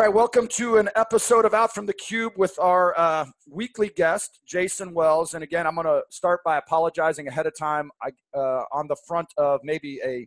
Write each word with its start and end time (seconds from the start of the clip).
All 0.00 0.06
right, 0.06 0.14
welcome 0.14 0.48
to 0.52 0.78
an 0.78 0.88
episode 0.96 1.44
of 1.44 1.52
Out 1.52 1.74
from 1.74 1.84
the 1.84 1.92
Cube 1.92 2.32
with 2.34 2.58
our 2.58 2.98
uh, 2.98 3.26
weekly 3.46 3.90
guest, 3.94 4.40
Jayson 4.50 4.94
Wells. 4.94 5.34
And 5.34 5.44
again, 5.44 5.66
I'm 5.66 5.74
going 5.74 5.86
to 5.86 6.00
start 6.08 6.40
by 6.42 6.56
apologizing 6.56 7.28
ahead 7.28 7.46
of 7.46 7.52
time 7.54 7.90
I, 8.02 8.08
uh, 8.34 8.64
on 8.72 8.88
the 8.88 8.96
front 9.06 9.28
of 9.36 9.60
maybe 9.62 10.00
a, 10.02 10.26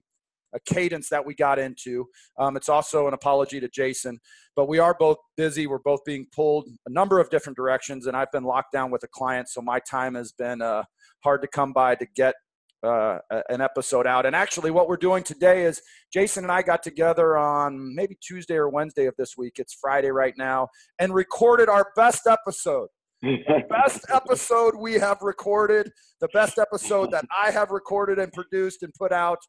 a 0.54 0.60
cadence 0.68 1.10
that 1.10 1.26
we 1.26 1.34
got 1.34 1.58
into. 1.58 2.06
Um, 2.38 2.56
it's 2.56 2.70
also 2.70 3.08
an 3.08 3.16
apology 3.16 3.60
to 3.62 3.68
Jayson, 3.68 4.20
but 4.56 4.68
we 4.68 4.78
are 4.78 4.96
both 5.00 5.18
busy. 5.38 5.66
We're 5.66 5.80
both 5.80 6.06
being 6.06 6.28
pulled 6.32 6.70
a 6.86 6.92
number 6.92 7.20
of 7.20 7.32
different 7.32 7.58
directions, 7.58 8.06
and 8.06 8.16
I've 8.16 8.32
been 8.32 8.44
locked 8.44 8.74
down 8.74 8.92
with 8.92 9.02
a 9.02 9.08
client, 9.08 9.50
so 9.50 9.60
my 9.60 9.80
time 9.80 10.14
has 10.14 10.32
been 10.32 10.62
uh, 10.62 10.84
hard 11.24 11.42
to 11.42 11.48
come 11.48 11.74
by 11.74 11.96
to 11.96 12.06
get 12.16 12.36
uh, 12.84 13.20
an 13.50 13.62
episode 13.62 14.06
out. 14.06 14.26
And 14.26 14.36
actually, 14.36 14.72
what 14.72 14.88
we're 14.88 14.98
doing 14.98 15.24
today 15.24 15.66
is 15.66 15.82
Jayson 16.14 16.44
and 16.44 16.52
I 16.52 16.62
got 16.62 16.84
together 16.84 17.38
on 17.38 17.96
maybe 17.96 18.18
Tuesday 18.22 18.56
or 18.56 18.70
Wednesday 18.70 19.06
of 19.06 19.16
this 19.18 19.36
week. 19.38 19.54
It's 19.58 19.74
Friday 19.74 20.12
right 20.12 20.34
now, 20.38 20.68
and 21.00 21.14
recorded 21.14 21.70
our 21.70 21.88
best 21.96 22.28
episode. 22.28 22.90
the 23.22 23.64
best 23.70 24.06
episode 24.14 24.76
we 24.76 24.94
have 24.96 25.18
recorded, 25.22 25.90
the 26.20 26.28
best 26.34 26.60
episode 26.60 27.12
that 27.12 27.26
I 27.44 27.52
have 27.52 27.72
recorded 27.72 28.20
and 28.20 28.32
produced 28.34 28.84
and 28.84 28.94
put 28.94 29.12
out. 29.12 29.40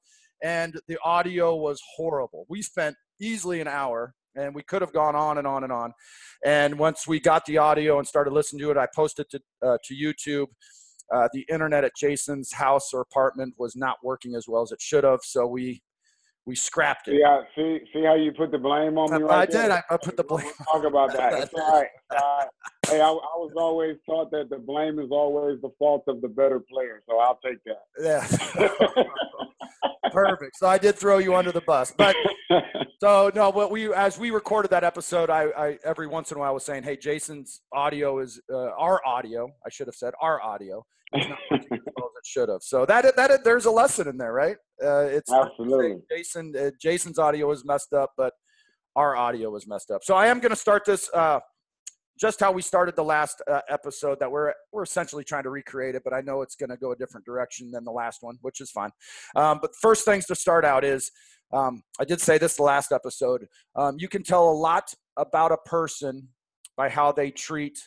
And 0.42 0.78
the 0.88 0.98
audio 1.04 1.56
was 1.56 1.80
horrible. 1.96 2.44
We 2.48 2.62
spent 2.62 2.96
easily 3.20 3.60
an 3.60 3.68
hour 3.68 4.14
and 4.36 4.54
we 4.54 4.62
could 4.62 4.82
have 4.82 4.92
gone 4.92 5.14
on 5.14 5.38
and 5.38 5.46
on 5.46 5.64
and 5.64 5.72
on. 5.72 5.92
And 6.44 6.78
once 6.78 7.06
we 7.06 7.20
got 7.20 7.46
the 7.46 7.58
audio 7.58 7.98
and 7.98 8.06
started 8.06 8.32
listening 8.32 8.60
to 8.60 8.70
it, 8.70 8.76
I 8.76 8.88
posted 8.94 9.30
to, 9.30 9.40
uh, 9.64 9.78
to 9.84 9.94
YouTube 9.94 10.48
uh, 11.14 11.28
the 11.32 11.46
internet 11.48 11.84
at 11.84 11.92
Jayson's 11.96 12.52
house 12.52 12.92
or 12.92 13.00
apartment 13.00 13.54
was 13.56 13.76
not 13.76 13.98
working 14.02 14.34
as 14.34 14.46
well 14.48 14.62
as 14.62 14.72
it 14.72 14.80
should 14.80 15.04
have, 15.04 15.20
so 15.22 15.46
we 15.46 15.80
we 16.46 16.54
scrapped 16.54 17.08
it. 17.08 17.14
Yeah, 17.20 17.40
see, 17.56 17.78
see 17.92 18.04
how 18.04 18.16
you 18.16 18.32
put 18.32 18.50
the 18.50 18.58
blame 18.58 18.98
on 18.98 19.10
me 19.10 19.22
right 19.22 19.48
I 19.48 19.50
there? 19.50 19.62
did. 19.62 19.70
I, 19.70 19.82
I 19.88 19.96
put 19.96 20.16
the 20.16 20.24
blame. 20.24 20.44
We'll 20.44 20.82
talk 20.82 20.90
about 20.90 21.12
that. 21.16 21.32
It's 21.44 21.54
all 21.54 21.80
right. 21.80 21.88
Uh, 22.14 22.44
hey, 22.94 23.00
I, 23.00 23.08
I, 23.08 23.36
was 23.36 23.52
always 23.56 23.96
taught 24.06 24.30
that 24.30 24.50
the 24.50 24.58
blame 24.58 24.98
is 24.98 25.08
always 25.10 25.60
the 25.60 25.70
fault 25.78 26.04
of 26.08 26.20
the 26.20 26.28
better 26.28 26.60
player, 26.60 27.02
so 27.08 27.18
I'll 27.18 27.38
take 27.44 27.58
that. 27.64 27.82
Yeah. 28.00 29.02
Perfect. 30.12 30.56
So 30.56 30.68
I 30.68 30.78
did 30.78 30.96
throw 30.96 31.18
you 31.18 31.34
under 31.34 31.50
the 31.50 31.62
bus, 31.62 31.92
but 31.96 32.14
so 33.00 33.32
no. 33.34 33.50
What 33.50 33.70
we 33.70 33.92
as 33.92 34.16
we 34.16 34.30
recorded 34.30 34.70
that 34.70 34.84
episode, 34.84 35.28
I, 35.28 35.46
I 35.56 35.78
every 35.84 36.06
once 36.06 36.30
in 36.30 36.36
a 36.36 36.40
while 36.40 36.54
was 36.54 36.64
saying, 36.64 36.84
"Hey, 36.84 36.96
Jayson's 36.96 37.62
audio 37.72 38.20
is 38.20 38.40
uh, 38.52 38.70
our 38.78 39.04
audio." 39.04 39.48
I 39.66 39.70
should 39.70 39.88
have 39.88 39.96
said 39.96 40.14
our 40.20 40.40
audio. 40.40 40.84
It's 41.12 41.28
not 41.28 41.38
as 41.50 41.60
well 41.70 41.70
as 41.70 42.18
it 42.18 42.26
should 42.26 42.48
have. 42.48 42.62
So 42.62 42.86
that 42.86 43.16
that 43.16 43.42
there's 43.42 43.64
a 43.64 43.72
lesson 43.72 44.06
in 44.06 44.16
there, 44.16 44.32
right? 44.32 44.56
Uh, 44.82 45.06
it's 45.10 45.32
absolutely 45.32 45.96
Jayson. 46.12 46.54
Uh, 46.54 46.70
Jayson's 46.80 47.18
audio 47.18 47.48
was 47.48 47.64
messed 47.64 47.92
up, 47.92 48.12
but 48.16 48.34
our 48.94 49.16
audio 49.16 49.50
was 49.50 49.66
messed 49.66 49.90
up. 49.90 50.04
So 50.04 50.14
I 50.14 50.28
am 50.28 50.38
going 50.38 50.50
to 50.50 50.56
start 50.56 50.84
this 50.84 51.10
uh, 51.12 51.40
just 52.18 52.40
how 52.40 52.52
we 52.52 52.62
started 52.62 52.94
the 52.96 53.04
last 53.04 53.42
uh, 53.50 53.60
episode 53.68 54.18
that 54.20 54.30
we're 54.30 54.52
we're 54.72 54.82
essentially 54.82 55.24
trying 55.24 55.42
to 55.42 55.50
recreate 55.50 55.94
it 55.94 56.02
but 56.04 56.12
i 56.12 56.20
know 56.20 56.42
it's 56.42 56.54
going 56.54 56.70
to 56.70 56.76
go 56.76 56.92
a 56.92 56.96
different 56.96 57.24
direction 57.26 57.70
than 57.70 57.84
the 57.84 57.90
last 57.90 58.22
one 58.22 58.36
which 58.42 58.60
is 58.60 58.70
fine. 58.70 58.90
Um, 59.36 59.58
but 59.60 59.70
first 59.80 60.04
things 60.04 60.26
to 60.26 60.34
start 60.34 60.64
out 60.64 60.84
is 60.84 61.10
um, 61.52 61.82
i 62.00 62.04
did 62.04 62.20
say 62.20 62.38
this 62.38 62.56
the 62.56 62.62
last 62.62 62.92
episode 62.92 63.46
um, 63.76 63.96
you 63.98 64.08
can 64.08 64.22
tell 64.22 64.48
a 64.48 64.52
lot 64.52 64.92
about 65.16 65.52
a 65.52 65.58
person 65.58 66.28
by 66.76 66.88
how 66.88 67.12
they 67.12 67.30
treat 67.30 67.78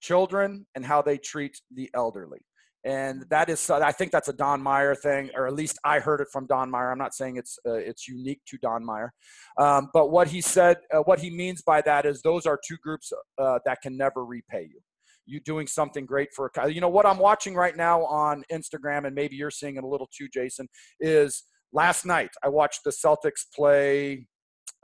children 0.00 0.66
and 0.74 0.84
how 0.84 1.02
they 1.02 1.18
treat 1.18 1.60
the 1.74 1.90
elderly 1.94 2.40
and 2.84 3.24
that 3.30 3.48
is 3.48 3.70
i 3.70 3.92
think 3.92 4.10
that's 4.10 4.28
a 4.28 4.32
don 4.32 4.60
meyer 4.60 4.94
thing 4.94 5.30
or 5.36 5.46
at 5.46 5.54
least 5.54 5.78
i 5.84 5.98
heard 5.98 6.20
it 6.20 6.28
from 6.32 6.46
don 6.46 6.70
meyer 6.70 6.90
i'm 6.90 6.98
not 6.98 7.14
saying 7.14 7.36
it's 7.36 7.58
uh, 7.66 7.74
it's 7.74 8.08
unique 8.08 8.40
to 8.46 8.58
don 8.58 8.84
meyer 8.84 9.12
um, 9.58 9.88
but 9.92 10.10
what 10.10 10.28
he 10.28 10.40
said 10.40 10.78
uh, 10.92 10.98
what 11.00 11.20
he 11.20 11.30
means 11.30 11.62
by 11.62 11.80
that 11.80 12.06
is 12.06 12.22
those 12.22 12.46
are 12.46 12.58
two 12.66 12.76
groups 12.82 13.12
uh, 13.38 13.58
that 13.64 13.80
can 13.82 13.96
never 13.96 14.24
repay 14.24 14.62
you 14.62 14.80
you 15.26 15.38
doing 15.40 15.66
something 15.66 16.04
great 16.04 16.28
for 16.34 16.50
you 16.68 16.80
know 16.80 16.88
what 16.88 17.06
i'm 17.06 17.18
watching 17.18 17.54
right 17.54 17.76
now 17.76 18.04
on 18.04 18.42
instagram 18.52 19.06
and 19.06 19.14
maybe 19.14 19.36
you're 19.36 19.50
seeing 19.50 19.76
it 19.76 19.84
a 19.84 19.86
little 19.86 20.08
too 20.16 20.28
jayson 20.34 20.66
is 20.98 21.44
last 21.72 22.04
night 22.04 22.30
i 22.42 22.48
watched 22.48 22.82
the 22.84 22.90
celtics 22.90 23.44
play 23.54 24.26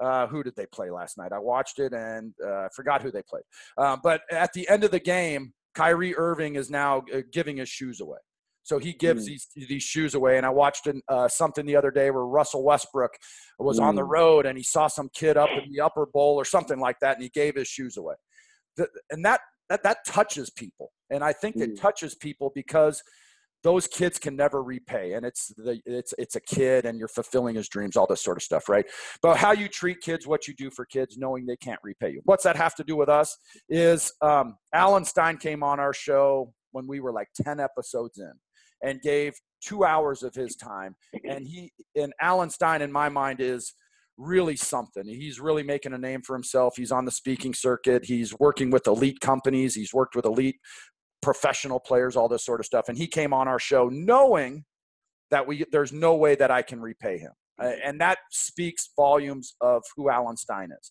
uh, 0.01 0.27
who 0.29 0.43
did 0.43 0.55
they 0.55 0.67
play 0.67 0.91
last 0.91 1.19
night? 1.19 1.33
I 1.33 1.39
watched 1.39 1.79
it 1.79 1.93
and 1.93 2.33
uh, 2.47 2.69
forgot 2.75 3.03
who 3.03 3.11
they 3.11 3.23
played. 3.23 3.43
Uh, 3.77 3.97
but 4.01 4.21
at 4.31 4.53
the 4.53 4.69
end 4.69 4.85
of 4.85 4.93
the 4.93 5.01
game, 5.01 5.53
Kyrie 5.75 6.17
Irving 6.17 6.57
is 6.57 6.71
now 6.71 7.03
uh, 7.15 7.21
giving 7.33 7.59
his 7.59 7.69
shoes 7.69 8.01
away. 8.01 8.19
So 8.63 8.79
he 8.79 8.93
gives 8.93 9.25
mm. 9.25 9.29
these 9.29 9.49
these 9.69 9.83
shoes 9.83 10.15
away. 10.15 10.37
And 10.37 10.45
I 10.45 10.51
watched 10.51 10.87
an, 10.87 11.01
uh, 11.09 11.27
something 11.29 11.65
the 11.65 11.77
other 11.77 11.91
day 11.91 12.11
where 12.11 12.27
Russell 12.27 12.63
Westbrook 12.63 13.13
was 13.59 13.81
mm. 13.81 13.85
on 13.85 13.95
the 13.95 14.03
mm. 14.03 14.11
road 14.11 14.45
and 14.45 14.59
he 14.59 14.65
saw 14.65 14.89
some 14.89 15.09
kid 15.15 15.39
up 15.39 15.49
in 15.51 15.73
the 15.73 15.81
upper 15.81 16.05
bowl 16.05 16.35
or 16.37 16.45
something 16.45 16.79
like 16.79 17.01
that, 17.01 17.15
and 17.17 17.23
he 17.23 17.31
gave 17.31 17.57
his 17.57 17.67
shoes 17.67 17.97
away. 17.97 18.15
The, 18.77 18.89
and 19.11 19.25
that 19.25 19.41
that 19.71 19.83
that 19.85 19.99
touches 20.07 20.51
people, 20.51 20.93
and 21.09 21.25
I 21.25 21.33
think 21.33 21.57
mm. 21.57 21.63
it 21.63 21.79
touches 21.79 22.15
people 22.15 22.53
because 22.55 23.03
those 23.63 23.87
kids 23.87 24.19
can 24.19 24.37
never 24.37 24.63
repay 24.63 25.15
and 25.15 25.27
it's 25.27 25.49
the 25.57 25.81
it's 25.85 26.15
it's 26.19 26.37
a 26.37 26.41
kid 26.41 26.85
and 26.85 26.99
you're 26.99 27.09
fulfilling 27.09 27.57
his 27.57 27.69
dreams 27.69 27.97
all 27.97 28.07
this 28.07 28.23
sort 28.23 28.37
of 28.37 28.43
stuff 28.43 28.69
right 28.69 28.87
but 29.23 29.37
how 29.37 29.53
you 29.53 29.69
treat 29.69 30.01
kids 30.01 30.27
what 30.27 30.47
you 30.47 30.55
do 30.55 30.71
for 30.71 30.85
kids 30.85 31.17
knowing 31.19 31.45
they 31.45 31.57
can't 31.57 31.81
repay 31.83 32.11
you 32.11 32.21
what's 32.25 32.45
that 32.45 32.57
have 32.57 32.75
to 32.75 32.85
do 32.85 32.97
with 32.97 33.09
us 33.09 33.37
is 33.69 34.13
um, 34.23 34.57
alan 34.73 35.05
stein 35.05 35.37
came 35.37 35.63
on 35.63 35.81
our 35.81 35.93
show 35.93 36.53
when 36.73 36.87
we 36.87 37.01
were 37.01 37.13
like 37.13 37.29
10 37.43 37.59
episodes 37.59 38.19
in 38.19 38.33
and 38.83 39.01
gave 39.03 39.35
two 39.61 39.85
hours 39.85 40.23
of 40.23 40.35
his 40.35 40.55
time 40.55 40.95
and 41.29 41.47
he 41.47 41.73
and 41.97 42.13
alan 42.21 42.51
stein 42.51 42.81
in 42.83 42.93
my 42.93 43.09
mind 43.09 43.41
is 43.41 43.75
really 44.19 44.57
something. 44.57 45.07
He's 45.07 45.41
really 45.41 45.63
making 45.63 45.95
a 45.95 45.99
name 45.99 46.23
for 46.23 46.35
himself. 46.35 46.75
He's 46.77 46.91
on 46.91 47.05
the 47.05 47.11
speaking 47.11 47.55
circuit. 47.55 48.05
He's 48.05 48.37
working 48.39 48.71
with 48.71 48.87
elite 48.87 49.21
companies. 49.21 49.75
He's 49.75 49.95
worked 49.95 50.17
with 50.17 50.25
elite 50.27 50.57
professional 51.29 51.79
players, 51.79 52.17
all 52.17 52.27
this 52.27 52.43
sort 52.43 52.59
of 52.59 52.65
stuff. 52.65 52.89
And 52.89 52.97
he 52.97 53.07
came 53.07 53.35
on 53.35 53.49
our 53.49 53.59
show 53.59 53.91
knowing 53.93 54.65
that 55.31 55.47
we 55.47 55.63
there's 55.71 55.93
no 55.93 56.15
way 56.17 56.35
that 56.37 56.51
I 56.51 56.63
can 56.63 56.81
repay 56.81 57.19
him, 57.19 57.33
and 57.59 58.01
that 58.01 58.17
speaks 58.31 58.89
volumes 58.97 59.55
of 59.61 59.83
who 59.95 60.09
Alan 60.09 60.39
Stein 60.39 60.71
is. 60.81 60.91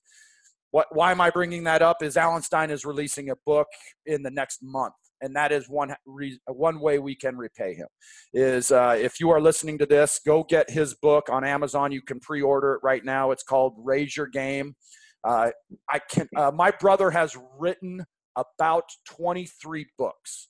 What, 0.69 0.85
why 0.91 1.09
am 1.09 1.21
I 1.21 1.31
bringing 1.31 1.63
that 1.63 1.81
up? 1.81 2.03
Is 2.03 2.17
Alan 2.17 2.43
Stein 2.43 2.69
is 2.69 2.85
releasing 2.85 3.31
a 3.31 3.35
book 3.47 3.65
in 4.05 4.21
the 4.21 4.29
next 4.29 4.59
month, 4.61 4.93
and 5.21 5.35
that 5.35 5.51
is 5.51 5.67
one 5.69 5.95
re, 6.05 6.39
one 6.45 6.79
way 6.79 6.99
we 6.99 7.15
can 7.15 7.35
repay 7.35 7.73
him. 7.73 7.87
Is 8.31 8.71
uh, 8.71 8.95
if 8.95 9.19
you 9.19 9.31
are 9.31 9.41
listening 9.41 9.79
to 9.79 9.87
this, 9.87 10.19
go 10.23 10.43
get 10.43 10.69
his 10.69 10.93
book 10.93 11.29
on 11.31 11.43
Amazon. 11.43 11.91
You 11.91 12.03
can 12.03 12.19
pre-order 12.19 12.73
it 12.75 12.81
right 12.83 13.03
now. 13.03 13.31
It's 13.31 13.41
called 13.41 13.73
Raise 13.79 14.15
Your 14.15 14.27
Game. 14.27 14.75
Uh, 15.23 15.49
I 15.89 15.99
can. 16.11 16.27
Uh, 16.35 16.51
my 16.51 16.69
brother 16.69 17.09
has 17.09 17.35
written 17.57 18.05
about 18.37 18.85
23 19.05 19.87
books. 19.97 20.49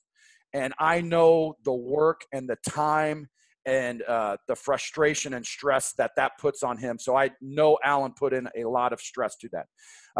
And 0.54 0.72
I 0.78 1.00
know 1.00 1.56
the 1.64 1.72
work 1.72 2.22
and 2.32 2.48
the 2.48 2.56
time 2.68 3.28
and 3.66 4.02
uh, 4.02 4.36
the 4.46 4.56
frustration 4.56 5.34
and 5.34 5.44
stress 5.44 5.92
that 5.98 6.12
that 6.16 6.32
puts 6.38 6.62
on 6.62 6.78
him. 6.78 6.98
So 6.98 7.16
I 7.16 7.30
know 7.40 7.78
Alan 7.84 8.12
put 8.12 8.32
in 8.32 8.48
a 8.56 8.64
lot 8.64 8.92
of 8.92 9.00
stress 9.00 9.36
to 9.38 9.48
that. 9.52 9.66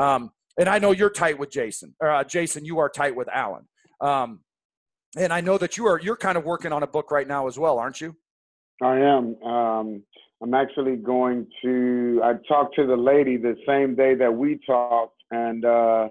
Um, 0.03 0.31
and 0.59 0.69
I 0.69 0.79
know 0.79 0.91
you're 0.91 1.11
tight 1.11 1.39
with 1.39 1.51
Jayson. 1.51 1.95
Or, 2.01 2.11
uh, 2.11 2.25
Jayson, 2.25 2.65
you 2.65 2.79
are 2.79 2.91
tight 2.91 3.15
with 3.15 3.29
Alan. 3.29 3.67
Um, 4.01 4.41
and 5.17 5.33
I 5.33 5.41
know 5.41 5.57
that 5.59 5.77
you 5.77 5.87
are 5.87 5.99
you're 5.99 6.17
kind 6.17 6.37
of 6.37 6.45
working 6.45 6.73
on 6.73 6.83
a 6.83 6.87
book 6.87 7.11
right 7.11 7.27
now 7.27 7.47
as 7.47 7.59
well, 7.59 7.79
aren't 7.79 8.01
you? 8.01 8.15
I 8.83 8.99
am. 8.99 9.43
Um, 9.43 10.03
I'm 10.43 10.55
actually 10.55 10.97
going 10.97 11.47
to. 11.63 12.21
I 12.23 12.35
talked 12.47 12.77
to 12.77 12.87
the 12.87 12.97
lady 12.97 13.37
the 13.37 13.57
same 13.67 13.95
day 13.95 14.15
that 14.15 14.33
we 14.33 14.61
talked, 14.67 15.17
and 15.31 15.65
uh, 15.65 16.09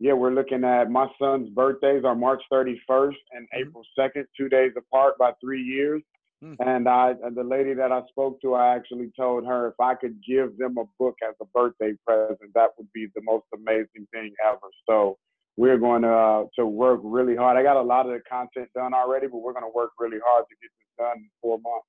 yeah, 0.00 0.14
we're 0.14 0.32
looking 0.32 0.64
at 0.64 0.90
my 0.90 1.06
son's 1.20 1.50
birthdays 1.50 2.04
are 2.04 2.14
March 2.14 2.42
31st 2.50 3.14
and 3.32 3.46
mm-hmm. 3.46 3.68
April 3.68 3.84
2nd, 3.98 4.24
two 4.34 4.48
days 4.48 4.72
apart 4.76 5.18
by 5.18 5.32
three 5.42 5.62
years. 5.62 6.02
Mm-hmm. 6.42 6.54
And 6.66 6.88
I, 6.88 7.12
the 7.34 7.44
lady 7.44 7.74
that 7.74 7.92
I 7.92 8.00
spoke 8.08 8.40
to, 8.40 8.54
I 8.54 8.74
actually 8.74 9.12
told 9.14 9.46
her 9.46 9.68
if 9.68 9.74
I 9.78 9.94
could 9.94 10.16
give 10.26 10.56
them 10.56 10.78
a 10.78 10.84
book 10.98 11.16
as 11.22 11.34
a 11.42 11.44
birthday 11.52 11.92
present, 12.06 12.38
that 12.54 12.70
would 12.78 12.90
be 12.94 13.08
the 13.14 13.20
most 13.22 13.44
amazing 13.54 14.08
thing 14.10 14.32
ever. 14.42 14.58
So 14.88 15.18
we're 15.58 15.76
going 15.76 16.00
to 16.00 16.12
uh, 16.12 16.44
to 16.56 16.64
work 16.64 17.00
really 17.04 17.36
hard. 17.36 17.58
I 17.58 17.62
got 17.62 17.76
a 17.76 17.82
lot 17.82 18.06
of 18.06 18.12
the 18.12 18.20
content 18.20 18.70
done 18.74 18.94
already, 18.94 19.26
but 19.26 19.38
we're 19.38 19.52
going 19.52 19.66
to 19.66 19.72
work 19.74 19.90
really 19.98 20.16
hard 20.24 20.46
to 20.48 20.56
get 20.62 20.70
this 20.78 21.06
done 21.06 21.18
in 21.18 21.30
four 21.42 21.58
months. 21.58 21.86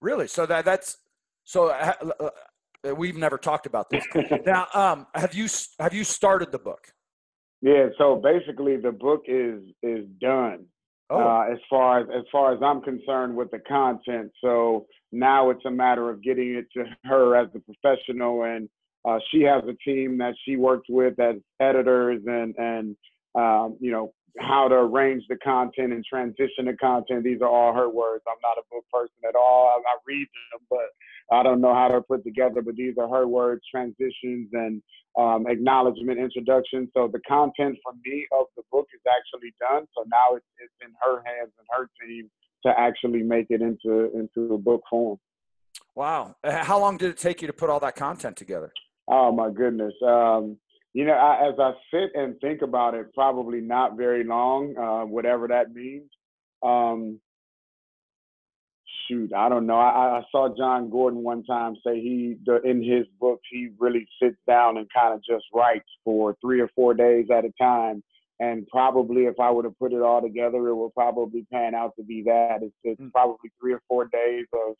Really? 0.00 0.26
So 0.26 0.44
that 0.46 0.64
that's 0.64 0.96
so. 1.44 1.68
Uh, 1.68 1.92
uh, 2.84 2.94
we've 2.96 3.16
never 3.16 3.38
talked 3.38 3.66
about 3.66 3.88
this. 3.90 4.04
now, 4.44 4.66
um, 4.74 5.06
have 5.14 5.34
you 5.34 5.46
have 5.78 5.94
you 5.94 6.02
started 6.02 6.50
the 6.50 6.58
book? 6.58 6.88
Yeah, 7.62 7.86
so 7.96 8.16
basically 8.16 8.76
the 8.76 8.90
book 8.90 9.22
is 9.26 9.62
is 9.82 10.04
done. 10.20 10.66
Oh. 11.10 11.18
Uh, 11.18 11.52
as 11.52 11.58
far 11.70 12.00
as 12.00 12.06
as 12.14 12.24
far 12.32 12.52
as 12.52 12.60
I'm 12.62 12.82
concerned 12.82 13.36
with 13.36 13.50
the 13.50 13.60
content. 13.60 14.32
So 14.42 14.86
now 15.12 15.50
it's 15.50 15.64
a 15.64 15.70
matter 15.70 16.10
of 16.10 16.22
getting 16.22 16.54
it 16.54 16.66
to 16.74 16.84
her 17.04 17.36
as 17.36 17.48
the 17.52 17.60
professional, 17.60 18.42
and 18.42 18.68
uh, 19.08 19.18
she 19.30 19.42
has 19.42 19.62
a 19.64 19.74
team 19.88 20.18
that 20.18 20.34
she 20.44 20.56
works 20.56 20.86
with 20.88 21.18
as 21.20 21.36
editors 21.60 22.22
and 22.26 22.54
and 22.58 22.96
um, 23.36 23.76
you 23.80 23.92
know 23.92 24.12
how 24.40 24.66
to 24.66 24.74
arrange 24.74 25.22
the 25.28 25.36
content 25.36 25.92
and 25.92 26.04
transition 26.04 26.64
the 26.64 26.76
content. 26.80 27.22
These 27.22 27.42
are 27.42 27.48
all 27.48 27.74
her 27.74 27.88
words. 27.88 28.24
I'm 28.26 28.40
not 28.42 28.58
a 28.58 28.66
book 28.72 28.84
person 28.92 29.22
at 29.28 29.36
all. 29.36 29.72
I, 29.76 29.78
I 29.88 29.96
read 30.06 30.26
them, 30.26 30.66
but 30.68 30.88
I 31.32 31.42
don't 31.42 31.60
know 31.60 31.74
how 31.74 31.88
they're 31.88 32.02
put 32.02 32.24
together, 32.24 32.62
but 32.62 32.76
these 32.76 32.94
are 32.98 33.08
her 33.08 33.26
words, 33.26 33.62
transitions, 33.70 34.48
and 34.52 34.82
um, 35.18 35.46
acknowledgement, 35.48 36.18
introduction. 36.18 36.90
So 36.94 37.08
the 37.12 37.20
content 37.26 37.78
for 37.82 37.92
me 38.04 38.26
of 38.32 38.46
the 38.56 38.62
book 38.70 38.86
is 38.94 39.00
actually 39.06 39.54
done. 39.60 39.86
So 39.96 40.04
now 40.06 40.36
it's, 40.36 40.46
it's 40.58 40.72
in 40.82 40.92
her 41.00 41.22
hands 41.24 41.52
and 41.58 41.66
her 41.70 41.88
team 42.00 42.30
to 42.64 42.72
actually 42.78 43.22
make 43.22 43.46
it 43.50 43.60
into 43.60 44.10
into 44.14 44.54
a 44.54 44.58
book 44.58 44.82
form. 44.88 45.18
Wow! 45.94 46.36
How 46.44 46.78
long 46.78 46.96
did 46.96 47.10
it 47.10 47.18
take 47.18 47.42
you 47.42 47.46
to 47.46 47.52
put 47.52 47.70
all 47.70 47.80
that 47.80 47.96
content 47.96 48.36
together? 48.36 48.72
Oh 49.08 49.32
my 49.32 49.50
goodness. 49.50 49.94
Um, 50.06 50.56
you 50.94 51.04
know, 51.06 51.14
I, 51.14 51.48
as 51.48 51.54
I 51.58 51.72
sit 51.90 52.10
and 52.14 52.38
think 52.40 52.62
about 52.62 52.94
it, 52.94 53.12
probably 53.14 53.60
not 53.60 53.96
very 53.96 54.24
long, 54.24 54.76
uh, 54.76 55.06
whatever 55.06 55.48
that 55.48 55.74
means. 55.74 56.08
Um, 56.62 57.18
shoot, 59.08 59.32
I 59.34 59.48
don't 59.48 59.66
know. 59.66 59.76
I, 59.76 60.18
I 60.18 60.22
saw 60.30 60.54
Jon 60.56 60.90
Gordon 60.90 61.22
one 61.22 61.44
time 61.44 61.76
say 61.86 62.00
he, 62.00 62.36
the, 62.44 62.60
in 62.62 62.82
his 62.82 63.06
book, 63.20 63.40
he 63.50 63.70
really 63.78 64.06
sits 64.22 64.36
down 64.46 64.76
and 64.76 64.86
kind 64.94 65.14
of 65.14 65.20
just 65.24 65.44
writes 65.54 65.88
for 66.04 66.36
three 66.40 66.60
or 66.60 66.68
four 66.74 66.94
days 66.94 67.26
at 67.32 67.44
a 67.44 67.52
time. 67.60 68.02
And 68.40 68.66
probably, 68.68 69.26
if 69.26 69.38
I 69.38 69.50
were 69.50 69.62
to 69.62 69.70
put 69.70 69.92
it 69.92 70.02
all 70.02 70.20
together, 70.20 70.68
it 70.68 70.74
will 70.74 70.90
probably 70.90 71.46
pan 71.52 71.74
out 71.74 71.92
to 71.96 72.02
be 72.02 72.22
that. 72.24 72.58
It's, 72.62 72.74
it's 72.82 73.00
mm. 73.00 73.12
probably 73.12 73.52
three 73.60 73.72
or 73.72 73.82
four 73.88 74.06
days 74.06 74.46
of 74.52 74.74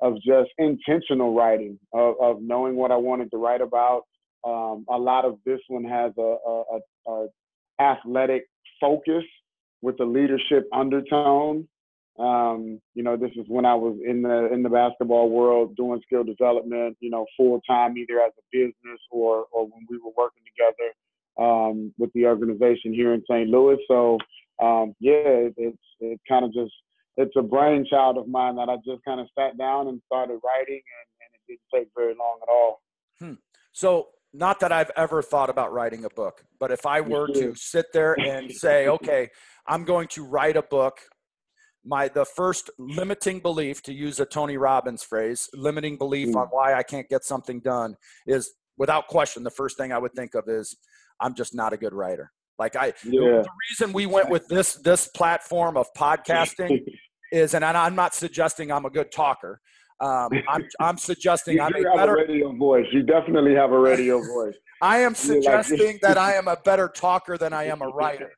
of 0.00 0.14
just 0.16 0.50
intentional 0.58 1.34
writing, 1.34 1.78
of, 1.92 2.14
of 2.20 2.40
knowing 2.40 2.76
what 2.76 2.92
I 2.92 2.96
wanted 2.96 3.30
to 3.32 3.36
write 3.36 3.60
about. 3.60 4.02
Um, 4.46 4.86
a 4.88 4.96
lot 4.96 5.24
of 5.24 5.38
this 5.44 5.58
one 5.66 5.84
has 5.84 6.12
a, 6.16 6.36
a, 6.46 6.62
a, 7.08 7.10
a 7.10 7.26
athletic 7.80 8.44
focus 8.80 9.24
with 9.82 9.98
a 10.00 10.04
leadership 10.04 10.68
undertone. 10.72 11.66
Um, 12.18 12.80
you 12.94 13.04
know, 13.04 13.16
this 13.16 13.30
is 13.36 13.44
when 13.46 13.64
I 13.64 13.74
was 13.74 13.96
in 14.04 14.22
the 14.22 14.52
in 14.52 14.62
the 14.62 14.68
basketball 14.68 15.30
world 15.30 15.76
doing 15.76 16.00
skill 16.04 16.24
development, 16.24 16.96
you 17.00 17.10
know, 17.10 17.26
full 17.36 17.60
time 17.68 17.96
either 17.96 18.20
as 18.20 18.32
a 18.38 18.42
business 18.50 19.00
or 19.10 19.46
or 19.52 19.64
when 19.64 19.86
we 19.88 19.98
were 19.98 20.12
working 20.16 20.42
together 20.44 20.92
um, 21.38 21.92
with 21.96 22.12
the 22.14 22.26
organization 22.26 22.92
here 22.92 23.14
in 23.14 23.22
St. 23.30 23.48
Louis. 23.48 23.78
So 23.86 24.18
um, 24.60 24.94
yeah, 24.98 25.12
it, 25.14 25.54
it's 25.56 25.78
it 26.00 26.20
kind 26.28 26.44
of 26.44 26.52
just 26.52 26.72
it's 27.16 27.34
a 27.36 27.42
brainchild 27.42 28.18
of 28.18 28.28
mine 28.28 28.56
that 28.56 28.68
I 28.68 28.76
just 28.76 29.04
kind 29.04 29.20
of 29.20 29.28
sat 29.38 29.56
down 29.56 29.88
and 29.88 30.00
started 30.06 30.38
writing, 30.44 30.80
and, 30.80 31.08
and 31.20 31.30
it 31.34 31.40
didn't 31.48 31.60
take 31.74 31.88
very 31.96 32.14
long 32.18 32.38
at 32.42 32.48
all. 32.48 32.80
Hmm. 33.20 33.34
So 33.72 34.08
not 34.32 34.60
that 34.60 34.72
I've 34.72 34.90
ever 34.96 35.22
thought 35.22 35.50
about 35.50 35.72
writing 35.72 36.04
a 36.04 36.10
book, 36.10 36.44
but 36.58 36.70
if 36.70 36.86
I 36.86 37.00
were 37.00 37.28
to 37.28 37.54
sit 37.54 37.86
there 37.92 38.14
and 38.14 38.52
say, 38.52 38.88
okay, 38.88 39.30
I'm 39.66 39.84
going 39.84 40.08
to 40.08 40.24
write 40.24 40.56
a 40.56 40.62
book 40.62 40.98
my 41.88 42.06
the 42.08 42.24
first 42.24 42.70
limiting 42.78 43.40
belief 43.40 43.82
to 43.82 43.92
use 43.92 44.20
a 44.20 44.26
tony 44.26 44.56
robbins 44.56 45.02
phrase 45.02 45.48
limiting 45.54 45.96
belief 45.96 46.28
mm. 46.28 46.36
on 46.36 46.46
why 46.48 46.74
i 46.74 46.82
can't 46.82 47.08
get 47.08 47.24
something 47.24 47.60
done 47.60 47.96
is 48.26 48.52
without 48.76 49.08
question 49.08 49.42
the 49.42 49.50
first 49.50 49.76
thing 49.76 49.92
i 49.92 49.98
would 49.98 50.12
think 50.12 50.34
of 50.34 50.44
is 50.48 50.76
i'm 51.20 51.34
just 51.34 51.54
not 51.54 51.72
a 51.72 51.76
good 51.76 51.94
writer 51.94 52.30
like 52.58 52.76
i 52.76 52.86
yeah. 53.04 53.20
the, 53.20 53.42
the 53.42 53.50
reason 53.70 53.92
we 53.92 54.06
went 54.06 54.28
with 54.28 54.46
this 54.48 54.74
this 54.74 55.08
platform 55.08 55.76
of 55.76 55.86
podcasting 55.96 56.84
is 57.32 57.54
and 57.54 57.64
i'm 57.64 57.96
not 57.96 58.14
suggesting 58.14 58.70
i'm 58.70 58.84
a 58.84 58.90
good 58.90 59.10
talker 59.10 59.60
um, 60.00 60.30
I'm, 60.48 60.64
I'm 60.80 60.96
suggesting 60.96 61.56
you, 61.56 61.62
I'm 61.62 61.74
a 61.74 61.96
better 61.96 62.14
a 62.14 62.28
radio 62.28 62.52
voice. 62.52 62.86
You 62.92 63.02
definitely 63.02 63.54
have 63.54 63.72
a 63.72 63.78
radio 63.78 64.18
voice. 64.34 64.54
I 64.80 64.98
am 64.98 65.16
suggesting 65.16 65.98
that 66.02 66.16
I 66.16 66.34
am 66.34 66.46
a 66.46 66.56
better 66.64 66.88
talker 66.88 67.36
than 67.36 67.52
I 67.52 67.64
am 67.64 67.82
a 67.82 67.88
writer. 67.88 68.30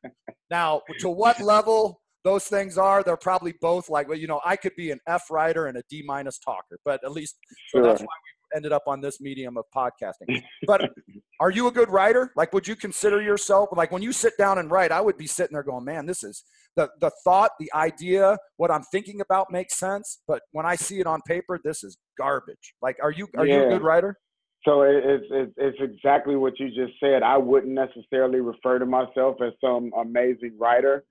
Now, 0.49 0.81
to 0.99 1.09
what 1.09 1.39
level 1.39 2.01
those 2.23 2.45
things 2.45 2.77
are, 2.77 3.03
they're 3.03 3.17
probably 3.17 3.53
both 3.61 3.89
like, 3.89 4.07
well, 4.07 4.17
you 4.17 4.27
know, 4.27 4.41
I 4.45 4.55
could 4.55 4.75
be 4.75 4.91
an 4.91 4.99
F 5.07 5.29
writer 5.31 5.67
and 5.67 5.77
a 5.77 5.83
D 5.89 6.03
minus 6.05 6.39
talker, 6.39 6.79
but 6.85 7.03
at 7.03 7.11
least 7.11 7.37
sure. 7.69 7.83
so 7.83 7.87
that's 7.87 8.01
why 8.01 8.07
we 8.07 8.57
ended 8.57 8.71
up 8.71 8.83
on 8.87 9.01
this 9.01 9.21
medium 9.21 9.57
of 9.57 9.65
podcasting. 9.75 10.43
But 10.67 10.89
are 11.39 11.49
you 11.49 11.67
a 11.67 11.71
good 11.71 11.89
writer? 11.89 12.31
Like, 12.35 12.53
would 12.53 12.67
you 12.67 12.75
consider 12.75 13.21
yourself 13.21 13.69
like 13.75 13.91
when 13.91 14.01
you 14.01 14.11
sit 14.11 14.33
down 14.37 14.59
and 14.59 14.69
write? 14.69 14.91
I 14.91 15.01
would 15.01 15.17
be 15.17 15.27
sitting 15.27 15.53
there 15.53 15.63
going, 15.63 15.85
man, 15.85 16.05
this 16.05 16.23
is 16.23 16.43
the 16.75 16.89
the 16.99 17.11
thought, 17.23 17.51
the 17.59 17.71
idea, 17.73 18.37
what 18.57 18.71
I'm 18.71 18.83
thinking 18.91 19.21
about 19.21 19.47
makes 19.51 19.77
sense, 19.77 20.19
but 20.27 20.41
when 20.51 20.65
I 20.65 20.75
see 20.75 20.99
it 20.99 21.07
on 21.07 21.21
paper, 21.27 21.59
this 21.63 21.83
is 21.83 21.97
garbage. 22.17 22.75
Like, 22.81 22.97
are 23.01 23.11
you 23.11 23.27
are 23.37 23.45
yeah. 23.45 23.55
you 23.57 23.65
a 23.65 23.69
good 23.69 23.83
writer? 23.83 24.17
So 24.63 24.83
it's, 24.83 25.25
it's 25.31 25.53
it's 25.57 25.77
exactly 25.81 26.35
what 26.35 26.59
you 26.59 26.67
just 26.67 26.93
said. 26.99 27.23
I 27.23 27.37
wouldn't 27.37 27.73
necessarily 27.73 28.41
refer 28.41 28.77
to 28.77 28.85
myself 28.85 29.37
as 29.41 29.53
some 29.63 29.91
amazing 29.97 30.55
writer. 30.59 31.03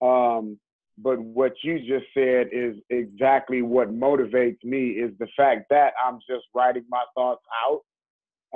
Um, 0.00 0.58
but 1.00 1.20
what 1.20 1.52
you 1.62 1.78
just 1.78 2.06
said 2.12 2.48
is 2.52 2.76
exactly 2.90 3.62
what 3.62 3.92
motivates 3.92 4.62
me 4.64 4.90
is 4.90 5.12
the 5.18 5.28
fact 5.36 5.66
that 5.70 5.92
I'm 6.04 6.18
just 6.28 6.44
writing 6.54 6.84
my 6.88 7.04
thoughts 7.14 7.42
out. 7.64 7.82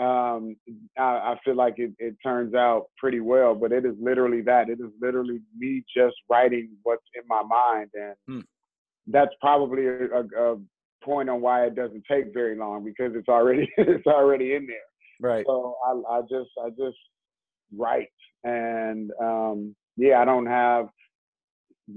Um, 0.03 0.57
I, 0.99 1.03
I, 1.03 1.37
feel 1.45 1.55
like 1.55 1.75
it, 1.77 1.93
it 1.99 2.17
turns 2.25 2.55
out 2.55 2.87
pretty 2.97 3.21
well, 3.21 3.55
but 3.55 3.73
it 3.73 3.85
is 3.85 3.95
literally 4.01 4.41
that. 4.43 4.71
It 4.71 4.81
is 4.81 4.91
literally 5.01 5.41
me 5.57 5.85
just 5.95 6.17
writing 6.31 6.71
what's 6.83 7.05
in 7.15 7.23
my 7.29 7.43
mind, 7.43 7.91
and 7.95 8.15
hmm. 8.27 8.41
that's 9.07 9.35
probably 9.41 9.87
a, 9.87 10.07
a, 10.07 10.55
a 10.55 10.57
point 11.05 11.29
on 11.29 11.43
why 11.43 11.67
it 11.67 11.75
doesn't 11.75 12.05
take 12.11 12.33
very 12.33 12.57
long 12.57 12.85
because 12.85 13.13
it's 13.15 13.29
already 13.29 13.71
it's 13.77 14.07
already 14.07 14.55
in 14.55 14.67
there. 14.67 14.77
Right. 15.21 15.45
So 15.47 15.77
I, 15.87 16.17
I 16.17 16.21
just 16.23 16.51
I 16.65 16.71
just 16.71 16.99
write, 17.77 18.09
and 18.45 19.11
um, 19.21 19.77
yeah, 19.99 20.21
I 20.21 20.25
don't 20.25 20.47
have 20.47 20.89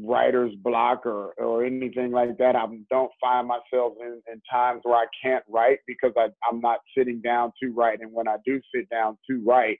writer's 0.03 0.53
block 0.55 1.05
or, 1.05 1.33
or 1.37 1.63
anything 1.63 2.11
like 2.11 2.37
that. 2.37 2.55
I 2.55 2.65
don't 2.89 3.11
find 3.21 3.47
myself 3.47 3.93
in, 4.01 4.21
in 4.31 4.41
times 4.51 4.81
where 4.83 4.95
I 4.95 5.05
can't 5.23 5.43
write 5.47 5.79
because 5.87 6.11
I, 6.17 6.27
I'm 6.49 6.59
not 6.59 6.79
sitting 6.97 7.21
down 7.21 7.51
to 7.61 7.69
write. 7.69 7.99
And 8.01 8.11
when 8.11 8.27
I 8.27 8.37
do 8.45 8.59
sit 8.73 8.89
down 8.89 9.17
to 9.29 9.43
write, 9.45 9.79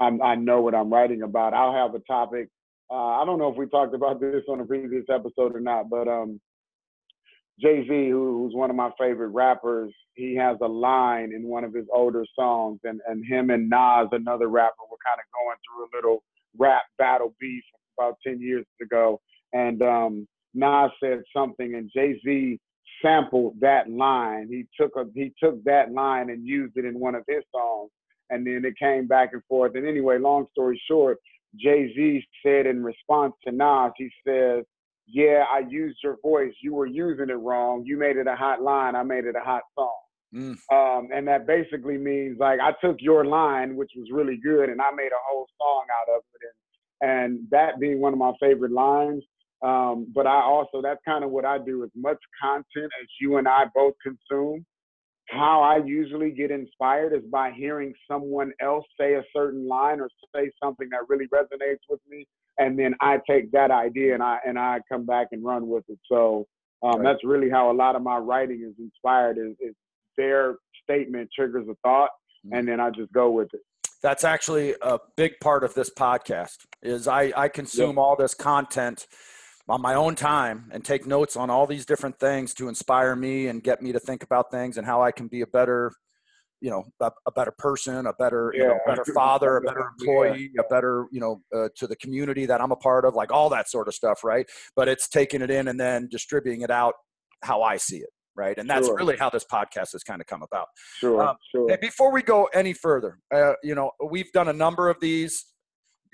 I'm, 0.00 0.22
I 0.22 0.34
know 0.34 0.60
what 0.60 0.74
I'm 0.74 0.92
writing 0.92 1.22
about. 1.22 1.54
I'll 1.54 1.72
have 1.72 1.94
a 1.94 2.00
topic. 2.00 2.48
Uh, 2.90 3.20
I 3.20 3.24
don't 3.24 3.38
know 3.38 3.50
if 3.50 3.56
we 3.56 3.66
talked 3.66 3.94
about 3.94 4.20
this 4.20 4.42
on 4.48 4.60
a 4.60 4.64
previous 4.64 5.04
episode 5.12 5.54
or 5.54 5.60
not, 5.60 5.90
but 5.90 6.08
um, 6.08 6.40
Jay 7.60 7.82
Z, 7.82 7.88
who, 7.88 8.38
who's 8.38 8.54
one 8.54 8.70
of 8.70 8.76
my 8.76 8.90
favorite 8.98 9.30
rappers, 9.30 9.92
he 10.14 10.36
has 10.36 10.56
a 10.62 10.68
line 10.68 11.32
in 11.34 11.48
one 11.48 11.64
of 11.64 11.74
his 11.74 11.86
older 11.92 12.24
songs, 12.38 12.80
and, 12.84 13.00
and 13.06 13.24
him 13.26 13.50
and 13.50 13.68
Nas, 13.68 14.08
another 14.12 14.48
rapper, 14.48 14.84
were 14.90 14.98
kind 15.04 15.18
of 15.18 15.26
going 15.32 15.56
through 15.64 15.84
a 15.84 15.90
little 15.96 16.22
rap 16.58 16.82
battle 16.98 17.34
beef 17.40 17.64
about 17.98 18.16
10 18.26 18.40
years 18.40 18.64
ago 18.80 19.20
and 19.52 19.82
um, 19.82 20.28
Nas 20.54 20.90
said 21.02 21.22
something, 21.34 21.74
and 21.74 21.90
Jay 21.94 22.20
Z 22.24 22.58
sampled 23.02 23.54
that 23.60 23.90
line. 23.90 24.48
He 24.48 24.64
took 24.80 24.96
a 24.96 25.04
he 25.14 25.32
took 25.42 25.62
that 25.64 25.92
line 25.92 26.30
and 26.30 26.46
used 26.46 26.76
it 26.76 26.84
in 26.84 26.98
one 26.98 27.14
of 27.14 27.24
his 27.28 27.42
songs, 27.54 27.90
and 28.30 28.46
then 28.46 28.64
it 28.64 28.78
came 28.78 29.06
back 29.06 29.30
and 29.32 29.42
forth. 29.48 29.72
And 29.74 29.86
anyway, 29.86 30.18
long 30.18 30.46
story 30.52 30.80
short, 30.88 31.18
Jay 31.58 31.92
Z 31.94 32.24
said 32.44 32.66
in 32.66 32.82
response 32.82 33.34
to 33.46 33.52
Nas, 33.52 33.92
he 33.96 34.10
says, 34.26 34.64
"Yeah, 35.06 35.44
I 35.50 35.60
used 35.68 35.98
your 36.02 36.16
voice. 36.22 36.54
You 36.62 36.74
were 36.74 36.86
using 36.86 37.30
it 37.30 37.34
wrong. 37.34 37.84
You 37.84 37.98
made 37.98 38.16
it 38.16 38.26
a 38.26 38.36
hot 38.36 38.62
line. 38.62 38.96
I 38.96 39.02
made 39.02 39.24
it 39.24 39.36
a 39.36 39.44
hot 39.44 39.62
song." 39.78 39.98
Mm. 40.34 40.56
Um, 40.72 41.08
and 41.14 41.28
that 41.28 41.46
basically 41.46 41.96
means 41.96 42.38
like 42.38 42.60
I 42.60 42.72
took 42.84 42.96
your 43.00 43.24
line, 43.24 43.76
which 43.76 43.92
was 43.96 44.08
really 44.10 44.38
good, 44.42 44.70
and 44.70 44.80
I 44.80 44.90
made 44.90 45.12
a 45.12 45.24
whole 45.28 45.46
song 45.58 45.84
out 46.00 46.16
of 46.16 46.22
it. 46.34 46.40
And, 46.42 46.65
and 47.00 47.40
that 47.50 47.78
being 47.80 48.00
one 48.00 48.12
of 48.12 48.18
my 48.18 48.32
favorite 48.40 48.72
lines, 48.72 49.22
um, 49.62 50.06
but 50.14 50.26
I 50.26 50.42
also, 50.42 50.82
that's 50.82 51.00
kind 51.06 51.24
of 51.24 51.30
what 51.30 51.44
I 51.44 51.58
do 51.58 51.82
as 51.82 51.90
much 51.94 52.18
content 52.42 52.92
as 53.00 53.08
you 53.20 53.36
and 53.36 53.48
I 53.48 53.64
both 53.74 53.94
consume. 54.02 54.64
How 55.28 55.60
I 55.60 55.84
usually 55.84 56.30
get 56.30 56.50
inspired 56.50 57.12
is 57.12 57.24
by 57.30 57.50
hearing 57.50 57.92
someone 58.08 58.52
else 58.60 58.84
say 58.98 59.14
a 59.14 59.24
certain 59.34 59.66
line 59.66 60.00
or 60.00 60.08
say 60.34 60.50
something 60.62 60.88
that 60.90 61.00
really 61.08 61.26
resonates 61.34 61.80
with 61.88 62.00
me. 62.08 62.26
And 62.58 62.78
then 62.78 62.94
I 63.00 63.18
take 63.28 63.50
that 63.52 63.70
idea 63.70 64.14
and 64.14 64.22
I, 64.22 64.38
and 64.46 64.58
I 64.58 64.80
come 64.90 65.04
back 65.04 65.28
and 65.32 65.44
run 65.44 65.66
with 65.66 65.84
it. 65.88 65.98
So 66.10 66.46
um, 66.82 67.00
right. 67.00 67.02
that's 67.02 67.24
really 67.24 67.50
how 67.50 67.70
a 67.72 67.74
lot 67.74 67.96
of 67.96 68.02
my 68.02 68.18
writing 68.18 68.62
is 68.66 68.74
inspired 68.78 69.36
is, 69.36 69.56
is 69.60 69.74
their 70.16 70.56
statement 70.84 71.28
triggers 71.34 71.66
a 71.68 71.74
thought 71.82 72.10
mm-hmm. 72.46 72.56
and 72.56 72.68
then 72.68 72.78
I 72.78 72.90
just 72.90 73.12
go 73.12 73.30
with 73.30 73.52
it 73.52 73.60
that's 74.02 74.24
actually 74.24 74.74
a 74.82 74.98
big 75.16 75.32
part 75.40 75.64
of 75.64 75.74
this 75.74 75.90
podcast 75.90 76.66
is 76.82 77.08
i, 77.08 77.32
I 77.36 77.48
consume 77.48 77.98
all 77.98 78.16
this 78.16 78.34
content 78.34 79.06
on 79.68 79.80
my 79.82 79.94
own 79.94 80.14
time 80.14 80.68
and 80.72 80.84
take 80.84 81.06
notes 81.06 81.36
on 81.36 81.50
all 81.50 81.66
these 81.66 81.84
different 81.84 82.18
things 82.18 82.54
to 82.54 82.68
inspire 82.68 83.16
me 83.16 83.48
and 83.48 83.62
get 83.62 83.82
me 83.82 83.92
to 83.92 84.00
think 84.00 84.22
about 84.22 84.50
things 84.50 84.76
and 84.76 84.86
how 84.86 85.02
I 85.02 85.10
can 85.10 85.26
be 85.26 85.40
a 85.40 85.46
better, 85.46 85.90
you 86.60 86.70
know, 86.70 86.84
a, 87.00 87.10
a 87.26 87.32
better 87.32 87.52
person, 87.58 88.06
a 88.06 88.12
better, 88.12 88.52
yeah. 88.54 88.62
you 88.62 88.68
know, 88.68 88.78
better 88.86 89.04
father, 89.12 89.56
a 89.56 89.60
better 89.60 89.90
employee, 89.98 90.50
yeah. 90.54 90.62
a 90.64 90.68
better, 90.72 91.06
you 91.10 91.20
know, 91.20 91.42
uh, 91.54 91.68
to 91.76 91.88
the 91.88 91.96
community 91.96 92.46
that 92.46 92.60
I'm 92.60 92.70
a 92.70 92.76
part 92.76 93.04
of, 93.04 93.14
like 93.14 93.32
all 93.32 93.48
that 93.50 93.68
sort 93.68 93.88
of 93.88 93.94
stuff, 93.94 94.22
right? 94.22 94.46
But 94.76 94.88
it's 94.88 95.08
taking 95.08 95.42
it 95.42 95.50
in 95.50 95.66
and 95.66 95.80
then 95.80 96.08
distributing 96.08 96.62
it 96.62 96.70
out 96.70 96.94
how 97.42 97.62
I 97.62 97.76
see 97.76 97.98
it 97.98 98.10
right? 98.36 98.56
And 98.58 98.68
that's 98.68 98.86
sure. 98.86 98.96
really 98.96 99.16
how 99.16 99.30
this 99.30 99.44
podcast 99.44 99.92
has 99.92 100.02
kind 100.04 100.20
of 100.20 100.26
come 100.26 100.42
about. 100.42 100.66
Sure, 100.98 101.22
um, 101.22 101.36
sure. 101.50 101.76
before 101.78 102.12
we 102.12 102.22
go 102.22 102.48
any 102.54 102.72
further, 102.72 103.18
uh, 103.34 103.54
you 103.62 103.74
know, 103.74 103.90
we've 104.10 104.30
done 104.32 104.48
a 104.48 104.52
number 104.52 104.88
of 104.88 105.00
these 105.00 105.46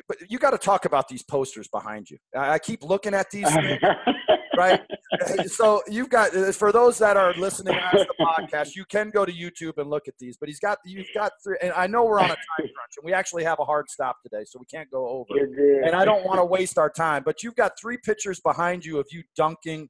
but 0.08 0.18
you 0.28 0.38
got 0.38 0.50
to 0.50 0.58
talk 0.58 0.84
about 0.84 1.08
these 1.08 1.22
posters 1.22 1.68
behind 1.68 2.10
you. 2.10 2.18
I 2.36 2.58
keep 2.58 2.82
looking 2.82 3.14
at 3.14 3.30
these, 3.30 3.46
right? 4.56 4.80
so 5.46 5.82
you've 5.88 6.08
got 6.08 6.34
uh, 6.34 6.52
for 6.52 6.72
those 6.72 6.98
that 6.98 7.16
are 7.16 7.34
listening 7.34 7.74
on 7.74 7.92
the 7.94 8.14
podcast, 8.20 8.74
you 8.74 8.84
can 8.84 9.10
go 9.10 9.24
to 9.24 9.32
YouTube 9.32 9.78
and 9.78 9.90
look 9.90 10.08
at 10.08 10.14
these. 10.18 10.36
But 10.36 10.48
he's 10.48 10.60
got 10.60 10.78
you've 10.84 11.06
got 11.14 11.32
three, 11.44 11.56
and 11.62 11.72
I 11.72 11.86
know 11.86 12.04
we're 12.04 12.18
on 12.18 12.26
a 12.26 12.28
time 12.28 12.36
crunch, 12.58 12.94
and 12.96 13.04
we 13.04 13.12
actually 13.12 13.44
have 13.44 13.58
a 13.60 13.64
hard 13.64 13.90
stop 13.90 14.16
today, 14.22 14.44
so 14.44 14.58
we 14.58 14.66
can't 14.66 14.90
go 14.90 15.08
over. 15.08 15.40
And 15.84 15.94
I 15.94 16.04
don't 16.04 16.24
want 16.24 16.38
to 16.38 16.44
waste 16.44 16.78
our 16.78 16.90
time. 16.90 17.22
But 17.24 17.42
you've 17.42 17.56
got 17.56 17.72
three 17.80 17.98
pictures 18.02 18.40
behind 18.40 18.84
you 18.84 18.98
of 18.98 19.06
you 19.10 19.22
dunking, 19.36 19.88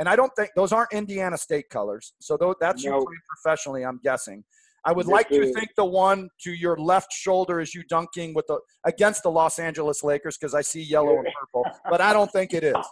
and 0.00 0.08
I 0.08 0.16
don't 0.16 0.32
think 0.34 0.50
those 0.56 0.72
aren't 0.72 0.92
Indiana 0.92 1.36
State 1.36 1.68
colors. 1.68 2.14
So 2.20 2.36
that's 2.58 2.82
you 2.82 2.90
playing 2.90 3.06
professionally, 3.28 3.84
I'm 3.84 4.00
guessing. 4.02 4.42
I 4.82 4.92
would 4.92 5.06
like 5.06 5.28
to 5.28 5.52
think 5.52 5.68
the 5.76 5.84
one 5.84 6.30
to 6.40 6.52
your 6.52 6.74
left 6.78 7.12
shoulder 7.12 7.60
is 7.60 7.74
you 7.74 7.84
dunking 7.84 8.32
with 8.32 8.46
the 8.46 8.58
against 8.86 9.22
the 9.22 9.30
Los 9.30 9.58
Angeles 9.58 10.02
Lakers 10.02 10.38
because 10.38 10.54
I 10.54 10.62
see 10.62 10.82
yellow 10.82 11.18
and 11.18 11.28
purple, 11.38 11.66
but 11.90 12.00
I 12.00 12.14
don't 12.14 12.32
think 12.32 12.54
it 12.54 12.64
is. 12.64 12.86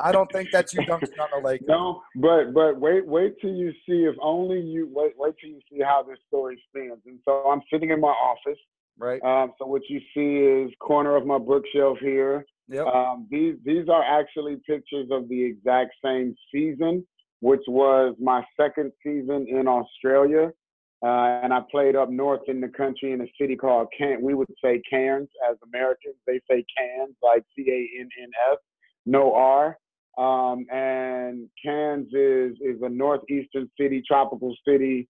I 0.00 0.10
don't 0.10 0.30
think 0.32 0.48
that's 0.50 0.72
you 0.72 0.86
dunking 0.86 1.10
on 1.20 1.28
the 1.36 1.46
Lakers. 1.46 1.66
No, 1.68 2.00
but 2.16 2.54
but 2.54 2.80
wait 2.80 3.06
wait 3.06 3.34
till 3.42 3.52
you 3.52 3.70
see 3.86 4.04
if 4.04 4.16
only 4.22 4.58
you 4.58 4.88
wait 4.90 5.12
wait 5.18 5.34
till 5.38 5.50
you 5.50 5.60
see 5.70 5.82
how 5.82 6.02
this 6.02 6.18
story 6.28 6.58
stands. 6.70 7.02
And 7.04 7.18
so 7.26 7.44
I'm 7.50 7.60
sitting 7.70 7.90
in 7.90 8.00
my 8.00 8.08
office. 8.08 8.58
Right. 8.96 9.22
Um, 9.22 9.52
so 9.58 9.66
what 9.66 9.82
you 9.90 10.00
see 10.14 10.36
is 10.64 10.72
corner 10.80 11.14
of 11.14 11.26
my 11.26 11.36
bookshelf 11.36 11.98
here. 12.00 12.46
Yep. 12.68 12.86
Um, 12.86 13.26
these 13.30 13.56
these 13.64 13.88
are 13.88 14.02
actually 14.02 14.56
pictures 14.66 15.08
of 15.10 15.28
the 15.28 15.44
exact 15.44 15.92
same 16.04 16.34
season, 16.52 17.06
which 17.40 17.62
was 17.68 18.14
my 18.20 18.42
second 18.58 18.92
season 19.02 19.46
in 19.48 19.68
Australia. 19.68 20.50
Uh, 21.04 21.40
and 21.42 21.52
I 21.52 21.60
played 21.70 21.96
up 21.96 22.08
north 22.08 22.40
in 22.48 22.62
the 22.62 22.68
country 22.68 23.12
in 23.12 23.20
a 23.20 23.26
city 23.38 23.56
called 23.56 23.88
Can. 23.96 24.22
We 24.22 24.32
would 24.32 24.48
say 24.64 24.80
Cairns 24.88 25.28
as 25.50 25.56
Americans. 25.62 26.14
They 26.26 26.40
say 26.50 26.64
Cairns, 26.78 27.14
like 27.22 27.44
C 27.54 27.66
A 27.68 28.00
N 28.00 28.08
N 28.22 28.30
S, 28.52 28.58
no 29.04 29.34
R. 29.34 29.78
Um, 30.16 30.64
and 30.72 31.48
Cairns 31.62 32.06
is 32.14 32.56
is 32.60 32.80
a 32.82 32.88
northeastern 32.88 33.70
city, 33.78 34.02
tropical 34.06 34.56
city. 34.66 35.08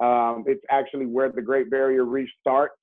Um, 0.00 0.44
it's 0.46 0.64
actually 0.70 1.06
where 1.06 1.30
the 1.30 1.42
Great 1.42 1.70
Barrier 1.70 2.04
Reef 2.04 2.28
starts. 2.40 2.74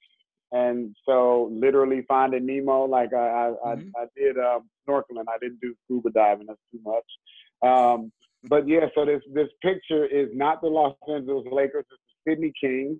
And 0.53 0.95
so, 1.05 1.51
literally, 1.51 2.05
finding 2.07 2.45
Nemo, 2.45 2.86
like 2.86 3.13
I 3.13 3.17
I, 3.17 3.75
mm-hmm. 3.75 3.89
I, 3.98 4.03
I 4.03 4.05
did 4.15 4.38
um, 4.38 4.69
snorkeling. 4.88 5.25
I 5.27 5.38
didn't 5.41 5.60
do 5.62 5.74
scuba 5.83 6.12
diving. 6.12 6.45
That's 6.48 6.60
too 6.72 6.79
much. 6.83 7.69
Um, 7.69 8.12
but 8.43 8.67
yeah, 8.67 8.86
so 8.93 9.05
this 9.05 9.22
this 9.33 9.50
picture 9.62 10.05
is 10.05 10.29
not 10.33 10.62
the 10.62 10.67
Los 10.67 10.95
Angeles 11.10 11.45
Lakers. 11.51 11.86
It's 11.91 12.01
the 12.25 12.31
Sydney 12.31 12.53
Kings. 12.60 13.00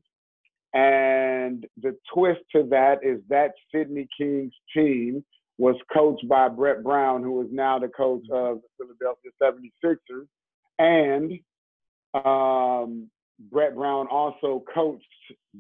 And 0.74 1.68
the 1.82 1.96
twist 2.12 2.42
to 2.56 2.64
that 2.72 3.00
is 3.04 3.20
that 3.30 3.52
Sydney 3.74 4.08
Kings 4.18 4.52
team 4.76 5.24
was 5.60 5.76
coached 5.94 6.28
by 6.28 6.50
Brett 6.50 6.84
Brown, 6.84 7.22
who 7.22 7.42
is 7.42 7.48
now 7.52 7.78
the 7.78 7.90
coach 7.90 8.24
of 8.32 8.60
the 8.80 8.96
Philadelphia 9.00 9.32
76ers. 9.40 10.26
And 10.80 11.32
um, 12.16 13.10
Brett 13.40 13.76
Brown 13.76 14.08
also 14.08 14.64
coached 14.74 15.06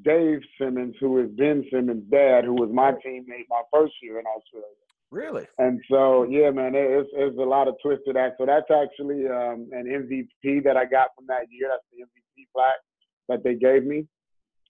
Dave 0.03 0.39
Simmons, 0.59 0.95
who 0.99 1.19
is 1.19 1.29
Ben 1.31 1.65
Simmons' 1.71 2.03
dad, 2.09 2.45
who 2.45 2.53
was 2.53 2.69
my 2.71 2.91
teammate 2.91 3.47
my 3.49 3.61
first 3.71 3.93
year 4.01 4.19
in 4.19 4.25
Australia. 4.25 4.67
Really? 5.11 5.45
And 5.59 5.79
so, 5.91 6.23
yeah, 6.23 6.49
man, 6.49 6.73
it's, 6.75 7.09
it's 7.13 7.37
a 7.37 7.41
lot 7.41 7.67
of 7.67 7.75
twist 7.83 8.01
to 8.07 8.13
that. 8.13 8.35
So 8.39 8.45
that's 8.47 8.69
actually 8.71 9.27
um, 9.27 9.69
an 9.71 9.85
MVP 9.85 10.63
that 10.63 10.75
I 10.75 10.85
got 10.85 11.09
from 11.15 11.27
that 11.27 11.45
year. 11.51 11.69
That's 11.69 11.83
the 11.91 12.03
MVP 12.03 12.47
plaque 12.51 12.81
that 13.29 13.43
they 13.43 13.55
gave 13.55 13.85
me. 13.85 14.07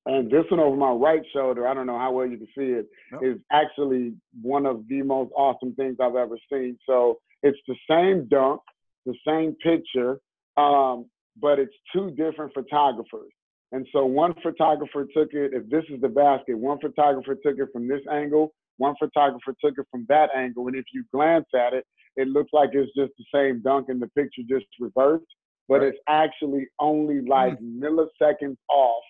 And 0.06 0.30
this 0.30 0.44
one 0.52 0.60
over 0.60 0.76
my 0.76 0.92
right 0.92 1.22
shoulder, 1.34 1.66
I 1.66 1.74
don't 1.74 1.88
know 1.88 1.98
how 1.98 2.12
well 2.12 2.28
you 2.28 2.38
can 2.38 2.48
see 2.48 2.74
it, 2.74 2.88
nope. 3.12 3.24
is 3.24 3.38
actually 3.54 4.16
one 4.42 4.66
of 4.66 4.84
the 4.90 5.02
most 5.02 5.32
awesome 5.34 5.74
things 5.76 5.96
I've 6.02 6.18
ever 6.18 6.38
seen. 6.52 6.78
So 6.86 7.20
it's 7.42 7.58
the 7.68 7.76
same 7.90 8.28
dunk, 8.28 8.60
the 9.06 9.16
same 9.26 9.56
picture, 9.64 10.20
um, 10.58 11.06
but 11.40 11.60
it's 11.60 11.74
two 11.94 12.12
different 12.12 12.54
photographers. 12.54 13.32
And 13.72 13.88
so 13.92 14.06
one 14.06 14.34
photographer 14.44 15.06
took 15.16 15.34
it, 15.34 15.52
if 15.54 15.68
this 15.70 15.84
is 15.90 16.00
the 16.02 16.10
basket, 16.10 16.58
one 16.58 16.80
photographer 16.80 17.36
took 17.36 17.58
it 17.58 17.70
from 17.74 17.88
this 17.88 18.02
angle, 18.12 18.54
one 18.78 18.96
photographer 19.00 19.56
took 19.64 19.74
it 19.78 19.88
from 19.90 20.06
that 20.10 20.30
angle. 20.36 20.68
And 20.68 20.76
if 20.76 20.86
you 20.94 21.04
glance 21.12 21.48
at 21.56 21.74
it, 21.74 21.86
it 22.16 22.28
looks 22.28 22.52
like 22.54 22.70
it's 22.74 22.92
just 22.96 23.12
the 23.18 23.26
same 23.34 23.62
dunk 23.64 23.88
and 23.90 24.00
the 24.00 24.08
picture 24.10 24.44
just 24.48 24.66
reversed 24.80 25.26
but 25.68 25.80
right. 25.80 25.88
it's 25.90 25.98
actually 26.08 26.68
only 26.80 27.22
like 27.22 27.60
mm. 27.60 27.80
milliseconds 27.80 28.58
off 28.70 29.04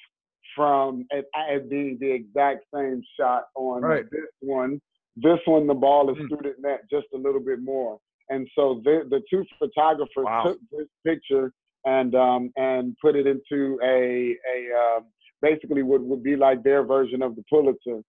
from 0.56 1.06
it, 1.10 1.26
it, 1.50 1.70
being 1.70 1.98
the 2.00 2.12
exact 2.12 2.66
same 2.74 3.02
shot 3.20 3.46
on 3.56 3.82
right. 3.82 4.06
this 4.12 4.22
one. 4.40 4.80
This 5.16 5.40
one, 5.46 5.68
the 5.68 5.74
ball 5.74 6.10
is 6.10 6.18
mm. 6.18 6.28
through 6.28 6.52
the 6.52 6.56
net 6.60 6.82
just 6.92 7.08
a 7.14 7.18
little 7.18 7.40
bit 7.40 7.60
more. 7.62 7.98
And 8.30 8.48
so 8.56 8.82
the, 8.84 9.02
the 9.10 9.22
two 9.30 9.44
photographers 9.60 10.10
wow. 10.18 10.44
took 10.46 10.60
this 10.72 10.88
picture 11.06 11.52
and 11.86 12.16
um, 12.16 12.52
and 12.56 12.96
put 13.02 13.16
it 13.16 13.28
into 13.28 13.80
a 13.84 14.36
a 14.54 14.98
um, 14.98 15.06
basically 15.42 15.84
what 15.84 16.02
would 16.02 16.24
be 16.24 16.36
like 16.36 16.64
their 16.64 16.84
version 16.84 17.22
of 17.22 17.36
the 17.36 17.44
Pulitzer. 17.50 18.02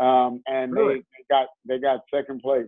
Um, 0.00 0.42
and 0.46 0.72
really? 0.72 0.94
they, 0.94 1.00
they 1.00 1.24
got 1.30 1.46
they 1.66 1.78
got 1.78 2.00
second 2.12 2.40
place. 2.40 2.66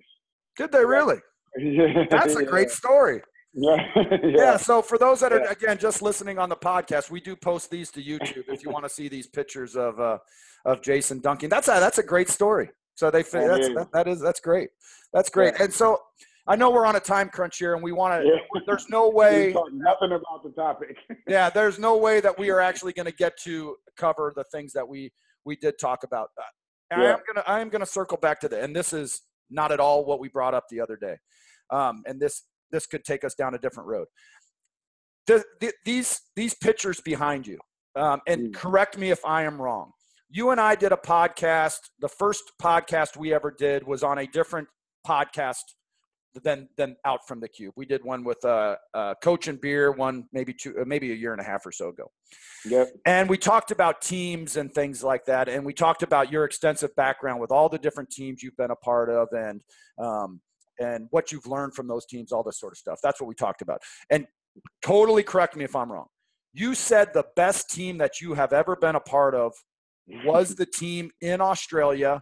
Did 0.57 0.73
they 0.73 0.85
really? 0.85 1.19
Yeah. 1.59 2.05
That's 2.09 2.37
a 2.37 2.45
great 2.45 2.71
story. 2.71 3.21
Yeah. 3.55 3.77
yeah. 3.97 4.19
yeah. 4.23 4.57
So 4.57 4.83
for 4.83 4.99
those 4.99 5.19
that 5.19 5.33
are 5.33 5.41
yeah. 5.41 5.51
again 5.51 5.79
just 5.79 6.01
listening 6.01 6.39
on 6.39 6.49
the 6.49 6.55
podcast, 6.55 7.11
we 7.11 7.21
do 7.21 7.35
post 7.35 7.73
these 7.73 7.91
to 7.91 8.01
YouTube 8.01 8.45
if 8.47 8.63
you 8.65 8.71
want 8.71 8.85
to 8.85 8.89
see 8.89 9.09
these 9.09 9.27
pictures 9.27 9.75
of 9.75 9.99
uh, 9.99 10.19
of 10.65 10.81
Jayson 10.81 11.21
Dunking. 11.21 11.49
That's 11.49 11.67
a 11.67 11.81
that's 11.81 11.99
a 11.99 12.05
great 12.05 12.29
story. 12.29 12.71
So 12.95 13.11
they 13.11 13.23
that's, 13.23 13.33
that, 13.33 13.89
that 13.93 14.07
is 14.07 14.21
that's 14.21 14.39
great. 14.39 14.69
That's 15.13 15.29
great. 15.29 15.55
And 15.59 15.73
so 15.73 15.99
I 16.47 16.57
know 16.57 16.71
we're 16.71 16.87
on 16.87 16.97
a 16.97 17.01
time 17.01 17.29
crunch 17.29 17.59
here, 17.59 17.75
and 17.75 17.83
we 17.83 17.93
want 17.93 18.23
to. 18.23 18.63
There's 18.67 18.89
no 18.89 19.09
way. 19.09 19.55
nothing 19.73 20.13
about 20.13 20.43
the 20.43 20.51
topic. 20.57 20.97
yeah, 21.29 21.51
there's 21.51 21.79
no 21.79 21.97
way 21.97 22.21
that 22.21 22.39
we 22.39 22.51
are 22.51 22.61
actually 22.61 22.93
going 22.93 23.07
to 23.07 23.13
get 23.13 23.37
to 23.45 23.77
cover 23.97 24.33
the 24.35 24.45
things 24.45 24.73
that 24.73 24.87
we 24.87 25.13
we 25.45 25.57
did 25.57 25.79
talk 25.79 26.03
about. 26.05 26.29
Uh, 26.39 26.97
I 26.97 27.05
am 27.05 27.19
gonna 27.27 27.45
I 27.47 27.61
am 27.61 27.69
gonna 27.69 27.87
circle 27.87 28.17
back 28.17 28.41
to 28.41 28.49
the, 28.49 28.63
and 28.63 28.75
this 28.75 28.93
is 28.93 29.23
not 29.51 29.73
at 29.73 29.81
all 29.81 30.05
what 30.05 30.21
we 30.21 30.29
brought 30.29 30.55
up 30.55 30.65
the 30.71 30.81
other 30.81 30.97
day. 30.97 31.17
Um, 31.71 32.03
and 32.07 32.21
this 32.21 32.43
this 32.71 32.87
could 32.87 33.05
take 33.05 33.25
us 33.25 33.35
down 33.35 33.55
a 33.55 33.59
different 33.59 33.89
road. 33.89 34.07
The, 35.27 35.45
the, 35.61 35.73
these 35.85 36.21
these 36.35 36.55
pictures 36.55 37.01
behind 37.01 37.47
you, 37.47 37.59
um, 37.97 38.21
and 38.27 38.49
mm. 38.49 38.55
correct 38.55 38.99
me 38.99 39.11
if 39.11 39.25
I 39.25 39.43
am 39.43 39.61
wrong. 39.61 39.93
You 40.31 40.51
and 40.51 40.61
I 40.61 40.75
did 40.75 40.93
a 40.93 40.97
podcast. 40.97 41.79
The 42.01 42.09
first 42.09 42.53
podcast 42.61 43.17
we 43.17 43.35
ever 43.35 43.55
did 43.57 43.87
was 43.87 44.03
on 44.03 44.19
a 44.19 44.27
different 44.27 44.69
podcast 45.07 45.63
than 46.45 46.69
than 46.77 46.97
out 47.05 47.27
from 47.27 47.41
the 47.41 47.49
cube. 47.49 47.75
We 47.77 47.87
did 47.87 48.05
one 48.05 48.25
with 48.25 48.45
uh, 48.45 48.77
uh, 48.95 49.15
Coach 49.23 49.49
and 49.49 49.61
Beer, 49.61 49.93
one 49.93 50.25
maybe 50.33 50.53
two, 50.53 50.75
uh, 50.81 50.85
maybe 50.85 51.13
a 51.13 51.15
year 51.15 51.33
and 51.33 51.41
a 51.41 51.45
half 51.45 51.67
or 51.67 51.73
so 51.73 51.89
ago. 51.89 52.11
Yep. 52.65 52.89
And 53.07 53.29
we 53.29 53.39
talked 53.39 53.71
about 53.71 54.01
teams 54.01 54.57
and 54.57 54.73
things 54.73 55.03
like 55.03 55.25
that, 55.27 55.49
and 55.49 55.65
we 55.65 55.73
talked 55.73 56.03
about 56.03 56.31
your 56.31 56.45
extensive 56.45 56.95
background 56.97 57.41
with 57.41 57.51
all 57.51 57.69
the 57.69 57.79
different 57.79 58.11
teams 58.11 58.43
you've 58.43 58.57
been 58.57 58.71
a 58.71 58.77
part 58.77 59.11
of, 59.11 59.29
and 59.33 59.61
um, 59.99 60.41
and 60.79 61.07
what 61.11 61.31
you've 61.33 61.47
learned 61.47 61.75
from 61.75 61.87
those 61.89 62.07
teams, 62.07 62.33
all 62.33 62.43
this 62.43 62.59
sort 62.59 62.73
of 62.73 62.79
stuff. 62.79 62.99
That's 63.03 63.21
what 63.21 63.29
we 63.29 63.35
talked 63.35 63.63
about. 63.63 63.83
And 64.11 64.27
totally 64.83 65.23
correct 65.23 65.57
me 65.57 65.65
if 65.65 65.77
I'm 65.77 65.93
wrong. 65.93 66.07
You 66.53 66.75
said 66.75 67.13
the 67.13 67.27
best 67.37 67.71
team 67.71 67.99
that 67.99 68.21
you 68.21 68.35
have 68.35 68.53
ever 68.53 68.75
been 68.77 68.97
a 68.97 69.01
part 69.01 69.35
of 69.35 69.53
was 70.25 70.57
the 70.57 70.67
team 70.67 71.11
in 71.21 71.41
Australia, 71.41 72.21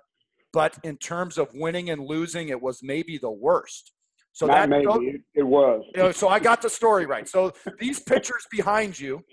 but 0.53 0.77
in 0.85 0.97
terms 0.97 1.38
of 1.38 1.49
winning 1.55 1.91
and 1.91 2.05
losing, 2.05 2.49
it 2.49 2.61
was 2.61 2.81
maybe 2.83 3.19
the 3.19 3.31
worst. 3.31 3.93
So 4.38 4.47
Not 4.47 4.54
that 4.54 4.68
maybe 4.68 5.21
it 5.35 5.42
was. 5.42 5.83
You 5.97 6.02
know, 6.04 6.12
so 6.12 6.28
I 6.28 6.38
got 6.38 6.62
the 6.62 6.71
story 6.71 7.07
right. 7.07 7.28
So 7.28 7.52
these 7.80 7.99
pictures 7.99 8.47
behind 8.52 8.97
you 8.97 9.25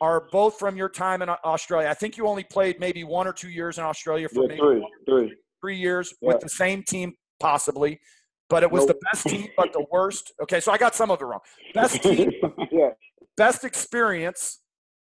are 0.00 0.28
both 0.30 0.60
from 0.60 0.76
your 0.76 0.88
time 0.88 1.22
in 1.22 1.28
Australia. 1.44 1.88
I 1.88 1.94
think 1.94 2.16
you 2.16 2.28
only 2.28 2.44
played 2.44 2.78
maybe 2.78 3.02
one 3.02 3.26
or 3.26 3.32
two 3.32 3.48
years 3.48 3.78
in 3.78 3.84
Australia 3.84 4.28
for 4.28 4.42
yeah, 4.42 4.48
maybe 4.48 4.60
three, 4.60 4.86
three. 5.08 5.36
three 5.60 5.76
years 5.76 6.14
yeah. 6.20 6.28
with 6.28 6.40
the 6.40 6.48
same 6.48 6.84
team, 6.84 7.14
possibly 7.40 7.98
but 8.48 8.62
it 8.62 8.70
was 8.70 8.86
nope. 8.86 8.88
the 8.88 9.06
best 9.10 9.26
team, 9.26 9.48
but 9.56 9.72
the 9.72 9.84
worst. 9.90 10.32
Okay, 10.42 10.60
so 10.60 10.70
I 10.70 10.78
got 10.78 10.94
some 10.94 11.10
of 11.10 11.20
it 11.20 11.24
wrong. 11.24 11.40
Best 11.72 12.02
team, 12.04 12.30
yeah. 12.70 12.90
best 13.36 13.64
experience, 13.64 14.60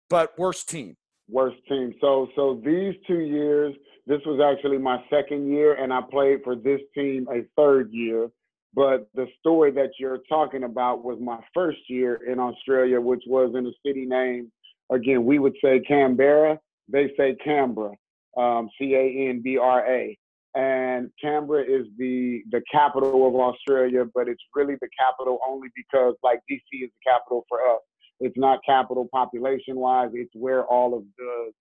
but 0.08 0.30
worst 0.38 0.68
team. 0.68 0.96
Worst 1.28 1.56
team. 1.68 1.92
So, 2.00 2.28
so 2.36 2.62
these 2.64 2.94
two 3.06 3.20
years, 3.20 3.74
this 4.06 4.20
was 4.24 4.40
actually 4.40 4.78
my 4.78 5.02
second 5.10 5.50
year, 5.50 5.74
and 5.74 5.92
I 5.92 6.00
played 6.10 6.38
for 6.44 6.54
this 6.54 6.80
team 6.94 7.26
a 7.30 7.42
third 7.56 7.92
year. 7.92 8.30
But 8.76 9.08
the 9.14 9.26
story 9.40 9.72
that 9.72 9.90
you're 9.98 10.20
talking 10.28 10.64
about 10.64 11.02
was 11.02 11.18
my 11.20 11.40
first 11.52 11.78
year 11.88 12.20
in 12.30 12.38
Australia, 12.38 13.00
which 13.00 13.24
was 13.26 13.54
in 13.56 13.66
a 13.66 13.72
city 13.84 14.06
named, 14.06 14.52
Again, 14.92 15.24
we 15.24 15.40
would 15.40 15.56
say 15.64 15.80
Canberra. 15.80 16.60
They 16.88 17.10
say 17.16 17.36
Canberra, 17.44 17.96
um, 18.36 18.70
C 18.78 18.94
A 18.94 19.28
N 19.28 19.40
B 19.42 19.58
R 19.58 19.84
A 19.84 20.16
and 20.56 21.10
Canberra 21.20 21.62
is 21.62 21.86
the 21.98 22.42
the 22.50 22.62
capital 22.72 23.28
of 23.28 23.34
Australia, 23.34 24.04
but 24.14 24.26
it's 24.26 24.42
really 24.54 24.74
the 24.80 24.88
capital 24.98 25.38
only 25.46 25.68
because 25.76 26.14
like 26.22 26.40
DC 26.50 26.62
is 26.82 26.90
the 26.90 27.10
capital 27.10 27.44
for 27.48 27.60
us. 27.60 27.82
It's 28.20 28.36
not 28.38 28.60
capital 28.64 29.06
population 29.12 29.76
wise. 29.76 30.08
It's 30.14 30.30
where 30.34 30.64
all 30.64 30.96
of 30.96 31.04
the 31.18 31.52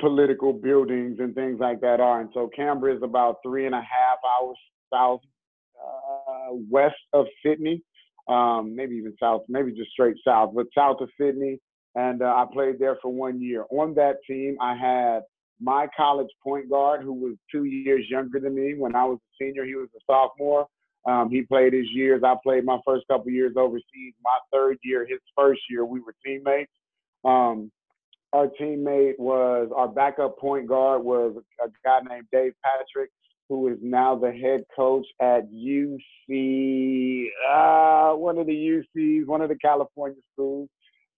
political 0.00 0.52
buildings 0.52 1.20
and 1.20 1.36
things 1.36 1.60
like 1.60 1.80
that 1.82 2.00
are. 2.00 2.20
And 2.20 2.28
so 2.34 2.50
Canberra 2.54 2.96
is 2.96 3.02
about 3.04 3.36
three 3.44 3.64
and 3.64 3.74
a 3.76 3.80
half 3.80 4.18
hours 4.40 4.58
south 4.92 5.20
west 6.50 6.96
of 7.12 7.26
Sydney. 7.44 7.82
um, 8.28 8.74
maybe 8.74 8.96
even 8.96 9.14
south, 9.20 9.42
maybe 9.48 9.72
just 9.72 9.90
straight 9.90 10.16
south, 10.26 10.52
but 10.54 10.66
south 10.76 11.00
of 11.00 11.08
Sydney. 11.20 11.60
And 11.94 12.22
uh, 12.22 12.26
I 12.26 12.44
played 12.52 12.78
there 12.78 12.98
for 13.00 13.12
one 13.12 13.40
year. 13.40 13.64
On 13.70 13.94
that 13.94 14.16
team, 14.28 14.56
I 14.60 14.76
had 14.76 15.20
my 15.60 15.86
college 15.96 16.28
point 16.42 16.68
guard, 16.68 17.02
who 17.02 17.12
was 17.12 17.36
two 17.50 17.64
years 17.64 18.04
younger 18.10 18.40
than 18.40 18.54
me. 18.54 18.74
When 18.74 18.94
I 18.94 19.04
was 19.04 19.18
a 19.18 19.44
senior, 19.44 19.64
he 19.64 19.74
was 19.74 19.88
a 19.96 20.00
sophomore. 20.06 20.66
Um, 21.06 21.30
he 21.30 21.42
played 21.42 21.72
his 21.72 21.86
years. 21.92 22.22
I 22.24 22.34
played 22.42 22.64
my 22.64 22.78
first 22.84 23.06
couple 23.08 23.30
years 23.30 23.54
overseas. 23.56 24.14
My 24.22 24.38
third 24.52 24.76
year, 24.82 25.06
his 25.06 25.20
first 25.36 25.60
year, 25.70 25.86
we 25.86 26.00
were 26.00 26.14
teammates. 26.24 26.72
Um, 27.24 27.70
our 28.32 28.48
teammate 28.60 29.18
was 29.18 29.70
our 29.74 29.88
backup 29.88 30.36
point 30.38 30.66
guard 30.66 31.02
was 31.02 31.36
a 31.64 31.68
guy 31.84 32.00
named 32.06 32.26
Dave 32.32 32.52
Patrick, 32.62 33.10
who 33.48 33.68
is 33.68 33.78
now 33.80 34.16
the 34.16 34.32
head 34.32 34.64
coach 34.74 35.06
at 35.20 35.50
UC, 35.52 37.26
uh, 37.50 38.12
one 38.14 38.38
of 38.38 38.46
the 38.46 38.82
UCs, 38.96 39.26
one 39.26 39.40
of 39.40 39.48
the 39.48 39.56
California 39.56 40.20
schools. 40.32 40.68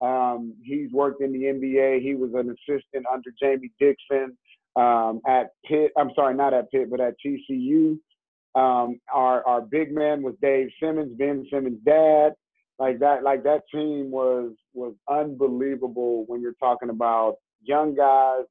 Um, 0.01 0.55
he's 0.63 0.93
worked 0.93 1.23
in 1.23 1.33
the 1.33 1.45
NBA. 1.45 2.03
He 2.03 2.15
was 2.15 2.31
an 2.35 2.51
assistant 2.51 3.07
under 3.13 3.33
Jamie 3.41 3.73
Dixon 3.81 4.37
um, 4.77 5.21
at 5.27 5.51
Pitt. 5.67 5.91
I'm 5.97 6.11
sorry, 6.15 6.35
not 6.35 6.55
at 6.55 6.71
Pitt, 6.71 6.91
but 6.91 7.01
at 7.01 7.15
TCU. 7.25 7.99
Um, 8.55 9.01
our 9.13 9.47
our 9.47 9.61
big 9.61 9.93
man 9.93 10.23
was 10.23 10.35
Dave 10.41 10.69
Simmons, 10.81 11.17
Ben 11.19 11.47
Simmons' 11.51 11.81
dad. 11.85 12.33
Like 12.79 13.01
that, 13.01 13.25
like 13.25 13.43
that 13.43 13.63
team 13.73 14.11
was 14.11 14.53
was 14.73 14.95
unbelievable 15.11 16.25
when 16.29 16.41
you're 16.41 16.55
talking 16.61 16.91
about 16.91 17.37
young 17.63 17.95
guys, 17.95 18.45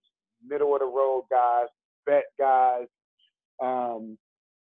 middle 0.46 0.74
of 0.74 0.82
the 0.82 0.86
road 0.86 1.24
guys, 1.30 1.68
vet 2.06 2.26
guys. 2.38 2.88
Um, 3.62 4.18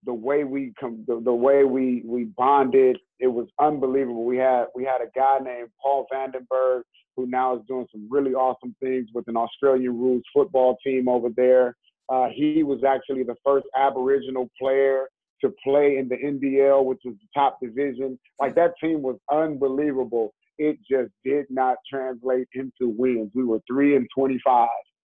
the 0.05 0.13
way 0.13 0.43
we 0.43 0.73
com- 0.79 1.03
the, 1.07 1.19
the 1.23 1.33
way 1.33 1.63
we 1.63 2.03
we 2.05 2.25
bonded, 2.25 2.97
it 3.19 3.27
was 3.27 3.47
unbelievable. 3.59 4.23
We 4.23 4.37
had 4.37 4.65
we 4.75 4.83
had 4.83 5.01
a 5.01 5.09
guy 5.15 5.39
named 5.43 5.69
Paul 5.81 6.07
Vandenberg 6.13 6.83
who 7.15 7.27
now 7.27 7.55
is 7.55 7.61
doing 7.67 7.87
some 7.91 8.07
really 8.09 8.33
awesome 8.33 8.75
things 8.81 9.07
with 9.13 9.27
an 9.27 9.37
Australian 9.37 9.97
rules 9.97 10.23
football 10.33 10.77
team 10.85 11.07
over 11.07 11.29
there. 11.35 11.75
Uh, 12.09 12.27
he 12.33 12.63
was 12.63 12.83
actually 12.83 13.23
the 13.23 13.35
first 13.43 13.65
Aboriginal 13.75 14.49
player 14.59 15.07
to 15.41 15.53
play 15.63 15.97
in 15.97 16.07
the 16.07 16.15
NBL, 16.15 16.85
which 16.85 17.01
was 17.05 17.15
the 17.15 17.27
top 17.33 17.59
division. 17.61 18.19
Like 18.39 18.55
that 18.55 18.73
team 18.81 19.01
was 19.01 19.17
unbelievable. 19.31 20.33
It 20.57 20.77
just 20.89 21.11
did 21.23 21.45
not 21.49 21.77
translate 21.91 22.47
into 22.53 22.89
wins. 22.89 23.31
We 23.33 23.43
were 23.43 23.59
three 23.67 23.95
and 23.95 24.07
25, 24.15 24.67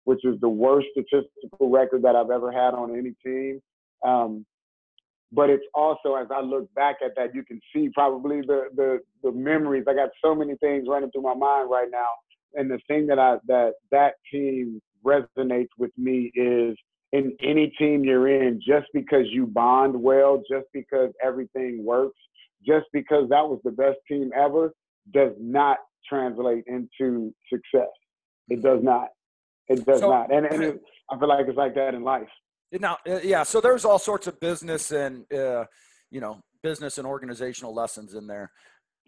which 0.07 0.23
is 0.23 0.39
the 0.39 0.47
worst 0.47 0.87
statistical 0.93 1.69
record 1.69 2.01
that 2.01 2.15
I've 2.15 2.29
ever 2.29 2.49
had 2.49 2.73
on 2.73 2.97
any 2.97 3.13
team. 3.25 3.61
Um, 4.05 4.45
but 5.33 5.49
it's 5.49 5.65
also 5.73 6.15
as 6.15 6.27
I 6.33 6.39
look 6.39 6.73
back 6.75 6.99
at 7.03 7.11
that, 7.17 7.35
you 7.35 7.43
can 7.43 7.59
see 7.75 7.89
probably 7.93 8.39
the 8.39 8.69
the 8.73 8.99
the 9.21 9.33
memories. 9.33 9.83
I 9.85 9.93
got 9.93 10.11
so 10.23 10.33
many 10.33 10.55
things 10.55 10.87
running 10.87 11.11
through 11.11 11.23
my 11.23 11.33
mind 11.33 11.69
right 11.69 11.89
now, 11.91 12.07
and 12.53 12.71
the 12.71 12.79
thing 12.87 13.05
that 13.07 13.19
I 13.19 13.35
that 13.47 13.73
that 13.91 14.13
team 14.31 14.81
resonates 15.05 15.75
with 15.77 15.91
me 15.97 16.31
is 16.35 16.77
in 17.11 17.35
any 17.43 17.67
team 17.77 18.05
you're 18.05 18.29
in, 18.29 18.61
just 18.65 18.87
because 18.93 19.25
you 19.29 19.45
bond 19.45 19.93
well, 19.93 20.41
just 20.49 20.67
because 20.73 21.11
everything 21.21 21.83
works, 21.83 22.19
just 22.65 22.85
because 22.93 23.27
that 23.27 23.43
was 23.43 23.59
the 23.65 23.71
best 23.71 23.97
team 24.07 24.31
ever, 24.33 24.73
does 25.13 25.33
not 25.37 25.79
translate 26.07 26.63
into 26.67 27.33
success. 27.51 27.91
It 28.47 28.63
does 28.63 28.79
not. 28.81 29.09
It 29.69 29.85
does 29.85 29.99
so, 29.99 30.09
not. 30.09 30.31
And, 30.31 30.45
and 30.45 30.63
it, 30.63 30.81
I 31.09 31.17
feel 31.17 31.27
like 31.27 31.47
it's 31.47 31.57
like 31.57 31.75
that 31.75 31.93
in 31.93 32.03
life. 32.03 32.27
Now, 32.71 32.97
uh, 33.07 33.19
yeah. 33.23 33.43
So 33.43 33.61
there's 33.61 33.85
all 33.85 33.99
sorts 33.99 34.27
of 34.27 34.39
business 34.39 34.91
and 34.91 35.31
uh, 35.33 35.65
you 36.11 36.19
know 36.19 36.41
business 36.63 36.97
and 36.97 37.07
organizational 37.07 37.73
lessons 37.73 38.13
in 38.13 38.27
there. 38.27 38.51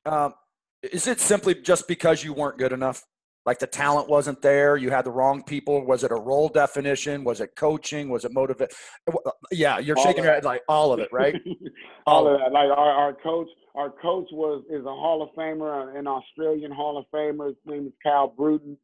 Um, 0.06 0.34
is 0.82 1.08
it 1.08 1.20
simply 1.20 1.56
just 1.56 1.88
because 1.88 2.24
you 2.24 2.34
weren't 2.34 2.58
good 2.58 2.72
enough? 2.72 3.04
Like 3.46 3.60
the 3.60 3.68
talent 3.68 4.10
wasn't 4.10 4.42
there, 4.42 4.78
you 4.78 4.90
had 4.92 5.06
the 5.06 5.12
wrong 5.12 5.44
people. 5.44 5.86
Was 5.86 6.04
it 6.04 6.12
a 6.12 6.16
role 6.16 6.50
definition? 6.50 7.24
Was 7.24 7.42
it 7.42 7.56
coaching? 7.56 8.10
Was 8.10 8.26
it 8.26 8.34
motivate? 8.34 8.72
Uh, 9.08 9.32
yeah, 9.52 9.80
you're 9.80 9.98
all 9.98 10.04
shaking 10.04 10.24
your 10.24 10.34
head 10.34 10.44
like 10.44 10.62
all 10.68 10.94
of 10.94 11.00
it, 11.00 11.10
right? 11.12 11.36
all, 12.06 12.28
all 12.28 12.34
of 12.34 12.40
that. 12.40 12.52
Like 12.52 12.70
our, 12.70 12.92
our 12.92 13.14
coach, 13.14 13.48
our 13.76 13.90
coach 13.90 14.28
was 14.32 14.64
is 14.70 14.82
a 14.82 14.90
Hall 14.90 15.24
of 15.24 15.30
Famer, 15.38 15.98
an 15.98 16.06
Australian 16.06 16.72
Hall 16.72 16.98
of 16.98 17.06
Famer. 17.14 17.48
His 17.48 17.56
name 17.66 17.88
is 17.88 17.94
Cal 18.04 18.28
Bruton. 18.28 18.78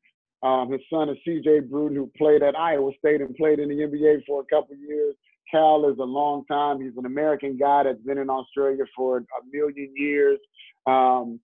Um, 0.45 0.71
his 0.71 0.81
son 0.93 1.09
is 1.09 1.17
C.J. 1.25 1.61
Bruton, 1.61 1.97
who 1.97 2.11
played 2.17 2.43
at 2.43 2.55
Iowa 2.55 2.91
State 2.99 3.21
and 3.21 3.35
played 3.35 3.59
in 3.59 3.69
the 3.69 3.75
NBA 3.75 4.25
for 4.27 4.41
a 4.41 4.45
couple 4.45 4.75
years. 4.75 5.15
Cal 5.49 5.89
is 5.89 5.97
a 5.99 6.03
long 6.03 6.45
time. 6.45 6.79
He's 6.79 6.97
an 6.97 7.05
American 7.05 7.57
guy 7.57 7.83
that's 7.83 8.01
been 8.01 8.17
in 8.17 8.29
Australia 8.29 8.83
for 8.95 9.17
a 9.17 9.21
million 9.51 9.91
years. 9.95 10.39
Um, 10.85 11.39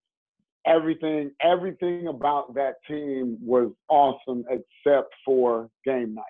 everything, 0.68 1.32
everything 1.42 2.08
about 2.08 2.54
that 2.56 2.76
team 2.88 3.38
was 3.42 3.72
awesome 3.90 4.44
except 4.50 5.14
for 5.26 5.70
game 5.86 6.14
night. 6.14 6.24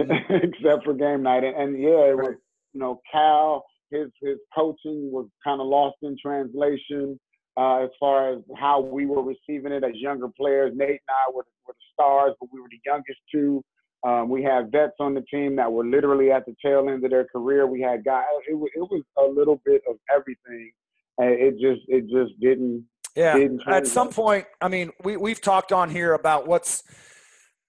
Mm-hmm. 0.00 0.34
except 0.42 0.84
for 0.84 0.94
game 0.94 1.22
night, 1.22 1.44
and, 1.44 1.56
and 1.56 1.80
yeah, 1.80 2.10
it 2.10 2.16
was 2.16 2.34
you 2.72 2.80
know 2.80 3.00
Cal. 3.12 3.64
His 3.92 4.08
his 4.20 4.38
coaching 4.52 5.12
was 5.12 5.28
kind 5.44 5.60
of 5.60 5.68
lost 5.68 5.98
in 6.02 6.16
translation 6.20 7.20
uh, 7.56 7.84
as 7.84 7.90
far 8.00 8.32
as 8.32 8.40
how 8.58 8.80
we 8.80 9.06
were 9.06 9.22
receiving 9.22 9.70
it 9.70 9.84
as 9.84 9.92
younger 9.94 10.28
players. 10.28 10.72
Nate 10.74 10.88
and 10.88 10.98
I 11.08 11.32
were, 11.32 11.46
were 11.66 11.74
the 11.74 11.92
stars, 11.92 12.34
but 12.40 12.48
we 12.52 12.60
were 12.60 12.68
the 12.70 12.80
youngest 12.84 13.18
two. 13.32 13.62
Um, 14.06 14.28
we 14.28 14.42
had 14.42 14.70
vets 14.70 14.96
on 15.00 15.14
the 15.14 15.22
team 15.22 15.56
that 15.56 15.72
were 15.72 15.84
literally 15.84 16.30
at 16.30 16.44
the 16.44 16.54
tail 16.62 16.88
end 16.88 17.04
of 17.04 17.10
their 17.10 17.24
career. 17.24 17.66
We 17.66 17.80
had 17.80 18.04
guys. 18.04 18.24
It, 18.46 18.54
it 18.54 18.80
was 18.80 19.02
a 19.18 19.24
little 19.24 19.60
bit 19.64 19.82
of 19.88 19.96
everything. 20.14 20.72
And 21.16 21.30
it 21.30 21.52
just 21.52 21.82
it 21.88 22.02
just 22.02 22.38
didn't. 22.40 22.84
Yeah. 23.16 23.34
Didn't 23.34 23.62
at 23.68 23.86
some 23.86 24.10
point, 24.10 24.46
I 24.60 24.68
mean, 24.68 24.90
we 25.04 25.16
we've 25.16 25.40
talked 25.40 25.72
on 25.72 25.88
here 25.88 26.12
about 26.12 26.46
what's. 26.46 26.82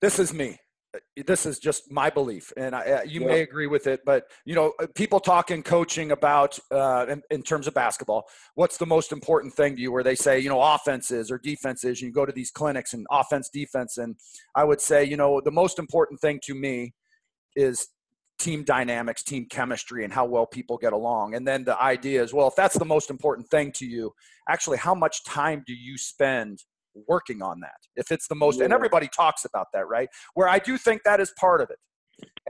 This 0.01 0.19
is 0.19 0.33
me 0.33 0.59
this 1.25 1.45
is 1.45 1.59
just 1.59 1.91
my 1.91 2.09
belief, 2.09 2.51
and 2.57 2.75
I, 2.75 2.79
uh, 2.79 3.01
you 3.03 3.21
yeah. 3.21 3.27
may 3.27 3.41
agree 3.41 3.67
with 3.67 3.87
it. 3.87 4.01
But 4.05 4.25
you 4.45 4.55
know, 4.55 4.73
uh, 4.81 4.87
people 4.95 5.19
talking 5.19 5.63
coaching 5.63 6.11
about 6.11 6.57
uh, 6.71 7.05
in, 7.09 7.21
in, 7.31 7.43
terms 7.43 7.67
of 7.67 7.73
basketball, 7.73 8.25
what's 8.55 8.77
the 8.77 8.85
most 8.85 9.11
important 9.11 9.53
thing 9.53 9.75
to 9.75 9.81
you? 9.81 9.91
Where 9.91 10.03
they 10.03 10.15
say, 10.15 10.39
you 10.39 10.49
know, 10.49 10.61
offenses 10.61 11.31
or 11.31 11.37
defenses. 11.37 12.01
And 12.01 12.07
you 12.07 12.11
go 12.11 12.25
to 12.25 12.31
these 12.31 12.51
clinics 12.51 12.93
and 12.93 13.05
offense, 13.11 13.49
defense, 13.49 13.97
and 13.97 14.15
I 14.55 14.63
would 14.63 14.81
say, 14.81 15.03
you 15.03 15.17
know, 15.17 15.41
the 15.41 15.51
most 15.51 15.79
important 15.79 16.19
thing 16.19 16.39
to 16.43 16.55
me 16.55 16.93
is 17.55 17.87
team 18.37 18.63
dynamics, 18.63 19.23
team 19.23 19.47
chemistry, 19.49 20.03
and 20.03 20.13
how 20.13 20.25
well 20.25 20.45
people 20.45 20.77
get 20.77 20.93
along. 20.93 21.35
And 21.35 21.47
then 21.47 21.63
the 21.63 21.81
idea 21.81 22.21
is, 22.21 22.33
well, 22.33 22.47
if 22.47 22.55
that's 22.55 22.77
the 22.77 22.85
most 22.85 23.09
important 23.09 23.47
thing 23.49 23.71
to 23.73 23.85
you, 23.85 24.13
actually, 24.49 24.77
how 24.77 24.93
much 24.93 25.23
time 25.23 25.63
do 25.65 25.73
you 25.73 25.97
spend 25.97 26.59
working 27.07 27.41
on 27.41 27.59
that 27.59 27.77
if 27.95 28.11
it's 28.11 28.27
the 28.27 28.35
most 28.35 28.59
yeah. 28.59 28.65
and 28.65 28.73
everybody 28.73 29.07
talks 29.07 29.45
about 29.45 29.67
that 29.73 29.87
right 29.87 30.09
where 30.33 30.47
i 30.47 30.59
do 30.59 30.77
think 30.77 31.01
that 31.03 31.19
is 31.19 31.33
part 31.39 31.61
of 31.61 31.69
it 31.69 31.77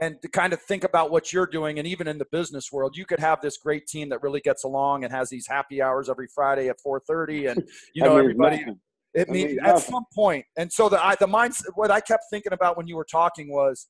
and 0.00 0.20
to 0.22 0.28
kind 0.28 0.52
of 0.52 0.62
think 0.62 0.84
about 0.84 1.10
what 1.10 1.32
you're 1.32 1.46
doing 1.46 1.78
and 1.78 1.86
even 1.86 2.06
in 2.06 2.18
the 2.18 2.26
business 2.30 2.70
world 2.70 2.96
you 2.96 3.04
could 3.04 3.20
have 3.20 3.40
this 3.40 3.56
great 3.58 3.86
team 3.86 4.08
that 4.08 4.22
really 4.22 4.40
gets 4.40 4.64
along 4.64 5.04
and 5.04 5.12
has 5.12 5.28
these 5.28 5.46
happy 5.46 5.82
hours 5.82 6.08
every 6.08 6.28
friday 6.32 6.68
at 6.68 6.76
4.30 6.86 7.50
and 7.50 7.68
you 7.94 8.02
know 8.04 8.16
everybody 8.16 8.58
nothing. 8.58 8.80
it 9.14 9.28
means 9.28 9.58
at 9.62 9.78
some 9.80 10.04
point 10.14 10.44
and 10.56 10.72
so 10.72 10.88
the 10.88 11.04
I, 11.04 11.16
the 11.16 11.26
mindset 11.26 11.70
what 11.74 11.90
i 11.90 12.00
kept 12.00 12.24
thinking 12.30 12.52
about 12.52 12.76
when 12.76 12.86
you 12.86 12.96
were 12.96 13.06
talking 13.10 13.50
was 13.50 13.88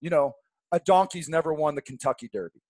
you 0.00 0.10
know 0.10 0.32
a 0.72 0.80
donkey's 0.80 1.28
never 1.28 1.52
won 1.52 1.74
the 1.74 1.82
kentucky 1.82 2.28
derby 2.32 2.60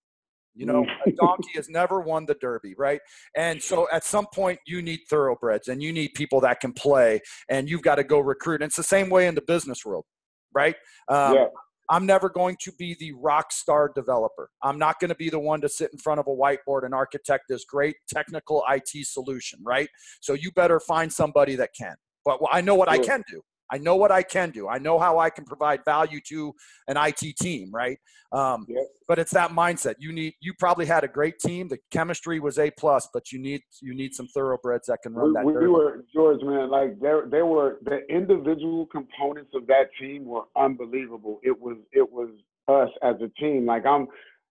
you 0.55 0.67
know, 0.67 0.85
a 1.07 1.13
donkey 1.13 1.51
has 1.55 1.69
never 1.69 2.01
won 2.01 2.27
the 2.27 2.35
Derby, 2.35 2.75
right? 2.77 3.01
And 3.37 3.63
so 3.63 3.89
at 3.93 4.05
some 4.05 4.27
point, 4.35 4.59
you 4.67 4.83
need 4.83 5.01
thoroughbreds 5.09 5.69
and 5.69 5.83
you 5.83 5.93
need 5.93 6.11
people 6.15 6.41
that 6.41 6.61
can 6.61 6.73
play, 6.73 7.21
and 7.49 7.69
you've 7.69 7.83
got 7.83 7.97
to 7.97 8.05
go 8.05 8.19
recruit. 8.21 8.63
And 8.63 8.65
it's 8.65 8.77
the 8.77 8.83
same 8.83 9.11
way 9.11 9.27
in 9.27 9.35
the 9.35 9.43
business 9.43 9.85
world, 9.85 10.05
right? 10.53 10.77
Um, 11.09 11.35
yeah. 11.35 11.47
I'm 11.91 12.07
never 12.07 12.29
going 12.29 12.57
to 12.61 12.73
be 12.79 12.97
the 13.01 13.13
rock 13.13 13.51
star 13.53 13.91
developer. 13.93 14.49
I'm 14.63 14.79
not 14.79 15.01
going 15.01 15.09
to 15.09 15.17
be 15.17 15.29
the 15.29 15.41
one 15.41 15.61
to 15.63 15.69
sit 15.69 15.91
in 15.93 15.99
front 15.99 16.21
of 16.21 16.29
a 16.29 16.31
whiteboard 16.31 16.85
and 16.85 16.95
architect 16.95 17.45
this 17.49 17.65
great 17.65 17.97
technical 18.09 18.65
IT 18.71 19.07
solution, 19.07 19.59
right? 19.65 19.89
So 20.21 20.35
you 20.35 20.53
better 20.53 20.79
find 20.79 21.13
somebody 21.13 21.57
that 21.57 21.71
can. 21.77 21.97
But 22.25 22.39
I 22.53 22.61
know 22.61 22.77
what 22.77 22.89
I 22.89 22.99
can 22.99 23.25
do. 23.29 23.43
I 23.71 23.79
know 23.79 23.97
what 23.97 24.11
I 24.11 24.23
can 24.23 24.51
do. 24.51 24.69
I 24.69 24.79
know 24.79 24.99
how 24.99 25.19
I 25.19 25.31
can 25.31 25.45
provide 25.45 25.85
value 25.85 26.21
to 26.29 26.55
an 26.89 26.97
IT 26.97 27.37
team, 27.39 27.71
right? 27.73 27.99
Um, 28.33 28.67
yep. 28.69 28.85
But 29.09 29.19
it's 29.19 29.33
that 29.33 29.51
mindset. 29.51 29.97
You 29.99 30.13
need. 30.13 30.35
You 30.41 30.55
probably 30.55 30.87
had 30.87 31.03
a 31.03 31.09
great 31.09 31.41
team. 31.41 31.69
The 31.69 31.79
chemistry 31.91 32.39
was 32.39 32.59
a 32.59 32.71
plus, 32.71 33.09
but 33.13 33.33
you 33.33 33.41
need 33.41 33.63
you 33.83 33.93
need 33.95 34.15
some 34.15 34.29
thoroughbreds 34.29 34.87
that 34.87 34.99
can 35.03 35.15
run 35.15 35.29
we, 35.29 35.35
that. 35.53 35.61
We, 35.61 35.69
were 35.69 36.05
George, 36.15 36.41
man. 36.43 36.71
Like 36.71 37.01
there, 37.01 37.27
there 37.29 37.47
were 37.47 37.79
the 37.85 38.07
individual 38.09 38.87
components 38.87 39.51
of 39.55 39.67
that 39.67 39.91
team 40.01 40.27
were 40.27 40.45
unbelievable. 40.57 41.41
It 41.43 41.61
was 41.61 41.77
it 41.93 42.09
was 42.09 42.31
us 42.69 42.91
as 43.03 43.17
a 43.21 43.29
team. 43.41 43.67
Like 43.67 43.85
I'm 43.85 44.07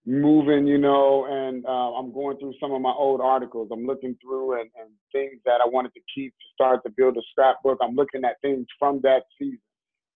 moving, 0.05 0.67
you 0.67 0.77
know, 0.77 1.25
and 1.29 1.65
uh, 1.65 1.93
I'm 1.93 2.13
going 2.13 2.38
through 2.38 2.53
some 2.59 2.71
of 2.71 2.81
my 2.81 2.91
old 2.91 3.21
articles. 3.21 3.69
I'm 3.71 3.85
looking 3.85 4.17
through 4.21 4.59
and, 4.59 4.69
and 4.79 4.89
things 5.12 5.39
that 5.45 5.62
I 5.63 5.67
wanted 5.67 5.93
to 5.93 6.01
keep 6.13 6.31
to 6.31 6.45
start 6.53 6.81
to 6.85 6.91
build 6.95 7.17
a 7.17 7.21
scrapbook. 7.31 7.79
I'm 7.81 7.95
looking 7.95 8.23
at 8.23 8.41
things 8.41 8.65
from 8.77 9.01
that 9.03 9.23
season. 9.38 9.59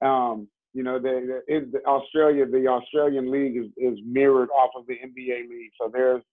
Um, 0.02 0.48
you 0.74 0.84
know, 0.84 1.00
the, 1.00 1.42
the, 1.48 1.80
Australia, 1.86 2.46
the 2.46 2.68
Australian 2.68 3.32
league 3.32 3.58
is, 3.58 3.68
is 3.78 4.00
mirrored 4.06 4.50
off 4.50 4.72
of 4.76 4.88
the 4.88 4.96
NBA 4.96 5.50
league. 5.50 5.72
So 5.80 5.90
there's 5.94 6.24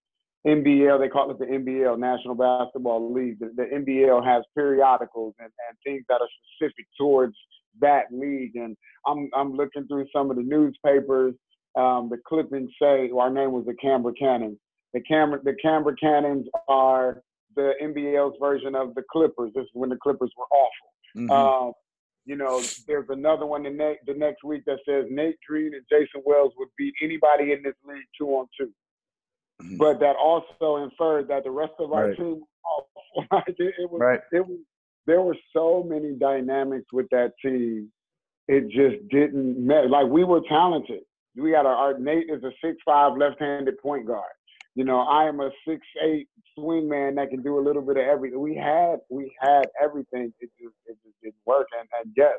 NBL, 0.47 0.99
they 0.99 1.09
call 1.09 1.31
it 1.31 1.39
the 1.39 1.45
NBL, 1.45 1.99
National 1.99 2.35
Basketball 2.35 3.13
League. 3.13 3.39
The, 3.39 3.53
the 3.55 3.65
NBL 3.65 4.25
has 4.25 4.43
periodicals 4.57 5.35
and, 5.39 5.51
and 5.69 5.79
things 5.85 6.05
that 6.09 6.21
are 6.23 6.29
specific 6.57 6.87
towards 6.99 7.37
that 7.81 8.05
league. 8.11 8.57
And 8.57 8.77
I'm 9.07 9.29
I'm 9.37 9.55
looking 9.55 9.87
through 9.87 10.07
some 10.15 10.31
of 10.31 10.37
the 10.37 10.43
newspapers. 10.43 11.35
Um, 11.77 12.09
the 12.09 12.19
clippings 12.27 12.71
say 12.81 13.11
our 13.17 13.31
name 13.31 13.53
was 13.53 13.65
the 13.67 13.75
Canberra 13.75 14.15
Cannons. 14.15 14.59
The 14.93 15.01
Canberra 15.03 15.43
the 15.45 15.55
Canberra 15.63 15.97
Cannons 15.97 16.47
are 16.69 17.23
the 17.57 17.73
NBL's 17.83 18.37
version 18.41 18.75
of 18.75 18.95
the 18.95 19.03
Clippers. 19.11 19.53
This 19.55 19.65
is 19.65 19.71
when 19.73 19.91
the 19.91 19.97
Clippers 19.97 20.33
were 20.37 20.47
awful. 20.51 20.91
Mm-hmm. 21.17 21.31
Um, 21.31 21.73
you 22.27 22.37
know, 22.37 22.63
there's 22.87 23.09
another 23.09 23.47
one 23.47 23.63
the 23.63 23.71
next 23.71 24.07
the 24.07 24.15
next 24.15 24.45
week 24.45 24.63
that 24.67 24.79
says 24.89 25.07
Nate 25.11 25.39
Green 25.49 25.73
and 25.75 25.83
Jayson 25.91 26.23
Wells 26.25 26.53
would 26.59 26.69
beat 26.77 26.95
anybody 27.03 27.53
in 27.53 27.63
this 27.63 27.75
league 27.85 28.05
two 28.17 28.29
on 28.29 28.47
2 28.59 28.67
mm-hmm. 28.67 29.77
But 29.79 30.01
that 30.01 30.17
also 30.17 30.85
inferred 30.85 31.29
that 31.29 31.45
the 31.45 31.51
rest 31.51 31.73
of 31.79 31.93
our 31.93 32.09
right. 32.09 32.17
team 32.17 32.43
it, 33.49 33.55
it, 33.59 33.91
was 33.91 34.01
right. 34.01 34.21
it 34.33 34.47
was 34.47 34.59
there 35.07 35.21
were 35.23 35.37
so 35.53 35.83
many 35.83 36.15
dynamics 36.15 36.87
with 36.93 37.07
that 37.11 37.33
team. 37.45 37.91
It 38.49 38.65
just 38.69 39.09
didn't 39.11 39.65
matter. 39.65 39.89
Like 39.89 40.07
we 40.07 40.25
were 40.25 40.41
talented. 40.49 41.01
We 41.37 41.53
got 41.53 41.67
our, 41.67 41.99
Nate 41.99 42.29
is 42.29 42.43
a 42.43 42.51
six 42.63 42.79
five 42.85 43.17
left 43.17 43.41
handed 43.41 43.79
point 43.79 44.07
guard. 44.07 44.33
You 44.75 44.85
know, 44.85 45.01
I 45.01 45.29
am 45.29 45.41
a 45.41 45.51
six 45.67 45.81
eight 46.03 46.29
swing 46.59 46.89
man 46.89 47.15
that 47.17 47.31
can 47.31 47.43
do 47.43 47.59
a 47.59 47.63
little 47.63 47.83
bit 47.83 47.97
of 47.97 48.05
everything. 48.05 48.41
We 48.41 48.57
had 48.57 48.97
we 49.11 49.33
had 49.41 49.67
everything. 49.83 50.33
It 50.41 50.51
just 50.61 50.75
it 50.87 50.97
just 51.05 51.17
didn't 51.23 51.35
work. 51.47 51.69
And, 51.79 51.89
and 52.03 52.13
yes, 52.17 52.39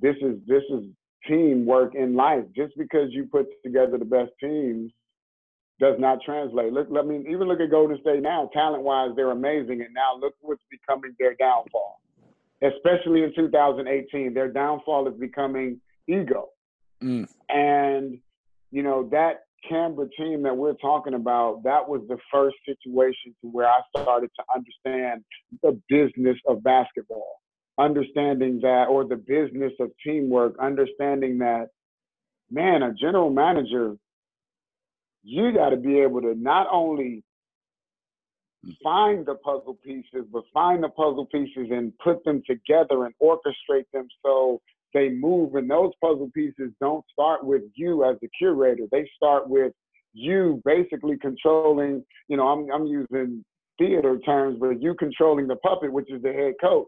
this 0.00 0.16
is 0.22 0.38
this 0.46 0.62
is 0.70 0.84
teamwork 1.28 1.94
in 1.94 2.14
life. 2.14 2.44
Just 2.54 2.76
because 2.76 3.08
you 3.10 3.26
put 3.26 3.46
together 3.64 3.98
the 3.98 4.04
best 4.04 4.32
teams 4.40 4.92
does 5.80 5.96
not 5.98 6.18
translate. 6.24 6.72
Look, 6.72 6.88
I 6.96 7.02
mean, 7.02 7.26
even 7.28 7.48
look 7.48 7.60
at 7.60 7.70
Golden 7.70 8.00
State 8.00 8.22
now. 8.22 8.48
Talent 8.52 8.82
wise, 8.82 9.10
they're 9.16 9.32
amazing, 9.32 9.80
and 9.80 9.92
now 9.92 10.16
look 10.18 10.34
what's 10.40 10.62
becoming 10.70 11.14
their 11.18 11.34
downfall. 11.34 12.00
Especially 12.62 13.24
in 13.24 13.32
2018, 13.34 14.32
their 14.32 14.48
downfall 14.48 15.08
is 15.08 15.18
becoming 15.18 15.80
ego. 16.06 16.48
Mm. 17.02 17.28
And 17.48 18.18
you 18.74 18.82
know 18.82 19.08
that 19.12 19.44
Canberra 19.68 20.08
team 20.18 20.42
that 20.42 20.56
we're 20.56 20.74
talking 20.74 21.14
about, 21.14 21.62
that 21.62 21.88
was 21.88 22.02
the 22.08 22.18
first 22.30 22.56
situation 22.66 23.34
to 23.40 23.48
where 23.48 23.68
I 23.68 23.80
started 23.96 24.30
to 24.36 24.44
understand 24.52 25.24
the 25.62 25.80
business 25.88 26.36
of 26.48 26.62
basketball, 26.64 27.40
understanding 27.78 28.58
that, 28.62 28.86
or 28.90 29.04
the 29.04 29.16
business 29.16 29.72
of 29.78 29.90
teamwork, 30.04 30.56
understanding 30.60 31.38
that, 31.38 31.68
man, 32.50 32.82
a 32.82 32.92
general 32.92 33.30
manager, 33.30 33.94
you 35.22 35.52
got 35.52 35.70
to 35.70 35.76
be 35.76 36.00
able 36.00 36.20
to 36.22 36.34
not 36.34 36.66
only 36.70 37.22
find 38.82 39.24
the 39.24 39.36
puzzle 39.36 39.78
pieces, 39.84 40.26
but 40.32 40.42
find 40.52 40.82
the 40.82 40.88
puzzle 40.88 41.26
pieces 41.26 41.68
and 41.70 41.92
put 42.02 42.24
them 42.24 42.42
together 42.44 43.06
and 43.06 43.14
orchestrate 43.22 43.86
them 43.92 44.08
so 44.24 44.60
they 44.94 45.10
move 45.10 45.56
and 45.56 45.68
those 45.68 45.92
puzzle 46.00 46.30
pieces 46.34 46.70
don't 46.80 47.04
start 47.12 47.44
with 47.44 47.62
you 47.74 48.04
as 48.04 48.16
the 48.22 48.28
curator 48.38 48.84
they 48.90 49.08
start 49.16 49.48
with 49.48 49.72
you 50.14 50.62
basically 50.64 51.18
controlling 51.18 52.02
you 52.28 52.36
know 52.36 52.48
i'm, 52.48 52.70
I'm 52.72 52.86
using 52.86 53.44
theater 53.78 54.18
terms 54.20 54.58
but 54.60 54.80
you 54.80 54.94
controlling 54.94 55.48
the 55.48 55.56
puppet 55.56 55.92
which 55.92 56.10
is 56.10 56.22
the 56.22 56.32
head 56.32 56.54
coach 56.60 56.86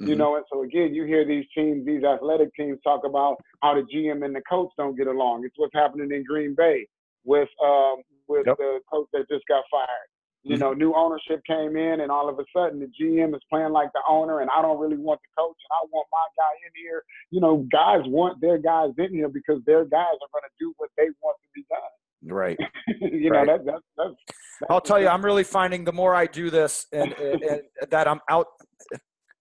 mm-hmm. 0.00 0.08
you 0.08 0.16
know 0.16 0.36
and 0.36 0.44
so 0.50 0.62
again 0.62 0.94
you 0.94 1.04
hear 1.04 1.26
these 1.26 1.44
teams 1.54 1.86
these 1.86 2.02
athletic 2.02 2.48
teams 2.54 2.78
talk 2.82 3.02
about 3.04 3.36
how 3.62 3.74
the 3.74 3.86
gm 3.94 4.24
and 4.24 4.34
the 4.34 4.42
coach 4.48 4.70
don't 4.78 4.96
get 4.96 5.06
along 5.06 5.44
it's 5.44 5.54
what's 5.58 5.74
happening 5.74 6.10
in 6.10 6.24
green 6.24 6.54
bay 6.56 6.86
with 7.24 7.48
um 7.64 7.96
with 8.28 8.46
yep. 8.46 8.56
the 8.56 8.80
coach 8.90 9.06
that 9.12 9.28
just 9.30 9.44
got 9.46 9.62
fired 9.70 10.08
you 10.44 10.56
know, 10.56 10.72
new 10.72 10.92
ownership 10.94 11.40
came 11.46 11.76
in, 11.76 12.00
and 12.00 12.10
all 12.10 12.28
of 12.28 12.38
a 12.38 12.44
sudden 12.54 12.80
the 12.80 12.90
GM 13.00 13.34
is 13.34 13.40
playing 13.48 13.70
like 13.70 13.92
the 13.92 14.00
owner, 14.08 14.40
and 14.40 14.50
I 14.56 14.60
don't 14.60 14.78
really 14.78 14.96
want 14.96 15.20
the 15.22 15.40
coach, 15.40 15.56
and 15.56 15.72
I 15.72 15.86
want 15.92 16.08
my 16.10 16.26
guy 16.36 16.66
in 16.66 16.72
here. 16.82 17.04
You 17.30 17.40
know, 17.40 17.66
guys 17.70 18.00
want 18.06 18.40
their 18.40 18.58
guys 18.58 18.90
in 18.98 19.12
here 19.12 19.28
because 19.28 19.60
their 19.66 19.84
guys 19.84 20.14
are 20.20 20.32
going 20.32 20.42
to 20.42 20.54
do 20.58 20.74
what 20.78 20.90
they 20.96 21.06
want 21.22 21.36
to 21.42 21.48
be 21.54 21.64
done. 21.70 22.34
Right. 22.34 22.58
you 23.00 23.30
right. 23.30 23.46
know, 23.46 23.56
that, 23.56 23.64
that, 23.64 23.80
that's, 23.96 24.14
that's. 24.28 24.70
I'll 24.70 24.80
tell 24.80 25.00
you, 25.00 25.08
I'm 25.08 25.24
really 25.24 25.44
finding 25.44 25.84
the 25.84 25.92
more 25.92 26.14
I 26.14 26.26
do 26.26 26.50
this, 26.50 26.86
and, 26.92 27.12
and, 27.12 27.42
and 27.42 27.62
that 27.90 28.08
I'm 28.08 28.20
out. 28.28 28.46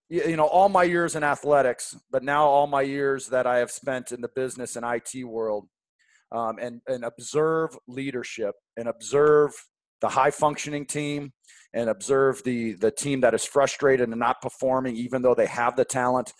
You 0.09 0.35
know, 0.35 0.45
all 0.45 0.67
my 0.67 0.83
years 0.83 1.15
in 1.15 1.23
athletics, 1.23 1.95
but 2.11 2.21
now 2.21 2.45
all 2.45 2.67
my 2.67 2.81
years 2.81 3.27
that 3.27 3.47
I 3.47 3.59
have 3.59 3.71
spent 3.71 4.11
in 4.11 4.19
the 4.19 4.29
business 4.35 4.75
and 4.75 4.85
IT 4.85 5.23
world, 5.23 5.67
um, 6.31 6.57
and 6.59 6.81
and 6.85 7.05
observe 7.05 7.77
leadership 7.87 8.55
and 8.75 8.89
observe 8.89 9.53
the 10.01 10.09
high 10.09 10.31
functioning 10.31 10.85
team 10.85 11.31
and 11.73 11.89
observe 11.89 12.41
the 12.43 12.73
the 12.73 12.91
team 12.91 13.21
that 13.21 13.33
is 13.33 13.45
frustrated 13.45 14.09
and 14.09 14.19
not 14.19 14.41
performing 14.41 14.95
even 14.95 15.21
though 15.21 15.35
they 15.35 15.45
have 15.45 15.75
the 15.75 15.85
talent. 15.85 16.33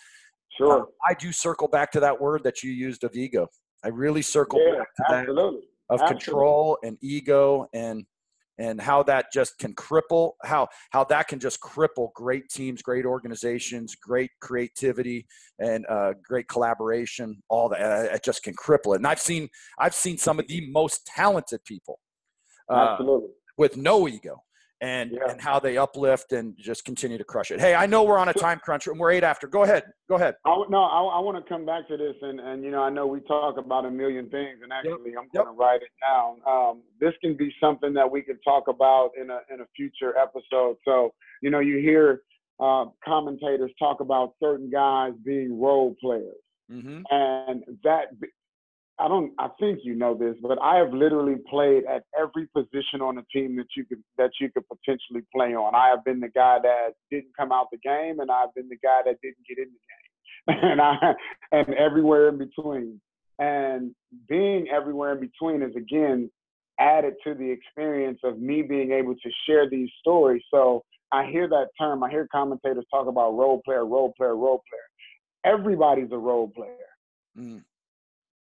Sure. 0.58 0.80
Um, 0.80 0.86
i 1.08 1.14
do 1.14 1.32
circle 1.32 1.66
back 1.66 1.90
to 1.92 2.00
that 2.00 2.20
word 2.20 2.44
that 2.44 2.62
you 2.62 2.70
used 2.70 3.04
of 3.04 3.14
ego. 3.14 3.48
I 3.84 3.88
really 3.88 4.22
circle 4.22 4.60
yeah, 4.60 4.78
back 4.78 4.94
to 4.96 5.14
absolutely. 5.14 5.60
that 5.88 5.94
of 5.94 6.00
absolutely. 6.00 6.24
control 6.24 6.78
and 6.82 6.98
ego 7.00 7.68
and 7.72 8.04
and 8.58 8.80
how 8.80 9.02
that 9.02 9.26
just 9.32 9.58
can 9.58 9.74
cripple 9.74 10.32
how 10.44 10.68
how 10.90 11.04
that 11.04 11.28
can 11.28 11.38
just 11.38 11.60
cripple 11.60 12.12
great 12.14 12.48
teams 12.50 12.82
great 12.82 13.06
organizations 13.06 13.94
great 13.96 14.30
creativity 14.40 15.26
and 15.58 15.86
uh, 15.88 16.12
great 16.22 16.48
collaboration 16.48 17.42
all 17.48 17.68
that 17.68 17.80
uh, 17.80 18.14
it 18.14 18.22
just 18.22 18.42
can 18.42 18.54
cripple 18.54 18.94
it. 18.94 18.96
And 18.96 19.06
i've 19.06 19.20
seen 19.20 19.48
i've 19.78 19.94
seen 19.94 20.18
some 20.18 20.38
of 20.38 20.46
the 20.48 20.70
most 20.70 21.06
talented 21.06 21.64
people 21.64 21.98
uh, 22.70 22.90
absolutely 22.90 23.30
with 23.56 23.76
no 23.76 24.08
ego 24.08 24.42
and 24.82 25.12
yeah. 25.12 25.30
and 25.30 25.40
how 25.40 25.60
they 25.60 25.78
uplift 25.78 26.32
and 26.32 26.54
just 26.58 26.84
continue 26.84 27.16
to 27.16 27.24
crush 27.24 27.52
it. 27.52 27.60
Hey, 27.60 27.74
I 27.74 27.86
know 27.86 28.02
we're 28.02 28.18
on 28.18 28.28
a 28.28 28.32
time 28.32 28.58
crunch 28.58 28.88
and 28.88 28.98
we're 28.98 29.12
eight 29.12 29.22
after. 29.22 29.46
Go 29.46 29.62
ahead. 29.62 29.84
Go 30.08 30.16
ahead. 30.16 30.34
I, 30.44 30.62
no, 30.68 30.82
I, 30.82 31.02
I 31.02 31.20
want 31.20 31.42
to 31.42 31.48
come 31.48 31.64
back 31.64 31.86
to 31.88 31.96
this 31.96 32.16
and 32.20 32.40
and 32.40 32.64
you 32.64 32.72
know 32.72 32.82
I 32.82 32.90
know 32.90 33.06
we 33.06 33.20
talk 33.20 33.58
about 33.58 33.86
a 33.86 33.90
million 33.90 34.28
things 34.28 34.58
and 34.62 34.72
actually 34.72 35.12
yep. 35.12 35.20
I'm 35.20 35.28
going 35.32 35.46
to 35.46 35.52
write 35.52 35.82
it 35.82 35.92
down. 36.04 36.36
Um, 36.46 36.82
this 37.00 37.12
can 37.20 37.36
be 37.36 37.54
something 37.60 37.94
that 37.94 38.10
we 38.10 38.22
can 38.22 38.38
talk 38.40 38.64
about 38.68 39.12
in 39.20 39.30
a 39.30 39.40
in 39.54 39.60
a 39.60 39.66
future 39.76 40.14
episode. 40.18 40.76
So 40.84 41.14
you 41.42 41.50
know 41.50 41.60
you 41.60 41.78
hear 41.78 42.22
uh, 42.60 42.86
commentators 43.04 43.70
talk 43.78 44.00
about 44.00 44.34
certain 44.42 44.68
guys 44.68 45.12
being 45.24 45.60
role 45.60 45.94
players. 46.00 46.36
Mm-hmm. 46.70 47.02
And 47.10 47.64
that 47.84 48.06
I 48.98 49.08
don't 49.08 49.32
I 49.38 49.48
think 49.58 49.80
you 49.82 49.94
know 49.94 50.14
this, 50.14 50.36
but 50.42 50.58
I 50.62 50.76
have 50.76 50.92
literally 50.92 51.36
played 51.48 51.84
at 51.84 52.04
every 52.18 52.46
position 52.54 53.00
on 53.00 53.18
a 53.18 53.24
team 53.32 53.56
that 53.56 53.66
you 53.76 53.84
could 53.84 54.02
that 54.18 54.30
you 54.40 54.50
could 54.50 54.64
potentially 54.68 55.22
play 55.34 55.54
on. 55.54 55.74
I 55.74 55.88
have 55.88 56.04
been 56.04 56.20
the 56.20 56.28
guy 56.28 56.58
that 56.62 56.90
didn't 57.10 57.36
come 57.38 57.52
out 57.52 57.68
the 57.72 57.78
game 57.78 58.20
and 58.20 58.30
I've 58.30 58.54
been 58.54 58.68
the 58.68 58.76
guy 58.76 59.00
that 59.04 59.16
didn't 59.22 59.46
get 59.48 59.58
in 59.58 59.68
the 59.72 60.54
game. 60.54 60.62
and 60.70 60.80
I 60.80 61.14
and 61.52 61.74
everywhere 61.74 62.28
in 62.28 62.38
between. 62.38 63.00
And 63.38 63.94
being 64.28 64.68
everywhere 64.68 65.12
in 65.12 65.20
between 65.20 65.62
is 65.62 65.74
again 65.74 66.30
added 66.78 67.14
to 67.24 67.34
the 67.34 67.50
experience 67.50 68.20
of 68.24 68.38
me 68.38 68.62
being 68.62 68.92
able 68.92 69.14
to 69.14 69.30
share 69.46 69.68
these 69.68 69.88
stories. 70.00 70.42
So 70.52 70.84
I 71.12 71.26
hear 71.26 71.48
that 71.48 71.68
term, 71.78 72.02
I 72.02 72.10
hear 72.10 72.26
commentators 72.32 72.84
talk 72.90 73.06
about 73.06 73.36
role 73.36 73.60
player, 73.64 73.84
role 73.84 74.12
player, 74.16 74.36
role 74.36 74.62
player. 74.68 75.54
Everybody's 75.54 76.10
a 76.12 76.18
role 76.18 76.48
player. 76.48 76.76
Mm. 77.38 77.62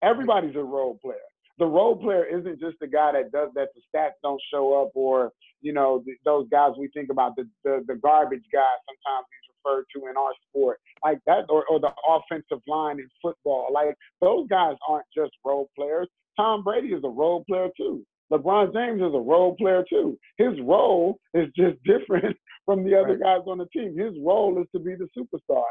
Everybody's 0.04 0.56
a 0.56 0.64
role 0.64 1.00
player. 1.02 1.18
The 1.60 1.66
role 1.66 1.96
player 1.96 2.26
isn't 2.26 2.60
just 2.60 2.78
the 2.80 2.88
guy 2.88 3.14
that 3.14 3.32
does 3.32 3.50
that 3.56 3.70
the 3.74 3.82
stats 3.90 4.20
don't 4.22 4.42
show 4.54 4.80
up 4.80 4.92
or, 4.94 5.32
you 5.62 5.74
know, 5.74 6.04
th- 6.06 6.18
those 6.24 6.48
guys 6.50 6.74
we 6.78 6.88
think 6.94 7.10
about, 7.10 7.36
the, 7.36 7.48
the, 7.64 7.84
the 7.88 7.96
garbage 7.96 8.44
guy 8.54 8.62
sometimes 8.86 9.26
he's 9.32 9.56
referred 9.66 9.86
to 9.96 10.08
in 10.08 10.18
our 10.18 10.34
sport, 10.48 10.80
like 11.04 11.18
that, 11.26 11.46
or, 11.50 11.66
or 11.66 11.80
the 11.80 11.92
offensive 12.08 12.62
line 12.68 13.00
in 13.00 13.10
football. 13.22 13.70
Like 13.74 13.96
those 14.22 14.48
guys 14.48 14.76
aren't 14.88 15.08
just 15.16 15.32
role 15.44 15.68
players. 15.76 16.08
Tom 16.38 16.64
Brady 16.64 16.90
is 16.90 17.04
a 17.04 17.10
role 17.10 17.44
player 17.50 17.70
too. 17.76 18.06
LeBron 18.32 18.74
James 18.74 19.02
is 19.02 19.14
a 19.14 19.20
role 19.20 19.56
player 19.56 19.84
too. 19.90 20.18
His 20.38 20.54
role 20.62 21.20
is 21.34 21.48
just 21.56 21.78
different 21.86 22.38
from 22.66 22.84
the 22.84 22.96
other 22.96 23.18
right. 23.18 23.40
guys 23.40 23.48
on 23.48 23.58
the 23.58 23.68
team. 23.68 23.98
His 23.98 24.14
role 24.24 24.62
is 24.62 24.68
to 24.76 24.80
be 24.80 24.96
the 24.96 25.08
superstar. 25.18 25.64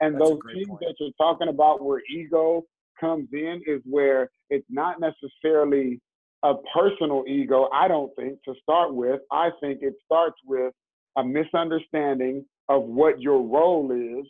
And 0.00 0.14
That's 0.14 0.24
those 0.24 0.38
teams 0.54 0.68
point. 0.68 0.80
that 0.80 0.94
you're 0.98 1.10
talking 1.18 1.48
about 1.48 1.84
where 1.84 2.00
ego 2.10 2.64
comes 2.98 3.28
in 3.32 3.62
is 3.66 3.80
where 3.84 4.30
it's 4.50 4.66
not 4.70 4.96
necessarily 5.00 6.00
a 6.44 6.54
personal 6.76 7.24
ego, 7.26 7.68
I 7.72 7.88
don't 7.88 8.14
think, 8.16 8.42
to 8.44 8.54
start 8.62 8.94
with. 8.94 9.20
I 9.32 9.50
think 9.60 9.78
it 9.80 9.94
starts 10.04 10.36
with 10.46 10.72
a 11.16 11.24
misunderstanding 11.24 12.44
of 12.68 12.82
what 12.84 13.20
your 13.20 13.42
role 13.42 13.90
is. 13.92 14.26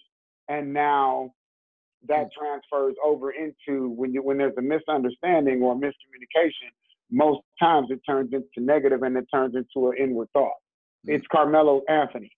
And 0.48 0.72
now 0.72 1.33
that 2.07 2.29
transfers 2.38 2.94
over 3.05 3.33
into 3.33 3.88
when 3.90 4.12
you 4.12 4.22
when 4.22 4.38
there's 4.38 4.57
a 4.59 4.62
misunderstanding 4.62 5.62
or 5.62 5.74
miscommunication, 5.74 6.70
most 7.11 7.40
times 7.61 7.88
it 7.90 8.00
turns 8.09 8.33
into 8.33 8.64
negative 8.64 9.03
and 9.03 9.16
it 9.16 9.27
turns 9.33 9.55
into 9.57 9.88
an 9.90 9.96
inward 9.98 10.29
thought. 10.33 10.53
Mm-hmm. 11.07 11.16
It's 11.16 11.27
Carmelo 11.33 11.83
Anthony. 11.88 12.31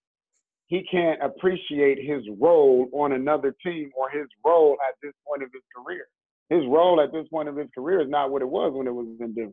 He 0.69 0.85
can't 0.91 1.23
appreciate 1.23 1.99
his 1.99 2.23
role 2.41 2.89
on 2.93 3.13
another 3.13 3.55
team 3.63 3.91
or 3.97 4.09
his 4.11 4.27
role 4.45 4.77
at 4.89 4.95
this 5.03 5.13
point 5.27 5.43
of 5.43 5.51
his 5.53 5.63
career 5.77 6.07
his 6.49 6.63
role 6.69 7.01
at 7.01 7.13
this 7.13 7.27
point 7.29 7.49
of 7.49 7.57
his 7.57 7.69
career 7.75 8.01
is 8.01 8.09
not 8.09 8.31
what 8.31 8.43
it 8.43 8.49
was 8.49 8.73
when 8.75 8.87
it 8.87 8.95
was 8.95 9.07
in 9.21 9.35
Denver. 9.35 9.53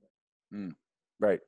Mm, 0.54 0.74
right. 1.20 1.40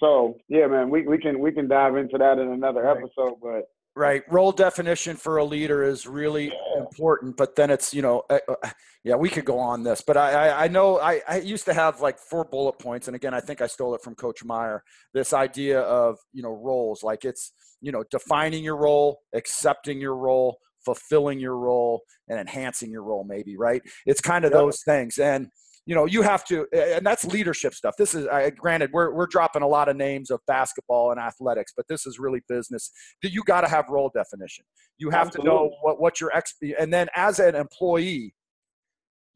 So 0.00 0.36
yeah, 0.48 0.66
man, 0.66 0.90
we, 0.90 1.02
we 1.02 1.18
can 1.18 1.38
we 1.38 1.52
can 1.52 1.68
dive 1.68 1.96
into 1.96 2.18
that 2.18 2.38
in 2.38 2.48
another 2.48 2.82
right. 2.82 2.96
episode, 2.96 3.34
but 3.42 3.64
right 3.96 4.22
role 4.28 4.50
definition 4.50 5.16
for 5.16 5.36
a 5.36 5.44
leader 5.44 5.84
is 5.84 6.06
really 6.06 6.46
yeah. 6.46 6.80
important 6.80 7.36
but 7.36 7.54
then 7.54 7.70
it's 7.70 7.94
you 7.94 8.02
know 8.02 8.22
uh, 8.28 8.38
uh, 8.48 8.70
yeah 9.04 9.14
we 9.14 9.28
could 9.28 9.44
go 9.44 9.58
on 9.58 9.84
this 9.84 10.00
but 10.00 10.16
I, 10.16 10.48
I, 10.48 10.64
I 10.64 10.68
know 10.68 10.98
I, 10.98 11.20
I 11.28 11.38
used 11.38 11.64
to 11.66 11.74
have 11.74 12.00
like 12.00 12.18
four 12.18 12.44
bullet 12.44 12.78
points 12.78 13.06
and 13.06 13.14
again 13.14 13.34
i 13.34 13.40
think 13.40 13.60
i 13.62 13.66
stole 13.66 13.94
it 13.94 14.02
from 14.02 14.14
coach 14.16 14.44
meyer 14.44 14.82
this 15.12 15.32
idea 15.32 15.80
of 15.80 16.18
you 16.32 16.42
know 16.42 16.52
roles 16.52 17.02
like 17.02 17.24
it's 17.24 17.52
you 17.80 17.92
know 17.92 18.02
defining 18.10 18.64
your 18.64 18.76
role 18.76 19.20
accepting 19.32 20.00
your 20.00 20.16
role 20.16 20.58
fulfilling 20.84 21.40
your 21.40 21.56
role 21.56 22.02
and 22.28 22.38
enhancing 22.38 22.90
your 22.90 23.02
role 23.02 23.24
maybe 23.24 23.56
right 23.56 23.82
it's 24.06 24.20
kind 24.20 24.44
of 24.44 24.50
yep. 24.50 24.60
those 24.60 24.82
things 24.82 25.18
and 25.18 25.48
you 25.86 25.94
know 25.94 26.06
you 26.06 26.22
have 26.22 26.44
to 26.44 26.66
and 26.72 27.06
that's 27.06 27.24
leadership 27.24 27.74
stuff 27.74 27.94
this 27.98 28.14
is 28.14 28.26
I, 28.26 28.50
granted 28.50 28.90
we're, 28.92 29.12
we're 29.12 29.26
dropping 29.26 29.62
a 29.62 29.68
lot 29.68 29.88
of 29.88 29.96
names 29.96 30.30
of 30.30 30.40
basketball 30.46 31.10
and 31.10 31.20
athletics 31.20 31.72
but 31.76 31.86
this 31.88 32.06
is 32.06 32.18
really 32.18 32.42
business 32.48 32.90
you 33.22 33.42
got 33.44 33.62
to 33.62 33.68
have 33.68 33.86
role 33.88 34.10
definition 34.14 34.64
you 34.98 35.10
have 35.10 35.28
Absolutely. 35.28 35.50
to 35.50 35.54
know 35.56 35.70
what, 35.82 36.00
what 36.00 36.20
your 36.20 36.34
ex 36.34 36.54
and 36.78 36.92
then 36.92 37.08
as 37.14 37.38
an 37.38 37.54
employee 37.54 38.34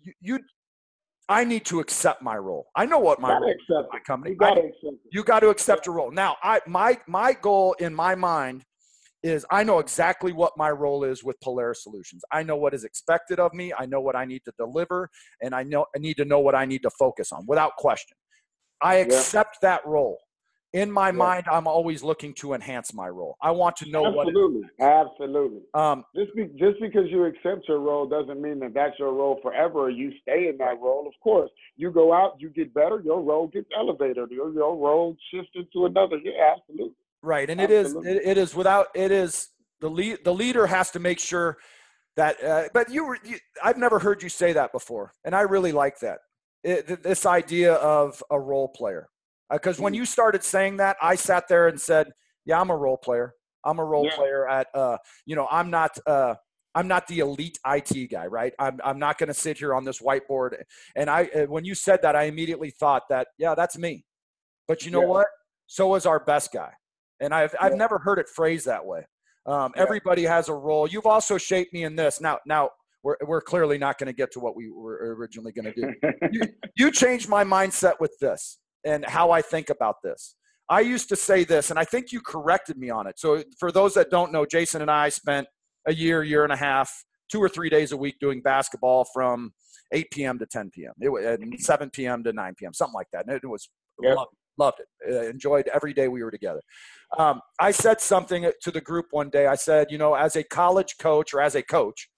you, 0.00 0.12
you 0.20 0.38
I 1.28 1.44
need 1.44 1.66
to 1.66 1.80
accept 1.80 2.22
my 2.22 2.36
role. 2.36 2.68
I 2.74 2.86
know 2.86 2.98
what 2.98 3.20
my 3.20 3.34
role 3.34 3.50
is 3.50 3.56
my 3.92 3.98
company. 4.00 4.30
You 4.30 4.38
got, 4.38 4.56
I, 4.56 4.70
you 5.12 5.22
got 5.22 5.40
to 5.40 5.50
accept 5.50 5.84
your 5.84 5.94
role. 5.94 6.10
Now, 6.10 6.36
I 6.42 6.60
my 6.66 6.98
my 7.06 7.34
goal 7.34 7.74
in 7.78 7.94
my 7.94 8.14
mind 8.14 8.64
is 9.22 9.44
I 9.50 9.64
know 9.64 9.78
exactly 9.78 10.32
what 10.32 10.52
my 10.56 10.70
role 10.70 11.04
is 11.04 11.24
with 11.24 11.40
Polaris 11.40 11.82
Solutions. 11.82 12.22
I 12.32 12.42
know 12.42 12.56
what 12.56 12.74
is 12.74 12.84
expected 12.84 13.40
of 13.40 13.52
me. 13.52 13.72
I 13.76 13.86
know 13.86 14.00
what 14.00 14.16
I 14.16 14.24
need 14.24 14.42
to 14.44 14.52
deliver, 14.58 15.10
and 15.42 15.54
I 15.54 15.62
know 15.62 15.86
I 15.94 15.98
need 15.98 16.16
to 16.18 16.24
know 16.24 16.40
what 16.40 16.54
I 16.54 16.64
need 16.64 16.82
to 16.82 16.90
focus 16.90 17.32
on 17.32 17.44
without 17.46 17.76
question. 17.76 18.16
I 18.80 18.96
accept 18.96 19.58
yeah. 19.62 19.70
that 19.70 19.86
role. 19.86 20.18
In 20.74 20.92
my 20.92 21.08
yeah. 21.08 21.12
mind, 21.12 21.44
I'm 21.50 21.66
always 21.66 22.02
looking 22.02 22.34
to 22.34 22.52
enhance 22.52 22.92
my 22.92 23.08
role. 23.08 23.36
I 23.40 23.50
want 23.52 23.76
to 23.76 23.90
know 23.90 24.06
absolutely. 24.06 24.60
what. 24.76 24.86
Absolutely, 24.86 25.22
absolutely. 25.24 25.60
Um, 25.72 26.04
just 26.14 26.36
be, 26.36 26.44
just 26.58 26.78
because 26.78 27.08
you 27.08 27.24
accept 27.24 27.66
your 27.66 27.80
role 27.80 28.06
doesn't 28.06 28.40
mean 28.40 28.60
that 28.60 28.74
that's 28.74 28.98
your 28.98 29.14
role 29.14 29.40
forever. 29.42 29.88
You 29.88 30.12
stay 30.20 30.48
in 30.48 30.58
that 30.58 30.78
role. 30.78 31.08
Of 31.08 31.14
course, 31.22 31.50
you 31.76 31.90
go 31.90 32.12
out, 32.12 32.34
you 32.38 32.50
get 32.50 32.74
better, 32.74 33.00
your 33.02 33.22
role 33.22 33.48
gets 33.48 33.68
elevated, 33.76 34.30
your, 34.30 34.52
your 34.52 34.76
role 34.76 35.16
shifts 35.32 35.52
into 35.54 35.86
another. 35.86 36.18
Yeah, 36.22 36.54
absolutely. 36.54 36.94
Right, 37.22 37.48
and 37.50 37.60
Absolutely. 37.60 38.10
it 38.10 38.16
is 38.16 38.26
it, 38.26 38.30
it 38.30 38.38
is 38.38 38.54
without 38.54 38.86
it 38.94 39.10
is 39.10 39.48
the 39.80 39.88
lead 39.88 40.18
the 40.24 40.32
leader 40.32 40.66
has 40.66 40.90
to 40.92 41.00
make 41.00 41.18
sure 41.18 41.58
that. 42.16 42.42
Uh, 42.42 42.68
but 42.72 42.90
you, 42.90 43.06
were, 43.06 43.18
you, 43.24 43.38
I've 43.62 43.76
never 43.76 43.98
heard 43.98 44.22
you 44.22 44.28
say 44.28 44.52
that 44.52 44.72
before, 44.72 45.12
and 45.24 45.34
I 45.34 45.42
really 45.42 45.72
like 45.72 45.98
that. 46.00 46.18
It, 46.62 47.02
this 47.02 47.26
idea 47.26 47.74
of 47.74 48.22
a 48.30 48.38
role 48.38 48.68
player, 48.68 49.08
because 49.50 49.80
uh, 49.80 49.82
when 49.82 49.94
mm. 49.94 49.96
you 49.96 50.04
started 50.04 50.44
saying 50.44 50.76
that, 50.76 50.96
I 51.02 51.16
sat 51.16 51.48
there 51.48 51.68
and 51.68 51.80
said, 51.80 52.12
"Yeah, 52.44 52.60
I'm 52.60 52.70
a 52.70 52.76
role 52.76 52.98
player. 52.98 53.34
I'm 53.64 53.80
a 53.80 53.84
role 53.84 54.04
yeah. 54.04 54.16
player 54.16 54.48
at 54.48 54.68
uh, 54.74 54.98
you 55.26 55.34
know, 55.34 55.48
I'm 55.50 55.70
not 55.70 55.98
uh, 56.06 56.36
I'm 56.74 56.86
not 56.86 57.08
the 57.08 57.18
elite 57.18 57.58
IT 57.66 58.10
guy, 58.10 58.26
right? 58.26 58.52
I'm, 58.60 58.78
I'm 58.84 59.00
not 59.00 59.18
going 59.18 59.26
to 59.28 59.34
sit 59.34 59.58
here 59.58 59.74
on 59.74 59.84
this 59.84 60.00
whiteboard. 60.00 60.62
And 60.94 61.10
I, 61.10 61.24
uh, 61.24 61.46
when 61.46 61.64
you 61.64 61.74
said 61.74 62.02
that, 62.02 62.14
I 62.14 62.24
immediately 62.24 62.70
thought 62.70 63.02
that, 63.10 63.28
yeah, 63.36 63.56
that's 63.56 63.76
me. 63.76 64.04
But 64.68 64.84
you 64.84 64.92
know 64.92 65.00
yeah. 65.00 65.08
what? 65.08 65.26
So 65.66 65.96
is 65.96 66.06
our 66.06 66.20
best 66.20 66.52
guy. 66.52 66.70
And 67.20 67.34
I've, 67.34 67.54
I've 67.60 67.74
never 67.74 67.98
heard 67.98 68.18
it 68.18 68.28
phrased 68.28 68.66
that 68.66 68.84
way. 68.84 69.06
Um. 69.46 69.72
Everybody 69.76 70.24
has 70.24 70.48
a 70.48 70.54
role. 70.54 70.86
You've 70.86 71.06
also 71.06 71.38
shaped 71.38 71.72
me 71.72 71.84
in 71.84 71.96
this. 71.96 72.20
Now, 72.20 72.38
now 72.46 72.70
we're, 73.02 73.16
we're 73.26 73.40
clearly 73.40 73.78
not 73.78 73.98
going 73.98 74.08
to 74.08 74.12
get 74.12 74.32
to 74.32 74.40
what 74.40 74.56
we 74.56 74.70
were 74.70 75.14
originally 75.16 75.52
going 75.52 75.72
to 75.72 75.72
do. 75.72 75.94
you, 76.32 76.42
you 76.76 76.90
changed 76.90 77.28
my 77.28 77.44
mindset 77.44 77.94
with 78.00 78.12
this 78.20 78.58
and 78.84 79.04
how 79.06 79.30
I 79.30 79.42
think 79.42 79.70
about 79.70 79.96
this. 80.02 80.34
I 80.70 80.80
used 80.80 81.08
to 81.08 81.16
say 81.16 81.44
this, 81.44 81.70
and 81.70 81.78
I 81.78 81.84
think 81.84 82.12
you 82.12 82.20
corrected 82.20 82.76
me 82.76 82.90
on 82.90 83.06
it. 83.06 83.18
So, 83.18 83.42
for 83.58 83.72
those 83.72 83.94
that 83.94 84.10
don't 84.10 84.32
know, 84.32 84.44
Jayson 84.44 84.82
and 84.82 84.90
I 84.90 85.08
spent 85.08 85.46
a 85.86 85.94
year, 85.94 86.22
year 86.22 86.44
and 86.44 86.52
a 86.52 86.56
half, 86.56 86.92
two 87.30 87.42
or 87.42 87.48
three 87.48 87.70
days 87.70 87.92
a 87.92 87.96
week 87.96 88.16
doing 88.20 88.42
basketball 88.42 89.06
from 89.14 89.52
8 89.92 90.10
p.m. 90.10 90.38
to 90.38 90.46
10 90.46 90.70
p.m. 90.74 90.92
It 91.00 91.08
was 91.08 91.24
7 91.64 91.90
p.m. 91.90 92.22
to 92.24 92.32
9 92.32 92.54
p.m. 92.58 92.74
Something 92.74 92.94
like 92.94 93.06
that. 93.12 93.26
And 93.26 93.34
it 93.34 93.46
was 93.46 93.70
yep. 94.02 94.18
Loved, 94.58 94.80
it. 94.80 95.14
Uh, 95.14 95.28
enjoyed 95.28 95.68
every 95.68 95.94
day 95.94 96.08
we 96.08 96.22
were 96.22 96.30
together. 96.30 96.62
Um, 97.18 97.40
I 97.58 97.70
said 97.70 98.00
something 98.00 98.50
to 98.62 98.70
the 98.70 98.80
group 98.80 99.06
one 99.10 99.30
day. 99.30 99.46
I 99.46 99.54
said, 99.54 99.88
you 99.90 99.98
know, 99.98 100.14
as 100.14 100.36
a 100.36 100.42
college 100.42 100.96
coach 100.98 101.32
or 101.32 101.40
as 101.40 101.54
a 101.54 101.62
coach, 101.62 102.08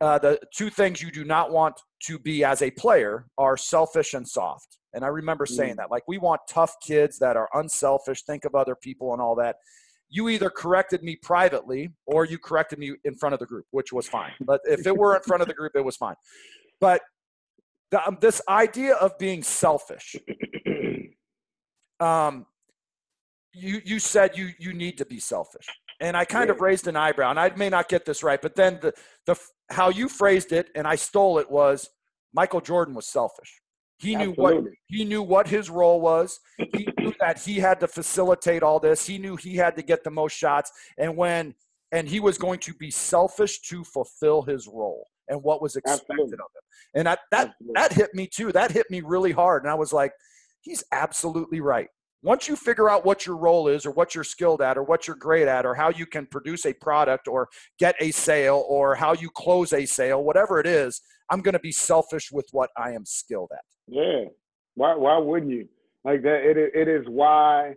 uh, 0.00 0.18
the 0.18 0.38
two 0.54 0.70
things 0.70 1.00
you 1.00 1.10
do 1.10 1.24
not 1.24 1.50
want 1.50 1.74
to 2.06 2.18
be 2.18 2.44
as 2.44 2.60
a 2.62 2.70
player 2.72 3.26
are 3.38 3.56
selfish 3.56 4.12
and 4.12 4.28
soft. 4.28 4.78
And 4.92 5.04
I 5.04 5.08
remember 5.08 5.46
saying 5.46 5.74
mm. 5.74 5.76
that. 5.78 5.90
Like, 5.90 6.02
we 6.06 6.18
want 6.18 6.40
tough 6.48 6.74
kids 6.82 7.18
that 7.18 7.36
are 7.36 7.48
unselfish, 7.54 8.22
think 8.22 8.44
of 8.44 8.54
other 8.54 8.76
people 8.76 9.12
and 9.12 9.22
all 9.22 9.34
that. 9.36 9.56
You 10.10 10.28
either 10.28 10.50
corrected 10.50 11.02
me 11.02 11.16
privately 11.16 11.90
or 12.06 12.24
you 12.24 12.38
corrected 12.38 12.78
me 12.78 12.94
in 13.04 13.14
front 13.14 13.32
of 13.32 13.40
the 13.40 13.46
group, 13.46 13.64
which 13.70 13.92
was 13.92 14.06
fine. 14.06 14.32
But 14.40 14.60
if 14.64 14.86
it 14.86 14.96
were 14.96 15.16
in 15.16 15.22
front 15.22 15.42
of 15.42 15.48
the 15.48 15.54
group, 15.54 15.72
it 15.74 15.84
was 15.84 15.96
fine. 15.96 16.14
But 16.80 17.00
the, 17.90 18.06
um, 18.06 18.18
this 18.20 18.40
idea 18.48 18.94
of 18.94 19.16
being 19.18 19.42
selfish, 19.42 20.16
um, 22.00 22.46
you 23.54 23.80
you 23.84 23.98
said 23.98 24.36
you 24.36 24.50
you 24.58 24.72
need 24.72 24.98
to 24.98 25.06
be 25.06 25.20
selfish 25.20 25.66
and 26.00 26.16
i 26.16 26.24
kind 26.24 26.48
yeah. 26.48 26.54
of 26.54 26.60
raised 26.60 26.86
an 26.88 26.96
eyebrow 26.96 27.30
and 27.30 27.38
i 27.38 27.50
may 27.56 27.68
not 27.68 27.88
get 27.88 28.04
this 28.04 28.22
right 28.22 28.42
but 28.42 28.56
then 28.56 28.78
the 28.82 28.92
the 29.26 29.38
how 29.70 29.88
you 29.88 30.08
phrased 30.08 30.52
it 30.52 30.68
and 30.74 30.86
i 30.86 30.94
stole 30.94 31.38
it 31.38 31.50
was 31.50 31.90
michael 32.32 32.60
jordan 32.60 32.94
was 32.94 33.06
selfish 33.06 33.60
he 33.98 34.14
Absolutely. 34.16 34.34
knew 34.34 34.42
what 34.42 34.64
he 34.88 35.04
knew 35.04 35.22
what 35.22 35.48
his 35.48 35.70
role 35.70 36.00
was 36.00 36.40
he 36.72 36.88
knew 36.98 37.14
that 37.20 37.40
he 37.40 37.54
had 37.54 37.78
to 37.80 37.86
facilitate 37.86 38.62
all 38.62 38.80
this 38.80 39.06
he 39.06 39.18
knew 39.18 39.36
he 39.36 39.56
had 39.56 39.76
to 39.76 39.82
get 39.82 40.02
the 40.02 40.10
most 40.10 40.36
shots 40.36 40.70
and 40.98 41.16
when 41.16 41.54
and 41.92 42.08
he 42.08 42.18
was 42.18 42.36
going 42.36 42.58
to 42.58 42.74
be 42.74 42.90
selfish 42.90 43.60
to 43.60 43.84
fulfill 43.84 44.42
his 44.42 44.66
role 44.66 45.06
and 45.28 45.40
what 45.42 45.62
was 45.62 45.76
expected 45.76 46.06
Absolutely. 46.10 46.34
of 46.34 46.38
him 46.40 46.62
and 46.94 47.06
that 47.06 47.20
that 47.30 47.48
Absolutely. 47.48 47.72
that 47.74 47.92
hit 47.92 48.14
me 48.14 48.26
too 48.26 48.50
that 48.50 48.72
hit 48.72 48.90
me 48.90 49.00
really 49.00 49.32
hard 49.32 49.62
and 49.62 49.70
i 49.70 49.74
was 49.74 49.92
like 49.92 50.12
he's 50.64 50.82
absolutely 50.92 51.60
right. 51.60 51.88
Once 52.22 52.48
you 52.48 52.56
figure 52.56 52.88
out 52.88 53.04
what 53.04 53.26
your 53.26 53.36
role 53.36 53.68
is 53.68 53.84
or 53.84 53.90
what 53.90 54.14
you're 54.14 54.24
skilled 54.24 54.62
at 54.62 54.78
or 54.78 54.82
what 54.82 55.06
you're 55.06 55.14
great 55.16 55.46
at 55.46 55.66
or 55.66 55.74
how 55.74 55.90
you 55.90 56.06
can 56.06 56.26
produce 56.26 56.64
a 56.64 56.72
product 56.72 57.28
or 57.28 57.48
get 57.78 57.94
a 58.00 58.10
sale 58.10 58.64
or 58.66 58.94
how 58.94 59.12
you 59.12 59.28
close 59.28 59.74
a 59.74 59.84
sale 59.84 60.24
whatever 60.24 60.58
it 60.58 60.66
is 60.66 61.02
i'm 61.30 61.42
going 61.42 61.52
to 61.52 61.58
be 61.58 61.70
selfish 61.70 62.32
with 62.32 62.46
what 62.52 62.70
i 62.78 62.90
am 62.92 63.04
skilled 63.04 63.50
at. 63.52 63.60
Yeah. 63.86 64.24
Why 64.74 64.94
why 64.96 65.18
wouldn't 65.18 65.52
you? 65.52 65.68
Like 66.02 66.22
that 66.22 66.50
it, 66.50 66.56
it 66.74 66.88
is 66.88 67.04
why 67.08 67.74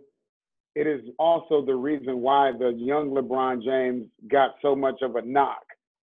it 0.74 0.86
is 0.86 1.02
also 1.18 1.64
the 1.64 1.74
reason 1.74 2.20
why 2.20 2.52
the 2.58 2.72
young 2.74 3.10
lebron 3.10 3.62
james 3.62 4.06
got 4.30 4.54
so 4.62 4.74
much 4.74 5.02
of 5.02 5.16
a 5.16 5.22
knock 5.22 5.62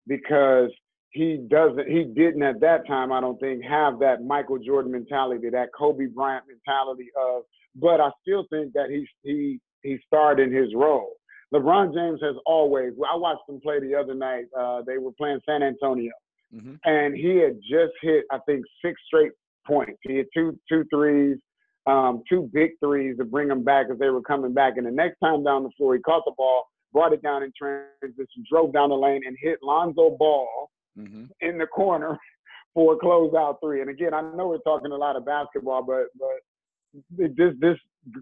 because 0.06 0.70
he 1.10 1.46
doesn't 1.50 1.88
he 1.88 2.04
didn't 2.04 2.44
at 2.44 2.60
that 2.60 2.86
time 2.88 3.12
i 3.12 3.22
don't 3.22 3.40
think 3.40 3.64
have 3.64 4.00
that 4.00 4.24
michael 4.24 4.58
jordan 4.58 4.92
mentality 4.92 5.50
that 5.50 5.70
kobe 5.78 6.06
bryant 6.06 6.44
mentality 6.48 7.10
of 7.18 7.44
but 7.80 8.02
I 8.02 8.10
still 8.22 8.46
think 8.50 8.74
that 8.74 8.90
he 8.90 9.08
he 9.24 9.60
he 9.84 9.98
starred 10.06 10.40
in 10.40 10.52
his 10.52 10.74
role. 10.76 11.14
LeBron 11.54 11.94
James 11.94 12.20
has 12.22 12.36
always. 12.46 12.94
I 13.10 13.16
watched 13.16 13.48
him 13.48 13.62
play 13.62 13.80
the 13.80 13.96
other 13.96 14.14
night. 14.14 14.46
Uh, 14.58 14.82
they 14.86 14.98
were 14.98 15.12
playing 15.14 15.40
San 15.48 15.64
Antonio, 15.64 16.12
mm-hmm. 16.54 16.76
and 16.84 17.16
he 17.16 17.38
had 17.38 17.58
just 17.62 17.94
hit 18.02 18.26
I 18.32 18.40
think 18.46 18.66
six 18.84 19.00
straight 19.08 19.32
points. 19.66 20.00
He 20.02 20.18
had 20.18 20.26
two 20.34 20.60
two 20.68 20.84
threes, 20.94 21.38
um, 21.86 22.24
two 22.28 22.50
big 22.52 22.72
threes 22.84 23.18
to 23.18 23.26
bring 23.26 23.48
them 23.48 23.64
back 23.64 23.88
as 23.92 24.00
they 24.00 24.10
were 24.10 24.22
coming 24.22 24.54
back. 24.54 24.74
And 24.78 24.86
the 24.86 24.92
next 24.92 25.20
time 25.24 25.44
down 25.44 25.64
the 25.64 25.72
floor, 25.78 25.96
he 25.96 26.02
caught 26.02 26.26
the 26.26 26.34
ball, 26.36 26.66
brought 26.92 27.14
it 27.14 27.22
down 27.22 27.44
in 27.44 27.54
transition, 27.58 28.44
drove 28.50 28.74
down 28.74 28.90
the 28.90 28.96
lane, 28.96 29.22
and 29.26 29.38
hit 29.40 29.60
Lonzo 29.62 30.18
Ball 30.18 30.70
mm-hmm. 30.98 31.26
in 31.42 31.58
the 31.58 31.68
corner 31.68 32.18
for 32.74 32.94
a 32.94 32.98
closeout 32.98 33.58
three. 33.62 33.82
And 33.82 33.90
again, 33.90 34.14
I 34.14 34.22
know 34.22 34.48
we're 34.48 34.58
talking 34.60 34.92
a 34.92 34.96
lot 34.96 35.16
of 35.16 35.26
basketball, 35.26 35.84
but 35.84 36.08
but 36.18 37.36
this 37.36 37.54
this 37.60 37.78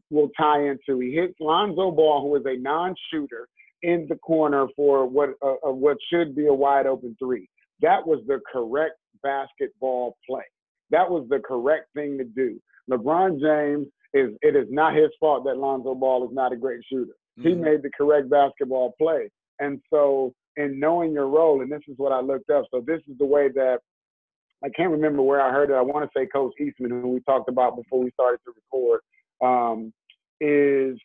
will 0.09 0.29
tie 0.37 0.67
into. 0.67 0.99
He 0.99 1.13
hits 1.13 1.35
Lonzo 1.39 1.91
Ball, 1.91 2.21
who 2.21 2.35
is 2.35 2.43
a 2.45 2.59
non-shooter, 2.59 3.47
in 3.83 4.07
the 4.09 4.15
corner 4.15 4.67
for 4.75 5.07
what 5.07 5.29
uh, 5.41 5.55
uh, 5.67 5.71
what 5.71 5.97
should 6.11 6.35
be 6.35 6.47
a 6.47 6.53
wide 6.53 6.87
open 6.87 7.15
three. 7.19 7.47
That 7.81 8.05
was 8.05 8.19
the 8.27 8.39
correct 8.51 8.95
basketball 9.21 10.17
play. 10.27 10.43
That 10.91 11.09
was 11.09 11.27
the 11.29 11.39
correct 11.39 11.87
thing 11.93 12.17
to 12.17 12.23
do. 12.23 12.59
LeBron 12.89 13.39
James 13.39 13.87
is 14.13 14.31
it 14.41 14.55
is 14.55 14.67
not 14.69 14.95
his 14.95 15.09
fault 15.19 15.43
that 15.45 15.57
Lonzo 15.57 15.93
Ball 15.93 16.27
is 16.27 16.33
not 16.33 16.53
a 16.53 16.55
great 16.55 16.81
shooter. 16.89 17.13
Mm-hmm. 17.39 17.47
He 17.47 17.55
made 17.55 17.83
the 17.83 17.91
correct 17.95 18.29
basketball 18.29 18.95
play. 18.99 19.29
And 19.59 19.79
so 19.91 20.33
in 20.57 20.79
knowing 20.79 21.13
your 21.13 21.27
role, 21.27 21.61
and 21.61 21.71
this 21.71 21.81
is 21.87 21.97
what 21.97 22.11
I 22.11 22.21
looked 22.21 22.49
up. 22.49 22.65
So 22.71 22.83
this 22.85 23.01
is 23.09 23.17
the 23.17 23.25
way 23.25 23.49
that 23.55 23.79
I 24.63 24.69
can't 24.69 24.91
remember 24.91 25.21
where 25.21 25.41
I 25.41 25.51
heard 25.51 25.69
it. 25.69 25.73
I 25.73 25.81
want 25.81 26.09
to 26.09 26.19
say 26.19 26.27
Coach 26.27 26.53
Eastman, 26.59 26.91
who 26.91 27.09
we 27.09 27.19
talked 27.21 27.49
about 27.49 27.75
before 27.75 28.03
we 28.03 28.11
started 28.11 28.39
to 28.45 28.53
record, 28.55 29.01
um, 29.43 29.93
is 30.39 30.97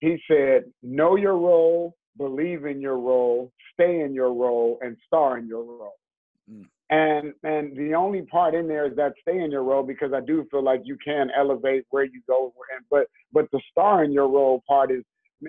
he 0.00 0.18
said, 0.30 0.64
know 0.82 1.16
your 1.16 1.36
role, 1.36 1.96
believe 2.16 2.66
in 2.66 2.80
your 2.80 2.98
role, 2.98 3.50
stay 3.74 4.00
in 4.00 4.14
your 4.14 4.32
role, 4.32 4.78
and 4.82 4.96
star 5.06 5.38
in 5.38 5.46
your 5.48 5.64
role. 5.64 5.96
Mm. 6.50 6.66
And 6.90 7.34
and 7.42 7.76
the 7.76 7.94
only 7.94 8.22
part 8.22 8.54
in 8.54 8.66
there 8.66 8.86
is 8.86 8.96
that 8.96 9.12
stay 9.20 9.40
in 9.40 9.50
your 9.50 9.62
role 9.62 9.82
because 9.82 10.12
I 10.14 10.20
do 10.20 10.46
feel 10.50 10.62
like 10.62 10.82
you 10.84 10.96
can 11.04 11.28
elevate 11.36 11.84
where 11.90 12.04
you 12.04 12.22
go. 12.26 12.52
And 12.74 12.84
but 12.90 13.08
but 13.32 13.50
the 13.52 13.60
star 13.70 14.04
in 14.04 14.12
your 14.12 14.28
role 14.28 14.62
part 14.66 14.90
is 14.90 15.02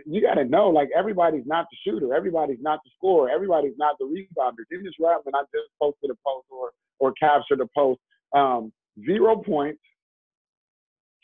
you 0.05 0.21
got 0.21 0.35
to 0.35 0.45
know 0.45 0.69
like 0.69 0.89
everybody's 0.95 1.45
not 1.45 1.65
the 1.71 1.77
shooter, 1.83 2.13
everybody's 2.13 2.61
not 2.61 2.79
the 2.83 2.91
scorer, 2.97 3.29
everybody's 3.29 3.77
not 3.77 3.95
the 3.99 4.05
rebounder. 4.05 4.63
Dennis 4.71 4.93
Rodman, 4.99 5.35
I 5.35 5.41
just 5.53 5.69
posted 5.81 6.11
a 6.11 6.17
post 6.25 6.47
or 6.49 6.71
or 6.99 7.13
captured 7.13 7.61
a 7.61 7.67
post. 7.75 7.99
Um, 8.35 8.71
zero 9.05 9.37
points, 9.37 9.81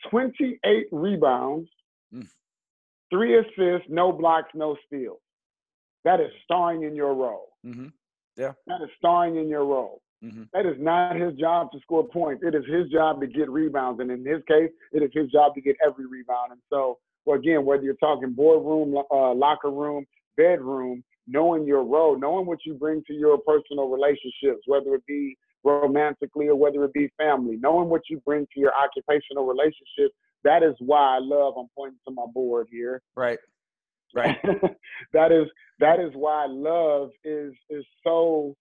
28 0.10 0.88
rebounds, 0.91 1.69
mm. 2.13 2.28
three 3.12 3.38
assists, 3.38 3.88
no 3.89 4.12
blocks, 4.12 4.49
no 4.56 4.78
steals. 4.88 5.19
That 6.04 6.19
is 6.19 6.32
starring 6.43 6.84
in 6.84 6.95
your 6.95 7.13
role. 7.13 7.49
Mm-hmm. 7.65 7.88
Yeah. 8.38 8.54
That 8.67 8.82
is 8.82 8.89
starring 8.97 9.38
in 9.38 9.49
your 9.49 9.65
role. 9.65 10.01
Mm-hmm. 10.23 10.43
That 10.54 10.65
is 10.65 10.75
not 10.80 11.15
his 11.15 11.34
job 11.36 11.71
to 11.71 11.80
score 11.82 12.08
points. 12.08 12.43
It 12.45 12.56
is 12.56 12.63
his 12.65 12.89
job 12.91 13.21
to 13.21 13.28
get 13.28 13.49
rebounds. 13.49 13.99
And 13.99 14.10
in 14.12 14.25
his 14.25 14.41
case, 14.47 14.71
it 14.91 15.04
is 15.04 15.12
his 15.13 15.32
job 15.32 15.54
to 15.56 15.62
get 15.62 15.75
every 15.86 16.06
rebound. 16.08 16.51
And 16.51 16.62
so, 16.71 16.97
well, 17.25 17.39
again, 17.39 17.65
whether 17.65 17.83
you're 17.83 17.95
talking 17.95 18.33
boardroom, 18.33 18.95
uh, 19.11 19.33
locker 19.33 19.71
room, 19.71 20.05
bedroom, 20.38 21.03
knowing 21.27 21.65
your 21.65 21.83
role, 21.83 22.17
knowing 22.17 22.45
what 22.45 22.59
you 22.65 22.73
bring 22.73 23.03
to 23.07 23.13
your 23.13 23.38
personal 23.39 23.89
relationships, 23.89 24.61
whether 24.67 24.93
it 24.95 25.05
be 25.07 25.38
romantically 25.63 26.47
or 26.47 26.55
whether 26.55 26.83
it 26.83 26.93
be 26.93 27.09
family, 27.17 27.57
knowing 27.59 27.89
what 27.89 28.01
you 28.09 28.21
bring 28.25 28.45
to 28.53 28.59
your 28.59 28.71
occupational 28.75 29.45
relationship. 29.45 30.11
That 30.43 30.61
is 30.61 30.75
why 30.79 31.15
I 31.15 31.19
love. 31.19 31.55
I'm 31.57 31.67
pointing 31.75 31.97
to 32.07 32.13
my 32.13 32.25
board 32.33 32.67
here. 32.71 33.01
Right. 33.15 33.39
Right. 34.15 34.38
that 35.11 35.33
is 35.33 35.45
that 35.79 35.99
is 35.99 36.11
why 36.13 36.45
love 36.47 37.09
is 37.25 37.51
is 37.69 37.83
so 38.01 38.55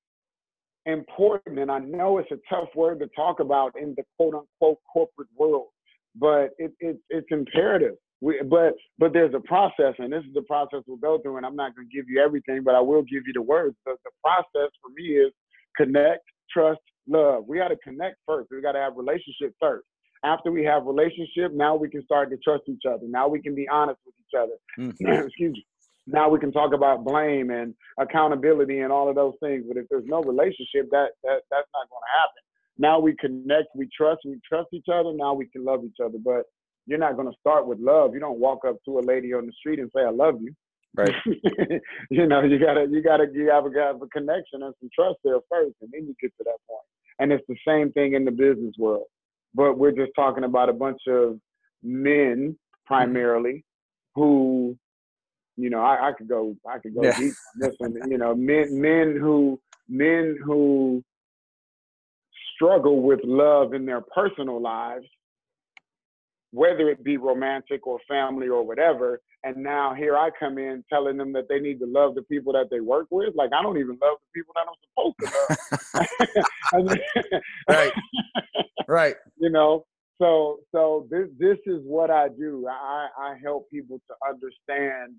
important. 0.87 1.61
And 1.61 1.71
I 1.71 1.79
know 1.79 2.19
it's 2.19 2.31
a 2.33 2.39
tough 2.53 2.71
word 2.75 2.99
to 3.01 3.07
talk 3.15 3.39
about 3.39 3.73
in 3.81 3.95
the 3.97 4.03
quote 4.17 4.35
unquote 4.35 4.81
corporate 4.93 5.29
world, 5.37 5.69
but 6.17 6.51
it, 6.59 6.73
it 6.81 6.97
it's 7.09 7.29
imperative. 7.31 7.95
We, 8.25 8.41
but 8.49 8.73
but 8.99 9.13
there's 9.13 9.35
a 9.35 9.41
process, 9.41 9.95
and 9.99 10.11
this 10.11 10.25
is 10.25 10.33
the 10.33 10.43
process 10.43 10.81
we'll 10.87 10.97
go 10.97 11.19
through. 11.19 11.37
And 11.37 11.45
I'm 11.45 11.57
not 11.57 11.77
going 11.77 11.87
to 11.87 11.95
give 11.95 12.09
you 12.09 12.23
everything, 12.25 12.63
but 12.65 12.75
I 12.75 12.81
will 12.81 13.03
give 13.03 13.23
you 13.27 13.35
the 13.35 13.43
words. 13.43 13.77
The, 13.85 13.97
the 14.03 14.11
process 14.23 14.71
for 14.81 14.89
me 14.97 15.09
is 15.09 15.31
connect, 15.77 16.25
trust, 16.51 16.81
love. 17.07 17.45
We 17.47 17.59
got 17.59 17.69
to 17.69 17.77
connect 17.77 18.17
first. 18.27 18.49
We 18.51 18.63
got 18.63 18.73
to 18.73 18.79
have 18.79 18.97
relationship 18.97 19.55
first. 19.61 19.85
After 20.25 20.51
we 20.51 20.65
have 20.65 20.87
relationship, 20.87 21.53
now 21.53 21.77
we 21.77 21.91
can 21.91 22.03
start 22.07 22.31
to 22.31 22.39
trust 22.39 22.63
each 22.67 22.85
other. 22.89 23.05
Now 23.07 23.29
we 23.29 23.43
can 23.43 23.55
be 23.55 23.69
honest 23.69 24.01
with 24.07 24.15
each 24.19 24.41
other. 24.41 24.57
Mm-hmm. 24.79 25.25
Excuse 25.27 25.53
me. 25.53 25.67
Now 26.07 26.31
we 26.31 26.39
can 26.39 26.51
talk 26.51 26.73
about 26.73 27.05
blame 27.05 27.51
and 27.51 27.75
accountability 27.99 28.81
and 28.81 28.91
all 28.91 29.11
of 29.11 29.17
those 29.17 29.35
things. 29.41 29.65
But 29.69 29.77
if 29.77 29.87
there's 29.91 30.07
no 30.07 30.23
relationship, 30.23 30.89
that, 30.93 31.09
that 31.25 31.43
that's 31.51 31.69
not 31.75 31.91
going 31.91 32.05
to 32.09 32.15
happen. 32.17 32.43
Now 32.79 33.01
we 33.01 33.15
connect, 33.17 33.69
we 33.77 33.87
trust, 33.95 34.21
we 34.25 34.41
trust 34.49 34.69
each 34.73 34.89
other. 34.93 35.13
Now 35.15 35.35
we 35.35 35.47
can 35.47 35.63
love 35.63 35.85
each 35.85 36.01
other. 36.03 36.19
But 36.25 36.45
you're 36.87 36.99
not 36.99 37.17
going 37.17 37.31
to 37.31 37.39
start 37.41 37.67
with 37.67 37.79
love. 37.79 38.15
You 38.15 38.21
don't 38.21 38.39
walk 38.39 38.65
up 38.67 38.77
to 38.85 38.99
a 38.99 39.01
lady 39.01 39.33
on 39.33 39.47
the 39.47 39.53
street 39.53 39.79
and 39.79 39.91
say, 39.95 40.03
"I 40.03 40.11
love 40.11 40.41
you." 40.41 40.55
Right. 40.97 41.13
you 42.11 42.27
know, 42.27 42.43
you 42.43 42.59
gotta, 42.59 42.87
you 42.89 43.03
gotta, 43.03 43.27
you 43.33 43.51
have 43.51 43.65
to 43.65 43.79
have 43.79 44.01
a 44.01 44.07
connection 44.07 44.63
and 44.63 44.75
some 44.81 44.91
trust 44.95 45.19
there 45.25 45.39
first, 45.51 45.75
and 45.81 45.91
then 45.93 46.07
you 46.07 46.15
get 46.21 46.33
to 46.39 46.45
that 46.45 46.59
point. 46.69 46.87
And 47.19 47.33
it's 47.33 47.45
the 47.49 47.57
same 47.67 47.93
thing 47.93 48.15
in 48.15 48.25
the 48.25 48.31
business 48.31 48.75
world. 48.79 49.07
But 49.55 49.79
we're 49.79 49.93
just 49.93 50.13
talking 50.17 50.45
about 50.45 50.69
a 50.69 50.73
bunch 50.73 51.01
of 51.09 51.39
men 51.83 52.57
primarily 52.87 53.65
who, 54.15 54.77
you 55.57 55.71
know, 55.71 55.81
I, 55.81 56.09
I 56.09 56.13
could 56.13 56.29
go, 56.29 56.57
I 56.69 56.79
could 56.79 56.95
go 56.95 57.03
yeah. 57.03 57.19
deep 57.19 57.33
on 57.55 57.61
this 57.61 57.75
one. 57.79 57.97
You 58.09 58.19
know, 58.19 58.35
men, 58.35 58.81
men 58.81 59.17
who, 59.21 59.61
men 59.89 60.37
who 60.45 61.03
struggle 62.55 63.03
with 63.03 63.21
love 63.25 63.75
in 63.75 63.85
their 63.85 64.01
personal 64.01 64.61
lives 64.61 65.07
whether 66.55 66.89
it 66.89 67.03
be 67.03 67.17
romantic 67.17 67.85
or 67.85 67.99
family 68.09 68.49
or 68.49 68.63
whatever. 68.63 69.21
And 69.43 69.57
now 69.57 69.93
here 69.93 70.17
I 70.17 70.31
come 70.39 70.57
in 70.57 70.85
telling 70.91 71.17
them 71.17 71.33
that 71.33 71.49
they 71.49 71.59
need 71.59 71.81
to 71.81 71.87
love 71.87 72.15
the 72.15 72.23
people 72.23 72.53
that 72.53 72.69
they 72.71 72.81
work 72.81 73.09
with. 73.11 73.35
Like 73.35 73.51
I 73.53 73.61
don't 73.61 73.77
even 73.77 73.99
love 74.01 74.19
the 74.23 74.31
people 74.33 74.55
that 74.55 74.67
I'm 74.69 74.79
supposed 74.87 75.17
to 76.73 76.89
love. 76.89 76.99
right. 77.69 77.93
Right. 78.89 79.17
You 79.37 79.51
know, 79.51 79.85
so 80.19 80.61
so 80.73 81.07
this 81.11 81.27
this 81.39 81.59
is 81.67 81.83
what 81.85 82.11
I 82.11 82.29
do. 82.29 82.67
I 82.71 83.09
I 83.19 83.35
help 83.43 83.69
people 83.71 84.01
to 84.09 84.15
understand 84.27 85.17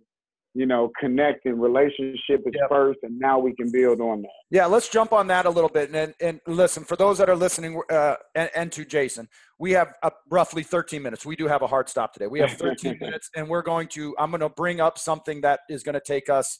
you 0.56 0.66
know, 0.66 0.90
connect 0.98 1.46
and 1.46 1.62
relationship 1.62 2.42
is 2.46 2.54
yep. 2.54 2.70
first, 2.70 3.00
and 3.04 3.20
now 3.20 3.38
we 3.38 3.54
can 3.54 3.70
build 3.70 4.00
on 4.00 4.22
that. 4.22 4.30
Yeah, 4.50 4.66
let's 4.66 4.88
jump 4.88 5.12
on 5.12 5.28
that 5.28 5.46
a 5.46 5.50
little 5.50 5.70
bit. 5.70 5.94
And, 5.94 6.14
and 6.22 6.40
listen, 6.48 6.86
for 6.86 6.96
those 6.96 7.18
that 7.18 7.30
are 7.30 7.36
listening, 7.36 7.82
uh, 7.92 8.16
and, 8.36 8.50
and 8.56 8.72
to 8.72 8.86
Jayson, 8.86 9.28
we 9.60 9.74
have 9.74 9.94
uh, 10.02 10.12
roughly 10.32 10.64
13 10.64 11.04
minutes. 11.04 11.26
We 11.26 11.36
do 11.36 11.48
have 11.48 11.62
a 11.62 11.68
hard 11.68 11.90
stop 11.90 12.14
today. 12.14 12.28
We 12.28 12.40
have 12.40 12.54
13 12.54 12.98
minutes, 13.02 13.30
and 13.36 13.50
we're 13.50 13.64
going 13.64 13.90
to, 13.90 14.16
I'm 14.18 14.32
going 14.32 14.40
to 14.40 14.50
bring 14.50 14.80
up 14.80 14.98
something 14.98 15.42
that 15.42 15.60
is 15.70 15.84
going 15.84 15.96
to 15.96 16.02
take 16.02 16.30
us 16.30 16.58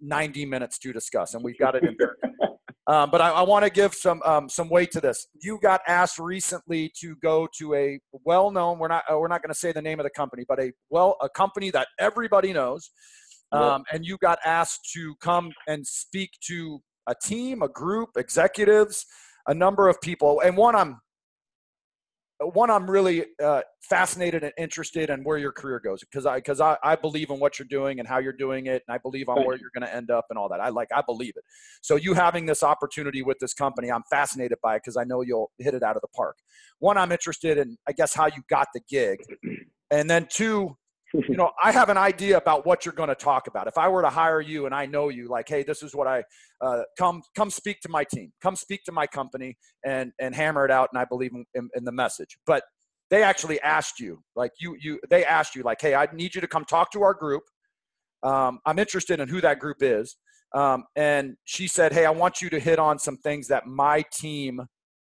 90 0.00 0.44
minutes 0.46 0.78
to 0.80 0.92
discuss, 0.92 1.34
and 1.34 1.44
we've 1.44 1.58
got 1.58 1.76
it 1.76 1.84
in 1.84 1.94
there. 1.98 2.16
Um, 2.86 3.08
but 3.12 3.20
I, 3.20 3.30
I 3.30 3.42
want 3.42 3.64
to 3.64 3.70
give 3.70 3.94
some 3.94 4.20
um, 4.22 4.48
some 4.48 4.68
weight 4.68 4.90
to 4.92 5.00
this. 5.00 5.28
You 5.40 5.60
got 5.62 5.80
asked 5.86 6.18
recently 6.18 6.90
to 7.00 7.14
go 7.22 7.46
to 7.58 7.74
a 7.74 8.00
well-known. 8.24 8.80
We're 8.80 8.88
not 8.88 9.04
uh, 9.08 9.16
we're 9.16 9.28
not 9.28 9.42
going 9.42 9.52
to 9.52 9.58
say 9.58 9.70
the 9.70 9.82
name 9.82 10.00
of 10.00 10.04
the 10.04 10.10
company, 10.10 10.44
but 10.48 10.58
a 10.58 10.72
well 10.88 11.16
a 11.22 11.28
company 11.28 11.70
that 11.70 11.86
everybody 12.00 12.52
knows 12.52 12.90
um, 13.52 13.84
and 13.92 14.04
you 14.04 14.16
got 14.18 14.38
asked 14.44 14.90
to 14.94 15.14
come 15.20 15.52
and 15.66 15.86
speak 15.86 16.30
to 16.46 16.80
a 17.06 17.14
team, 17.22 17.62
a 17.62 17.68
group, 17.68 18.10
executives, 18.16 19.06
a 19.46 19.54
number 19.54 19.88
of 19.88 20.00
people. 20.00 20.40
And 20.44 20.56
one 20.56 20.76
I'm 20.76 21.00
one 22.42 22.70
I'm 22.70 22.90
really 22.90 23.26
uh, 23.42 23.60
fascinated 23.82 24.42
and 24.44 24.52
interested 24.56 25.10
in 25.10 25.22
where 25.24 25.36
your 25.36 25.52
career 25.52 25.78
goes 25.78 26.00
because 26.00 26.24
I 26.24 26.36
because 26.36 26.60
I, 26.60 26.76
I 26.82 26.96
believe 26.96 27.28
in 27.28 27.38
what 27.38 27.58
you're 27.58 27.68
doing 27.68 27.98
and 27.98 28.08
how 28.08 28.18
you're 28.18 28.32
doing 28.32 28.66
it 28.66 28.82
and 28.86 28.94
I 28.94 28.98
believe 28.98 29.28
on 29.28 29.44
where 29.44 29.58
you're 29.58 29.70
going 29.74 29.86
to 29.86 29.94
end 29.94 30.10
up 30.10 30.26
and 30.30 30.38
all 30.38 30.48
that. 30.48 30.60
I 30.60 30.70
like 30.70 30.88
I 30.94 31.02
believe 31.02 31.34
it. 31.36 31.44
So 31.82 31.96
you 31.96 32.14
having 32.14 32.46
this 32.46 32.62
opportunity 32.62 33.22
with 33.22 33.38
this 33.40 33.52
company, 33.52 33.90
I'm 33.90 34.04
fascinated 34.10 34.58
by 34.62 34.76
it 34.76 34.82
because 34.84 34.96
I 34.96 35.04
know 35.04 35.20
you'll 35.20 35.50
hit 35.58 35.74
it 35.74 35.82
out 35.82 35.96
of 35.96 36.02
the 36.02 36.08
park. 36.16 36.36
One, 36.78 36.96
I'm 36.96 37.12
interested 37.12 37.58
in 37.58 37.76
I 37.86 37.92
guess 37.92 38.14
how 38.14 38.26
you 38.26 38.42
got 38.48 38.68
the 38.72 38.80
gig, 38.88 39.18
and 39.90 40.08
then 40.08 40.26
two, 40.30 40.76
you 41.12 41.36
know, 41.36 41.50
I 41.62 41.72
have 41.72 41.88
an 41.88 41.96
idea 41.96 42.36
about 42.36 42.64
what 42.64 42.84
you're 42.84 42.94
going 42.94 43.08
to 43.08 43.14
talk 43.14 43.46
about. 43.46 43.66
If 43.66 43.76
I 43.76 43.88
were 43.88 44.02
to 44.02 44.10
hire 44.10 44.40
you 44.40 44.66
and 44.66 44.74
I 44.74 44.86
know 44.86 45.08
you, 45.08 45.28
like, 45.28 45.48
hey, 45.48 45.62
this 45.62 45.82
is 45.82 45.94
what 45.94 46.06
I 46.06 46.22
uh, 46.60 46.82
come 46.98 47.22
come 47.34 47.50
speak 47.50 47.80
to 47.80 47.88
my 47.88 48.04
team, 48.04 48.32
come 48.42 48.56
speak 48.56 48.84
to 48.84 48.92
my 48.92 49.06
company, 49.06 49.56
and 49.84 50.12
and 50.20 50.34
hammer 50.34 50.64
it 50.64 50.70
out. 50.70 50.88
And 50.92 51.00
I 51.00 51.04
believe 51.04 51.32
in, 51.34 51.44
in, 51.54 51.68
in 51.74 51.84
the 51.84 51.92
message. 51.92 52.38
But 52.46 52.62
they 53.10 53.22
actually 53.22 53.60
asked 53.60 53.98
you, 53.98 54.22
like 54.36 54.52
you 54.60 54.76
you 54.80 55.00
they 55.10 55.24
asked 55.24 55.56
you, 55.56 55.62
like, 55.62 55.80
hey, 55.80 55.94
I 55.94 56.06
need 56.12 56.34
you 56.34 56.40
to 56.40 56.48
come 56.48 56.64
talk 56.64 56.92
to 56.92 57.02
our 57.02 57.14
group. 57.14 57.42
Um, 58.22 58.60
I'm 58.66 58.78
interested 58.78 59.18
in 59.18 59.28
who 59.28 59.40
that 59.40 59.58
group 59.58 59.78
is. 59.82 60.16
Um, 60.52 60.84
and 60.96 61.36
she 61.44 61.68
said, 61.68 61.92
hey, 61.92 62.06
I 62.06 62.10
want 62.10 62.42
you 62.42 62.50
to 62.50 62.58
hit 62.58 62.78
on 62.78 62.98
some 62.98 63.16
things 63.16 63.48
that 63.48 63.66
my 63.66 64.04
team 64.12 64.60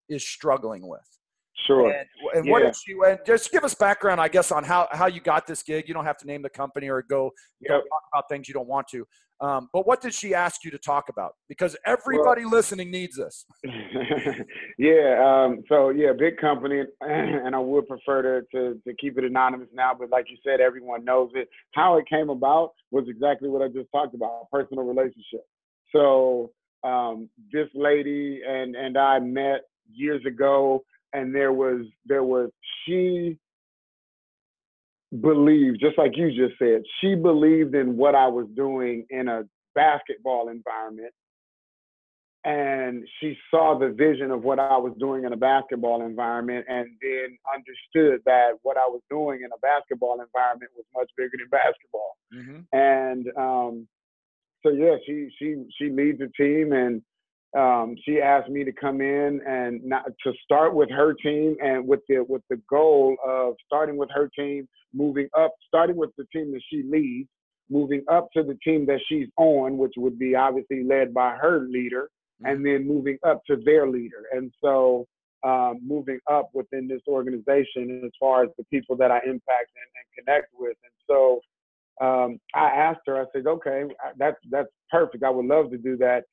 is 0.08 0.26
struggling 0.26 0.86
with. 0.86 1.17
Sure. 1.66 1.90
And, 1.90 2.06
and 2.34 2.46
yeah. 2.46 2.52
what 2.52 2.62
did 2.62 2.76
you 2.86 3.04
and 3.04 3.18
just 3.26 3.50
give 3.50 3.64
us 3.64 3.74
background, 3.74 4.20
I 4.20 4.28
guess, 4.28 4.52
on 4.52 4.64
how, 4.64 4.88
how 4.92 5.06
you 5.06 5.20
got 5.20 5.46
this 5.46 5.62
gig. 5.62 5.88
You 5.88 5.94
don't 5.94 6.04
have 6.04 6.16
to 6.18 6.26
name 6.26 6.42
the 6.42 6.50
company 6.50 6.88
or 6.88 7.02
go 7.02 7.30
yep. 7.60 7.80
talk 7.80 8.02
about 8.12 8.24
things 8.28 8.48
you 8.48 8.54
don't 8.54 8.68
want 8.68 8.88
to. 8.88 9.04
Um, 9.40 9.68
but 9.72 9.86
what 9.86 10.00
did 10.00 10.12
she 10.14 10.34
ask 10.34 10.64
you 10.64 10.70
to 10.72 10.78
talk 10.78 11.08
about? 11.08 11.32
Because 11.48 11.76
everybody 11.86 12.42
well, 12.42 12.52
listening 12.52 12.90
needs 12.90 13.16
this. 13.16 13.46
yeah. 14.78 15.22
Um, 15.24 15.62
so 15.68 15.90
yeah, 15.90 16.12
big 16.18 16.38
company, 16.38 16.82
and 17.00 17.54
I 17.54 17.58
would 17.58 17.86
prefer 17.86 18.40
to, 18.40 18.46
to 18.52 18.80
to 18.84 18.94
keep 19.00 19.16
it 19.16 19.24
anonymous 19.24 19.68
now. 19.72 19.92
But 19.96 20.10
like 20.10 20.26
you 20.28 20.36
said, 20.44 20.60
everyone 20.60 21.04
knows 21.04 21.30
it. 21.34 21.48
How 21.72 21.98
it 21.98 22.08
came 22.08 22.30
about 22.30 22.72
was 22.90 23.04
exactly 23.08 23.48
what 23.48 23.62
I 23.62 23.68
just 23.68 23.88
talked 23.92 24.14
about: 24.14 24.48
personal 24.50 24.82
relationship. 24.82 25.42
So 25.94 26.50
um, 26.82 27.28
this 27.52 27.68
lady 27.74 28.40
and 28.46 28.74
and 28.74 28.98
I 28.98 29.20
met 29.20 29.60
years 29.88 30.24
ago 30.26 30.82
and 31.12 31.34
there 31.34 31.52
was 31.52 31.82
there 32.06 32.24
was 32.24 32.50
she 32.84 33.36
believed 35.20 35.80
just 35.80 35.96
like 35.96 36.16
you 36.16 36.28
just 36.28 36.58
said 36.58 36.82
she 37.00 37.14
believed 37.14 37.74
in 37.74 37.96
what 37.96 38.14
i 38.14 38.26
was 38.26 38.46
doing 38.54 39.06
in 39.10 39.28
a 39.28 39.42
basketball 39.74 40.48
environment 40.48 41.12
and 42.44 43.04
she 43.18 43.36
saw 43.50 43.78
the 43.78 43.88
vision 43.88 44.30
of 44.30 44.42
what 44.44 44.58
i 44.58 44.76
was 44.76 44.92
doing 44.98 45.24
in 45.24 45.32
a 45.32 45.36
basketball 45.36 46.04
environment 46.04 46.64
and 46.68 46.88
then 47.00 47.38
understood 47.54 48.20
that 48.26 48.50
what 48.62 48.76
i 48.76 48.86
was 48.86 49.00
doing 49.08 49.40
in 49.42 49.50
a 49.54 49.58
basketball 49.60 50.20
environment 50.20 50.70
was 50.76 50.84
much 50.94 51.10
bigger 51.16 51.38
than 51.38 51.48
basketball 51.50 52.16
mm-hmm. 52.34 52.60
and 52.78 53.28
um, 53.38 53.88
so 54.62 54.70
yeah 54.70 54.96
she 55.06 55.30
she 55.38 55.56
she 55.78 55.88
leads 55.88 56.20
a 56.20 56.28
team 56.36 56.72
and 56.72 57.00
um, 57.56 57.96
she 58.04 58.20
asked 58.20 58.50
me 58.50 58.64
to 58.64 58.72
come 58.72 59.00
in 59.00 59.40
and 59.46 59.82
not, 59.84 60.04
to 60.24 60.32
start 60.44 60.74
with 60.74 60.90
her 60.90 61.14
team 61.14 61.56
and 61.62 61.86
with 61.86 62.00
the 62.08 62.24
with 62.28 62.42
the 62.50 62.60
goal 62.68 63.16
of 63.26 63.54
starting 63.64 63.96
with 63.96 64.10
her 64.12 64.30
team, 64.38 64.68
moving 64.92 65.28
up, 65.36 65.54
starting 65.66 65.96
with 65.96 66.10
the 66.18 66.26
team 66.32 66.52
that 66.52 66.62
she 66.70 66.82
leads, 66.82 67.28
moving 67.70 68.04
up 68.10 68.28
to 68.36 68.42
the 68.42 68.58
team 68.62 68.84
that 68.86 69.00
she's 69.08 69.28
on, 69.38 69.78
which 69.78 69.94
would 69.96 70.18
be 70.18 70.34
obviously 70.34 70.84
led 70.84 71.14
by 71.14 71.36
her 71.36 71.60
leader, 71.60 72.10
mm-hmm. 72.42 72.52
and 72.52 72.66
then 72.66 72.86
moving 72.86 73.18
up 73.26 73.42
to 73.46 73.56
their 73.64 73.88
leader. 73.88 74.24
And 74.32 74.52
so 74.62 75.06
um, 75.44 75.80
moving 75.82 76.18
up 76.30 76.50
within 76.52 76.88
this 76.88 77.02
organization 77.08 78.02
as 78.04 78.10
far 78.18 78.44
as 78.44 78.50
the 78.58 78.64
people 78.64 78.96
that 78.96 79.10
I 79.10 79.18
impact 79.18 79.70
and, 79.74 79.90
and 79.96 80.26
connect 80.26 80.48
with. 80.58 80.76
And 80.84 80.92
so 81.06 81.40
um, 82.04 82.40
I 82.54 82.66
asked 82.66 83.00
her, 83.06 83.20
I 83.20 83.24
said, 83.32 83.46
okay, 83.46 83.84
that's, 84.18 84.36
that's 84.50 84.68
perfect. 84.90 85.24
I 85.24 85.30
would 85.30 85.46
love 85.46 85.70
to 85.70 85.78
do 85.78 85.96
that. 85.98 86.24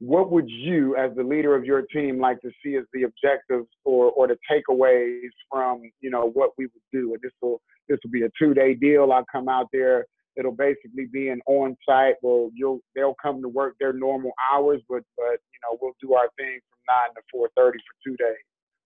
What 0.00 0.30
would 0.30 0.48
you, 0.48 0.94
as 0.96 1.10
the 1.16 1.24
leader 1.24 1.56
of 1.56 1.64
your 1.64 1.82
team, 1.82 2.20
like 2.20 2.40
to 2.42 2.50
see 2.64 2.76
as 2.76 2.84
the 2.92 3.02
objectives 3.02 3.68
or, 3.84 4.12
or 4.12 4.28
the 4.28 4.36
takeaways 4.50 5.30
from, 5.50 5.82
you 6.00 6.10
know, 6.10 6.30
what 6.30 6.50
we 6.56 6.66
would 6.66 6.82
do? 6.92 7.14
And 7.14 7.22
this 7.22 7.32
will, 7.42 7.60
this 7.88 7.98
will 8.04 8.10
be 8.12 8.22
a 8.22 8.30
two 8.38 8.54
day 8.54 8.74
deal. 8.74 9.10
I'll 9.10 9.24
come 9.30 9.48
out 9.48 9.66
there. 9.72 10.06
It'll 10.36 10.52
basically 10.52 11.06
be 11.12 11.30
an 11.30 11.40
on 11.46 11.76
site 11.84 12.14
Well, 12.22 12.50
you'll, 12.54 12.78
they'll 12.94 13.16
come 13.20 13.42
to 13.42 13.48
work 13.48 13.74
their 13.80 13.92
normal 13.92 14.30
hours, 14.52 14.80
but, 14.88 15.02
but, 15.16 15.32
you 15.32 15.58
know, 15.64 15.78
we'll 15.82 15.96
do 16.00 16.14
our 16.14 16.28
thing 16.38 16.60
from 16.70 16.78
nine 16.86 17.14
to 17.16 17.36
4.30 17.36 17.72
for 17.72 17.72
two 18.04 18.16
days 18.16 18.36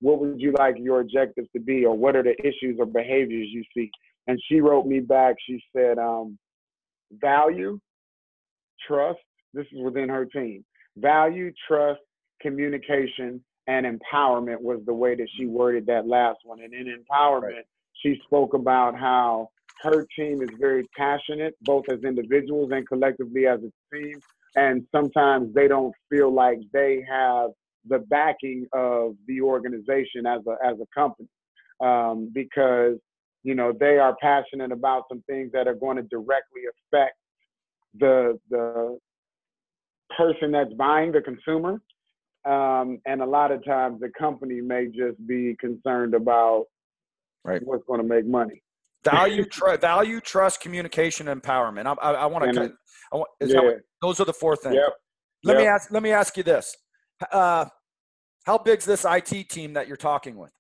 what 0.03 0.19
would 0.19 0.41
you 0.41 0.53
like 0.59 0.75
your 0.79 1.01
objectives 1.01 1.49
to 1.55 1.61
be 1.61 1.87
or 1.87 1.97
what 1.97 2.17
are 2.17 2.25
the 2.25 2.35
issues 2.41 2.77
or 2.79 2.85
behaviors 2.85 3.49
you 3.51 3.63
see 3.75 3.89
and 4.27 4.39
she 4.49 4.61
wrote 4.61 4.85
me 4.85 5.01
back 5.01 5.37
she 5.47 5.63
said 5.75 5.97
um, 5.97 6.37
value 7.13 7.79
trust 8.87 9.21
this 9.55 9.65
is 9.73 9.81
within 9.83 10.09
her 10.09 10.27
team 10.27 10.65
value 10.97 11.53
trust 11.67 12.01
communication 12.41 13.43
and 13.69 13.87
empowerment 13.87 14.61
was 14.61 14.81
the 14.87 14.93
way 14.93 15.15
that 15.15 15.29
she 15.37 15.47
worded 15.47 15.87
that 15.87 16.07
last 16.07 16.39
one 16.45 16.61
and 16.61 16.75
in 16.75 16.87
empowerment 16.87 17.43
right. 17.43 17.65
she 17.95 18.21
spoke 18.25 18.55
about 18.55 18.99
how 18.99 19.49
her 19.81 20.07
team 20.17 20.43
is 20.43 20.51
very 20.59 20.89
passionate 20.97 21.55
both 21.63 21.85
as 21.91 22.03
individuals 22.05 22.71
and 22.73 22.87
collectively 22.89 23.47
as 23.47 23.61
a 23.61 23.97
team 23.97 24.21
and 24.57 24.85
sometimes 24.95 25.55
they 25.55 25.69
don't 25.69 25.95
feel 26.11 26.33
like 26.33 26.59
they 26.73 27.05
have 27.09 27.51
the 27.89 27.99
backing 28.11 28.67
of 28.73 29.15
the 29.27 29.41
organization 29.41 30.27
as 30.27 30.41
a 30.47 30.67
as 30.67 30.77
a 30.81 30.87
company 30.95 31.29
um, 31.81 32.31
because 32.33 32.97
you 33.43 33.55
know 33.55 33.73
they 33.79 33.99
are 33.99 34.17
passionate 34.21 34.73
about 34.73 35.05
some 35.09 35.23
things 35.29 35.51
that 35.53 35.67
are 35.67 35.75
going 35.75 35.97
to 35.97 36.03
directly 36.05 36.63
affect 36.71 37.17
the 37.99 38.39
the 38.51 38.99
person 40.17 40.53
that's 40.53 40.73
buying 40.75 41.13
the 41.13 41.21
consumer 41.21 41.81
um, 42.45 43.01
and 43.07 43.23
a 43.23 43.27
lot 43.27 43.53
of 43.53 43.65
times 43.65 44.01
the 44.01 44.11
company 44.19 44.61
may 44.61 44.87
just 44.87 45.25
be 45.27 45.57
concerned 45.61 46.15
about 46.15 46.65
right. 47.45 47.63
what's 47.65 47.85
going 47.87 48.01
to 48.01 48.07
make 48.07 48.27
money 48.27 48.63
value 49.05 49.45
tr- 49.51 49.77
value 49.81 50.21
trust 50.21 50.61
communication 50.61 51.27
empowerment 51.27 51.87
i, 51.87 51.93
I, 51.93 52.13
I 52.13 52.27
want 52.27 52.53
to 52.53 52.73
yeah. 53.43 53.71
those 54.01 54.21
are 54.21 54.25
the 54.25 54.33
four 54.33 54.57
things 54.57 54.75
yep. 54.75 54.93
let 55.45 55.55
yep. 55.55 55.63
me 55.63 55.67
ask 55.67 55.91
let 55.93 56.03
me 56.03 56.11
ask 56.11 56.37
you 56.37 56.43
this 56.43 56.77
uh, 57.31 57.67
how 58.45 58.59
big's 58.59 58.85
this 58.85 59.07
IT 59.09 59.49
team 59.49 59.75
that 59.75 59.87
you're 59.87 59.97
talking 59.97 60.37
with? 60.37 60.51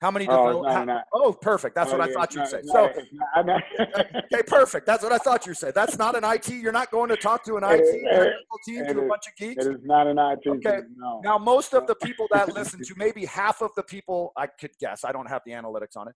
How 0.00 0.12
many? 0.12 0.28
Oh, 0.28 0.62
how, 0.62 1.02
oh 1.12 1.32
perfect. 1.32 1.74
That's 1.74 1.90
what 1.90 2.00
I 2.00 2.12
thought 2.12 2.32
you'd 2.32 2.46
say. 2.46 2.60
So, 2.62 2.84
okay, 3.38 4.42
perfect. 4.46 4.86
That's 4.86 5.02
what 5.02 5.10
I 5.10 5.18
thought 5.18 5.44
you'd 5.44 5.56
say. 5.56 5.72
That's 5.74 5.98
not 5.98 6.14
an 6.14 6.22
IT. 6.22 6.48
You're 6.50 6.70
not 6.70 6.92
going 6.92 7.08
to 7.08 7.16
talk 7.16 7.44
to 7.46 7.56
an 7.56 7.64
IT 7.64 7.80
it, 7.82 8.34
team 8.64 8.86
to 8.86 9.00
a 9.00 9.08
bunch 9.08 9.26
of 9.26 9.34
geeks. 9.36 9.66
It 9.66 9.74
is 9.74 9.80
not 9.84 10.06
an 10.06 10.18
IT. 10.18 10.48
Okay. 10.48 10.76
Team, 10.76 10.94
no. 10.96 11.20
Now, 11.24 11.36
most 11.36 11.74
of 11.74 11.88
the 11.88 11.96
people 11.96 12.28
that 12.32 12.54
listen 12.54 12.80
to, 12.84 12.94
maybe 12.96 13.24
half 13.24 13.60
of 13.60 13.70
the 13.76 13.82
people, 13.82 14.32
I 14.36 14.46
could 14.46 14.70
guess. 14.78 15.04
I 15.04 15.10
don't 15.10 15.28
have 15.28 15.42
the 15.44 15.52
analytics 15.52 15.96
on 15.96 16.06
it. 16.06 16.14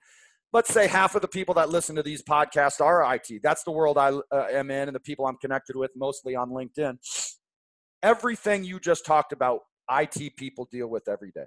Let's 0.53 0.73
say 0.73 0.87
half 0.87 1.17
of 1.17 1.23
the 1.23 1.29
people 1.29 1.55
that 1.55 1.71
listen 1.71 1.97
to 1.97 2.03
these 2.05 2.23
podcasts 2.23 2.81
are 2.81 3.15
IT. 3.15 3.43
That's 3.43 3.65
the 3.65 3.73
world 3.73 3.99
I 3.99 4.11
uh, 4.11 4.47
am 4.53 4.71
in, 4.71 4.89
and 4.89 4.95
the 4.95 5.01
people 5.01 5.27
I'm 5.27 5.39
connected 5.39 5.75
with, 5.75 5.91
mostly 5.97 6.37
on 6.37 6.51
LinkedIn. 6.51 6.99
Everything 8.05 8.63
you 8.63 8.79
just 8.79 9.05
talked 9.05 9.33
about 9.33 9.61
IT 9.91 10.37
people 10.37 10.69
deal 10.71 10.87
with 10.87 11.09
every 11.09 11.33
day. 11.33 11.47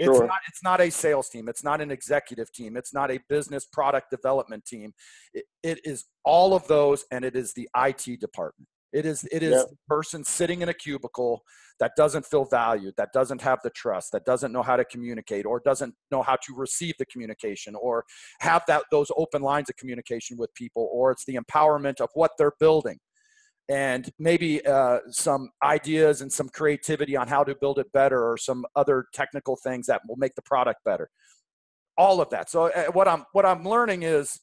Sure. 0.00 0.14
It's 0.14 0.20
not 0.20 0.38
it's 0.48 0.62
not 0.62 0.80
a 0.80 0.90
sales 0.90 1.28
team, 1.28 1.48
it's 1.48 1.64
not 1.64 1.80
an 1.80 1.90
executive 1.90 2.52
team, 2.52 2.76
it's 2.76 2.94
not 2.94 3.10
a 3.10 3.20
business 3.28 3.66
product 3.66 4.10
development 4.10 4.64
team. 4.64 4.92
it, 5.34 5.44
it 5.62 5.80
is 5.84 6.06
all 6.24 6.54
of 6.54 6.66
those 6.68 7.04
and 7.10 7.24
it 7.24 7.36
is 7.36 7.52
the 7.52 7.68
IT 7.76 8.20
department. 8.20 8.68
It 8.92 9.06
is 9.06 9.24
it 9.30 9.42
is 9.42 9.52
yep. 9.52 9.66
the 9.68 9.76
person 9.88 10.24
sitting 10.24 10.62
in 10.62 10.68
a 10.68 10.74
cubicle 10.74 11.42
that 11.78 11.92
doesn't 11.96 12.26
feel 12.26 12.44
valued, 12.44 12.94
that 12.96 13.12
doesn't 13.12 13.40
have 13.40 13.60
the 13.62 13.70
trust, 13.70 14.12
that 14.12 14.24
doesn't 14.24 14.52
know 14.52 14.62
how 14.62 14.76
to 14.76 14.84
communicate 14.84 15.46
or 15.46 15.60
doesn't 15.64 15.94
know 16.10 16.22
how 16.22 16.36
to 16.36 16.54
receive 16.54 16.94
the 16.98 17.06
communication 17.06 17.74
or 17.74 18.04
have 18.40 18.62
that 18.66 18.84
those 18.90 19.10
open 19.16 19.42
lines 19.42 19.70
of 19.70 19.76
communication 19.76 20.36
with 20.36 20.52
people 20.54 20.88
or 20.92 21.12
it's 21.12 21.24
the 21.24 21.38
empowerment 21.38 22.00
of 22.00 22.08
what 22.14 22.32
they're 22.36 22.52
building 22.58 22.98
and 23.70 24.10
maybe 24.18 24.64
uh, 24.66 24.98
some 25.10 25.48
ideas 25.62 26.22
and 26.22 26.30
some 26.30 26.48
creativity 26.48 27.16
on 27.16 27.28
how 27.28 27.44
to 27.44 27.54
build 27.54 27.78
it 27.78 27.90
better 27.92 28.28
or 28.28 28.36
some 28.36 28.66
other 28.74 29.06
technical 29.14 29.56
things 29.56 29.86
that 29.86 30.02
will 30.08 30.16
make 30.16 30.34
the 30.34 30.42
product 30.42 30.82
better. 30.84 31.08
All 31.96 32.20
of 32.20 32.28
that. 32.30 32.50
So 32.50 32.64
uh, 32.64 32.86
what 32.86 33.06
i'm 33.06 33.24
what 33.32 33.46
i'm 33.46 33.62
learning 33.62 34.02
is 34.02 34.40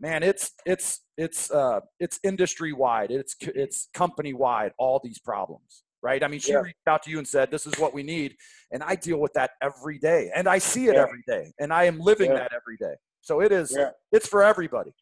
man 0.00 0.22
it's 0.22 0.52
it's 0.66 1.00
it's 1.16 1.50
uh 1.50 1.80
it's 2.00 2.18
industry 2.24 2.72
wide 2.72 3.10
it's 3.10 3.36
it's 3.40 3.88
company 3.94 4.32
wide 4.32 4.72
all 4.78 5.00
these 5.02 5.18
problems 5.18 5.84
right? 6.00 6.22
I 6.22 6.28
mean 6.28 6.38
she 6.38 6.52
yeah. 6.52 6.58
reached 6.58 6.86
out 6.86 7.02
to 7.02 7.10
you 7.10 7.18
and 7.18 7.26
said 7.26 7.50
this 7.50 7.66
is 7.66 7.76
what 7.76 7.92
we 7.92 8.04
need 8.04 8.36
and 8.70 8.84
i 8.84 8.94
deal 8.94 9.18
with 9.18 9.32
that 9.32 9.50
every 9.60 9.98
day 9.98 10.30
and 10.34 10.48
i 10.48 10.58
see 10.58 10.86
it 10.86 10.94
yeah. 10.94 11.02
every 11.02 11.24
day 11.26 11.52
and 11.58 11.72
i 11.72 11.84
am 11.84 11.98
living 11.98 12.30
yeah. 12.30 12.38
that 12.38 12.52
every 12.54 12.76
day. 12.76 12.94
So 13.20 13.40
it 13.40 13.50
is 13.50 13.76
it's 14.12 14.28
for 14.28 14.42
everybody 14.42 14.92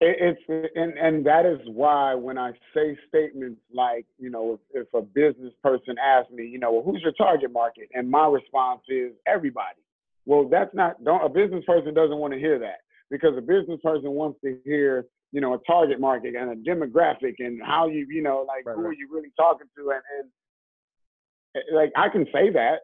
it's 0.00 0.40
and 0.48 0.94
and 0.98 1.26
that 1.26 1.44
is 1.44 1.58
why 1.66 2.14
when 2.14 2.38
I 2.38 2.52
say 2.74 2.96
statements 3.08 3.60
like 3.72 4.06
you 4.18 4.30
know 4.30 4.58
if, 4.72 4.86
if 4.86 4.94
a 4.94 5.02
business 5.02 5.52
person 5.62 5.96
asks 6.02 6.32
me 6.32 6.46
you 6.46 6.58
know 6.58 6.72
well, 6.72 6.82
who's 6.82 7.02
your 7.02 7.12
target 7.12 7.52
market 7.52 7.88
and 7.92 8.10
my 8.10 8.26
response 8.26 8.80
is 8.88 9.12
everybody. 9.26 9.76
Well, 10.26 10.48
that's 10.48 10.74
not 10.74 11.02
don't 11.04 11.24
a 11.24 11.28
business 11.28 11.64
person 11.66 11.92
doesn't 11.92 12.16
want 12.16 12.32
to 12.32 12.38
hear 12.38 12.58
that 12.60 12.80
because 13.10 13.36
a 13.36 13.42
business 13.42 13.80
person 13.82 14.10
wants 14.12 14.40
to 14.42 14.58
hear 14.64 15.06
you 15.32 15.40
know 15.40 15.54
a 15.54 15.58
target 15.66 16.00
market 16.00 16.34
and 16.34 16.50
a 16.50 16.56
demographic 16.56 17.34
and 17.38 17.60
how 17.62 17.88
you 17.88 18.06
you 18.08 18.22
know 18.22 18.44
like 18.48 18.64
right, 18.64 18.76
who 18.76 18.82
right. 18.82 18.90
are 18.90 18.94
you 18.94 19.08
really 19.12 19.32
talking 19.36 19.66
to 19.76 19.90
and, 19.90 20.02
and 20.18 20.28
eh, 21.56 21.74
like 21.74 21.92
I 21.96 22.08
can 22.08 22.24
say 22.32 22.50
that 22.50 22.80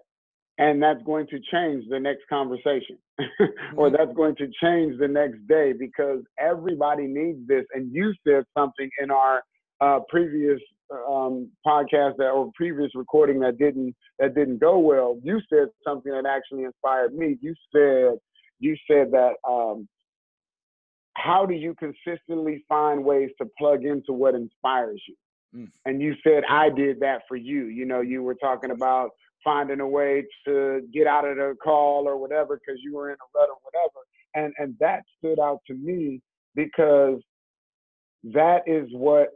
and 0.58 0.82
that's 0.82 1.02
going 1.02 1.26
to 1.26 1.38
change 1.52 1.84
the 1.90 2.00
next 2.00 2.22
conversation 2.28 2.98
or 3.76 3.88
mm-hmm. 3.88 3.96
that's 3.96 4.14
going 4.16 4.34
to 4.36 4.48
change 4.62 4.98
the 4.98 5.08
next 5.08 5.46
day 5.46 5.72
because 5.72 6.20
everybody 6.38 7.06
needs 7.06 7.38
this 7.46 7.64
and 7.74 7.92
you 7.92 8.12
said 8.26 8.44
something 8.56 8.88
in 9.02 9.10
our 9.10 9.42
uh, 9.80 10.00
previous 10.08 10.60
um, 11.08 11.50
podcast 11.66 12.16
that, 12.16 12.30
or 12.30 12.50
previous 12.54 12.90
recording 12.94 13.40
that 13.40 13.58
didn't 13.58 13.94
that 14.18 14.34
didn't 14.34 14.58
go 14.58 14.78
well 14.78 15.18
you 15.22 15.40
said 15.50 15.68
something 15.86 16.12
that 16.12 16.26
actually 16.26 16.64
inspired 16.64 17.14
me 17.14 17.36
you 17.40 17.54
said 17.74 18.18
you 18.58 18.76
said 18.90 19.10
that 19.10 19.32
um, 19.46 19.86
how 21.14 21.44
do 21.44 21.54
you 21.54 21.74
consistently 21.74 22.64
find 22.68 23.04
ways 23.04 23.30
to 23.38 23.48
plug 23.58 23.84
into 23.84 24.12
what 24.12 24.34
inspires 24.34 25.02
you 25.08 25.14
mm. 25.54 25.68
and 25.84 26.00
you 26.00 26.14
said 26.22 26.44
i 26.48 26.70
did 26.70 27.00
that 27.00 27.22
for 27.28 27.36
you 27.36 27.66
you 27.66 27.84
know 27.84 28.00
you 28.00 28.22
were 28.22 28.36
talking 28.36 28.70
about 28.70 29.10
finding 29.46 29.78
a 29.78 29.86
way 29.88 30.24
to 30.44 30.82
get 30.92 31.06
out 31.06 31.24
of 31.26 31.36
the 31.36 31.54
call 31.62 32.08
or 32.08 32.18
whatever 32.18 32.58
because 32.58 32.80
you 32.82 32.96
were 32.96 33.10
in 33.10 33.14
a 33.14 33.38
rut 33.38 33.48
or 33.48 33.56
whatever. 33.62 34.04
And 34.34 34.52
and 34.58 34.76
that 34.80 35.04
stood 35.18 35.38
out 35.38 35.60
to 35.68 35.74
me 35.74 36.20
because 36.56 37.20
that 38.24 38.62
is 38.66 38.88
what 38.90 39.28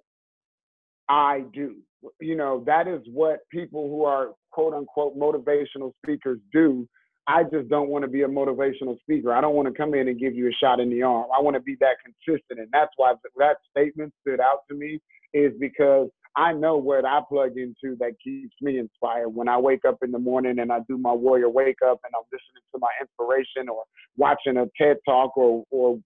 I 1.09 1.45
do. 1.55 1.77
You 2.21 2.37
know, 2.37 2.65
that 2.67 2.89
is 2.89 3.01
what 3.07 3.41
people 3.53 3.89
who 3.89 4.05
are 4.05 4.31
quote 4.51 4.75
unquote 4.75 5.17
motivational 5.17 5.93
speakers 6.03 6.41
do. 6.53 6.89
I 7.29 7.45
just 7.45 7.69
don't 7.69 7.89
want 7.89 8.03
to 8.03 8.11
be 8.11 8.23
a 8.23 8.29
motivational 8.29 8.99
speaker. 8.99 9.33
I 9.33 9.41
don't 9.41 9.55
want 9.55 9.69
to 9.69 9.75
come 9.75 9.95
in 9.95 10.09
and 10.09 10.19
give 10.19 10.35
you 10.35 10.49
a 10.49 10.53
shot 10.61 10.81
in 10.81 10.91
the 10.91 11.03
arm. 11.03 11.27
I 11.37 11.41
want 11.41 11.55
to 11.55 11.61
be 11.61 11.77
that 11.79 11.97
consistent. 12.05 12.59
And 12.59 12.69
that's 12.73 12.91
why 12.97 13.15
that 13.39 13.57
statement 13.71 14.13
stood 14.23 14.41
out 14.41 14.63
to 14.69 14.75
me 14.75 14.99
is 15.33 15.53
because 15.61 16.09
I 16.37 16.53
know 16.53 16.77
what 16.77 17.05
I 17.05 17.21
plug 17.29 17.57
into 17.57 17.97
that 17.99 18.13
keeps 18.23 18.55
me 18.61 18.79
inspired. 18.79 19.31
When 19.31 19.49
I 19.49 19.59
wake 19.59 19.85
up 19.85 19.99
in 20.03 20.13
the 20.13 20.19
morning 20.19 20.61
and 20.61 20.71
I 20.71 20.79
do 20.89 20.97
my 20.97 21.13
warrior 21.13 21.49
wake 21.49 21.83
up 21.85 22.01
and 22.05 22.13
I'm 22.15 22.25
listening 22.33 22.63
to 22.73 22.79
my 22.79 22.91
inspiration 23.01 23.69
or 23.69 23.83
watching 24.17 24.57
a 24.57 24.67
TED 24.81 24.99
talk 25.05 25.37
or 25.37 25.65
or 25.71 25.99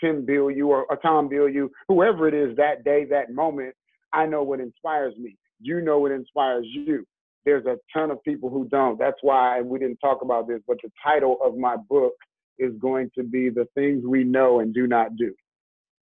Tim 0.00 0.24
Bilyeu 0.26 0.66
or, 0.66 0.84
or 0.84 0.96
Tom 0.96 1.28
Bilyeu, 1.28 1.68
whoever 1.88 2.28
it 2.28 2.34
is 2.34 2.56
that 2.56 2.84
day, 2.84 3.04
that 3.06 3.32
moment, 3.32 3.74
I 4.12 4.26
know 4.26 4.42
what 4.42 4.60
inspires 4.60 5.14
me. 5.16 5.36
You 5.60 5.80
know 5.80 5.98
what 5.98 6.12
inspires 6.12 6.66
you. 6.70 7.06
There's 7.44 7.66
a 7.66 7.76
ton 7.92 8.10
of 8.10 8.22
people 8.22 8.50
who 8.50 8.66
don't. 8.68 8.98
That's 8.98 9.18
why 9.22 9.60
we 9.60 9.78
didn't 9.78 9.98
talk 9.98 10.22
about 10.22 10.48
this, 10.48 10.60
but 10.66 10.78
the 10.82 10.90
title 11.02 11.38
of 11.44 11.56
my 11.56 11.76
book 11.76 12.14
is 12.58 12.72
going 12.80 13.10
to 13.16 13.24
be 13.24 13.50
The 13.50 13.66
Things 13.74 14.04
We 14.06 14.24
Know 14.24 14.60
and 14.60 14.72
Do 14.72 14.86
Not 14.86 15.16
Do. 15.16 15.34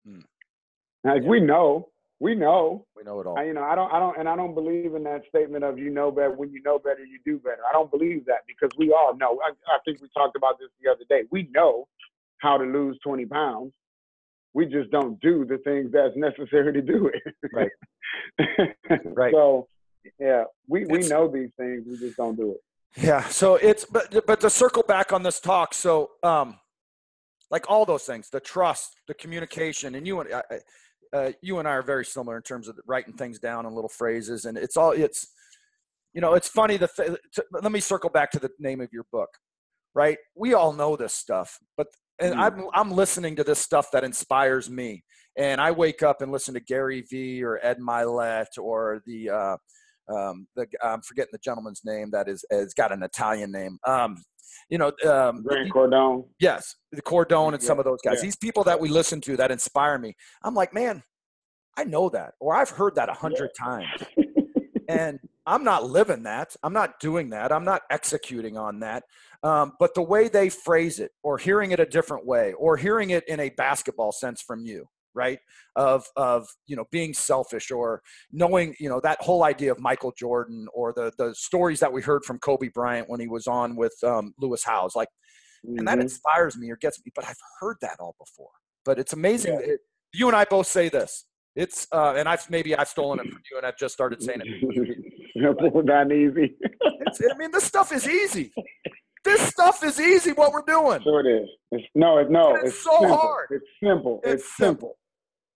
Hmm. 0.05 0.19
Now, 1.03 1.15
yeah. 1.15 1.27
we 1.27 1.39
know, 1.39 1.89
we 2.21 2.35
know. 2.35 2.85
We 2.95 3.01
know 3.03 3.19
it 3.19 3.25
all. 3.25 3.37
I, 3.39 3.45
you 3.45 3.53
know, 3.53 3.63
I 3.63 3.73
don't, 3.73 3.91
I 3.91 3.99
don't, 3.99 4.15
and 4.19 4.29
I 4.29 4.35
don't 4.35 4.53
believe 4.53 4.93
in 4.93 5.03
that 5.05 5.23
statement 5.27 5.63
of 5.63 5.79
you 5.79 5.89
know 5.89 6.11
better. 6.11 6.31
When 6.31 6.51
you 6.51 6.61
know 6.61 6.77
better, 6.77 7.03
you 7.03 7.17
do 7.25 7.39
better. 7.39 7.61
I 7.67 7.73
don't 7.73 7.89
believe 7.89 8.25
that 8.27 8.41
because 8.47 8.69
we 8.77 8.91
all 8.91 9.15
know. 9.17 9.39
I, 9.43 9.49
I 9.73 9.79
think 9.85 10.01
we 10.01 10.07
talked 10.15 10.35
about 10.37 10.59
this 10.59 10.69
the 10.83 10.91
other 10.91 11.03
day. 11.09 11.23
We 11.31 11.49
know 11.51 11.87
how 12.37 12.57
to 12.57 12.63
lose 12.63 12.99
20 13.03 13.25
pounds. 13.25 13.73
We 14.53 14.67
just 14.67 14.91
don't 14.91 15.19
do 15.19 15.45
the 15.45 15.57
things 15.59 15.91
that's 15.91 16.15
necessary 16.15 16.71
to 16.73 16.81
do 16.81 17.09
it. 17.11 17.35
Right. 17.53 17.71
right. 19.05 19.33
So, 19.33 19.67
yeah. 20.19 20.43
We 20.67 20.85
we 20.85 20.99
It's- 20.99 21.09
know 21.09 21.27
these 21.27 21.49
things. 21.57 21.85
We 21.89 21.97
just 21.97 22.17
don't 22.17 22.35
do 22.37 22.51
it. 22.51 22.61
Yeah. 23.03 23.23
So 23.29 23.55
it's 23.55 23.85
but 23.85 24.25
but 24.27 24.41
to 24.41 24.49
circle 24.51 24.83
back 24.83 25.11
on 25.11 25.23
this 25.23 25.39
talk, 25.39 25.73
so 25.73 26.11
um, 26.21 26.59
like 27.49 27.67
all 27.69 27.85
those 27.85 28.03
things, 28.03 28.29
the 28.29 28.39
trust, 28.41 28.95
the 29.07 29.13
communication, 29.15 29.95
and 29.95 30.05
you 30.05 30.19
and 30.19 30.31
I, 30.33 30.43
I- 30.51 30.59
uh, 31.13 31.31
you 31.41 31.59
and 31.59 31.67
I 31.67 31.71
are 31.71 31.83
very 31.83 32.05
similar 32.05 32.37
in 32.37 32.43
terms 32.43 32.67
of 32.67 32.79
writing 32.85 33.13
things 33.13 33.39
down 33.39 33.65
in 33.65 33.73
little 33.73 33.89
phrases, 33.89 34.45
and 34.45 34.57
it's 34.57 34.77
all 34.77 34.91
it's, 34.91 35.27
you 36.13 36.21
know, 36.21 36.33
it's 36.33 36.47
funny. 36.47 36.77
The 36.77 36.87
th- 36.87 37.17
to, 37.33 37.45
let 37.51 37.71
me 37.71 37.79
circle 37.79 38.09
back 38.09 38.31
to 38.31 38.39
the 38.39 38.49
name 38.59 38.81
of 38.81 38.89
your 38.91 39.05
book, 39.11 39.29
right? 39.93 40.17
We 40.35 40.53
all 40.53 40.73
know 40.73 40.95
this 40.95 41.13
stuff, 41.13 41.57
but 41.77 41.87
and 42.19 42.35
Mm. 42.35 42.39
I'm 42.39 42.65
I'm 42.73 42.91
listening 42.91 43.35
to 43.37 43.43
this 43.43 43.59
stuff 43.59 43.89
that 43.91 44.03
inspires 44.03 44.69
me, 44.69 45.03
and 45.37 45.59
I 45.59 45.71
wake 45.71 46.03
up 46.03 46.21
and 46.21 46.31
listen 46.31 46.53
to 46.53 46.59
Gary 46.59 47.01
Vee 47.09 47.43
or 47.43 47.59
Ed 47.63 47.79
Mylett 47.79 48.57
or 48.59 49.01
the. 49.05 49.29
Uh, 49.29 49.57
um, 50.11 50.47
the 50.55 50.67
I'm 50.81 51.01
forgetting 51.01 51.31
the 51.31 51.39
gentleman's 51.39 51.81
name 51.83 52.11
that 52.11 52.27
is 52.27 52.45
has 52.51 52.73
got 52.73 52.91
an 52.91 53.03
Italian 53.03 53.51
name. 53.51 53.77
Um, 53.85 54.23
you 54.69 54.77
know, 54.77 54.91
um, 55.05 55.43
Grant 55.43 55.71
Cardone. 55.71 56.25
Yes, 56.39 56.75
the 56.91 57.01
Cardone 57.01 57.53
and 57.53 57.63
some 57.63 57.79
of 57.79 57.85
those 57.85 57.99
guys. 58.03 58.15
yeah. 58.17 58.23
These 58.23 58.35
people 58.37 58.63
that 58.65 58.79
we 58.79 58.89
listen 58.89 59.21
to 59.21 59.37
that 59.37 59.51
inspire 59.51 59.97
me. 59.97 60.15
I'm 60.43 60.53
like, 60.53 60.73
man, 60.73 61.03
I 61.77 61.83
know 61.83 62.09
that, 62.09 62.33
or 62.39 62.55
I've 62.55 62.69
heard 62.69 62.95
that 62.95 63.09
a 63.09 63.13
hundred 63.13 63.51
times, 63.57 64.03
and 64.89 65.19
I'm 65.45 65.63
not 65.63 65.85
living 65.85 66.23
that. 66.23 66.55
I'm 66.63 66.73
not 66.73 66.99
doing 66.99 67.29
that. 67.29 67.51
I'm 67.51 67.65
not 67.65 67.81
executing 67.89 68.57
on 68.57 68.79
that. 68.81 69.03
Um, 69.43 69.73
but 69.79 69.95
the 69.95 70.01
way 70.01 70.27
they 70.27 70.49
phrase 70.49 70.99
it, 70.99 71.11
or 71.23 71.37
hearing 71.37 71.71
it 71.71 71.79
a 71.79 71.85
different 71.85 72.25
way, 72.25 72.53
or 72.53 72.77
hearing 72.77 73.09
it 73.09 73.23
in 73.27 73.39
a 73.39 73.49
basketball 73.49 74.11
sense 74.11 74.41
from 74.41 74.65
you, 74.65 74.85
right? 75.13 75.39
Of 75.75 76.05
of 76.15 76.47
you 76.67 76.75
know 76.75 76.85
being 76.91 77.13
selfish, 77.13 77.71
or 77.71 78.01
knowing 78.31 78.75
you 78.79 78.89
know 78.89 78.99
that 79.01 79.21
whole 79.21 79.43
idea 79.43 79.71
of 79.71 79.79
Michael 79.79 80.13
Jordan, 80.17 80.67
or 80.73 80.93
the 80.93 81.11
the 81.17 81.33
stories 81.35 81.79
that 81.79 81.91
we 81.93 82.01
heard 82.01 82.23
from 82.25 82.39
Kobe 82.39 82.69
Bryant 82.73 83.09
when 83.09 83.19
he 83.19 83.27
was 83.27 83.47
on 83.47 83.75
with 83.75 83.93
um, 84.03 84.33
Lewis 84.39 84.63
Howes, 84.63 84.95
like 84.95 85.09
and 85.63 85.87
that 85.87 85.99
Mhm. 85.99 86.01
inspires 86.01 86.57
me 86.57 86.71
or 86.71 86.75
gets 86.77 86.99
me. 87.05 87.11
But 87.13 87.25
I've 87.25 87.37
heard 87.59 87.77
that 87.81 87.97
all 87.99 88.15
before. 88.19 88.49
But 88.83 88.97
it's 88.97 89.13
amazing. 89.13 89.53
Yeah. 89.53 89.59
that 89.59 89.69
it- 89.73 89.79
you 90.13 90.27
and 90.27 90.35
I 90.35 90.43
both 90.43 90.67
say 90.67 90.89
this. 90.89 91.25
It's 91.55 91.87
uh, 91.91 92.13
and 92.17 92.27
I've 92.27 92.49
maybe 92.49 92.75
I've 92.75 92.87
stolen 92.87 93.19
it 93.19 93.27
from 93.31 93.41
you, 93.51 93.57
and 93.57 93.65
I've 93.65 93.77
just 93.77 93.93
started 93.93 94.21
saying 94.23 94.41
it. 94.43 95.01
Simple, 95.41 95.83
not 95.85 96.11
easy. 96.11 96.55
It's, 96.81 97.21
I 97.29 97.37
mean, 97.37 97.51
this 97.51 97.63
stuff 97.65 97.91
is 97.91 98.07
easy. 98.07 98.51
This 99.23 99.41
stuff 99.41 99.83
is 99.83 99.99
easy. 99.99 100.31
What 100.31 100.51
we're 100.51 100.63
doing. 100.63 101.01
sure 101.03 101.19
it 101.25 101.29
is. 101.43 101.47
It's, 101.71 101.85
no, 101.93 102.17
it, 102.17 102.29
no, 102.31 102.55
it's 102.55 102.69
it's, 102.69 102.83
so 102.83 102.97
simple. 102.99 103.17
hard. 103.17 103.47
It's 103.51 103.65
simple. 103.83 104.19
It's 104.23 104.43
It's, 104.43 104.57
simple. 104.57 104.97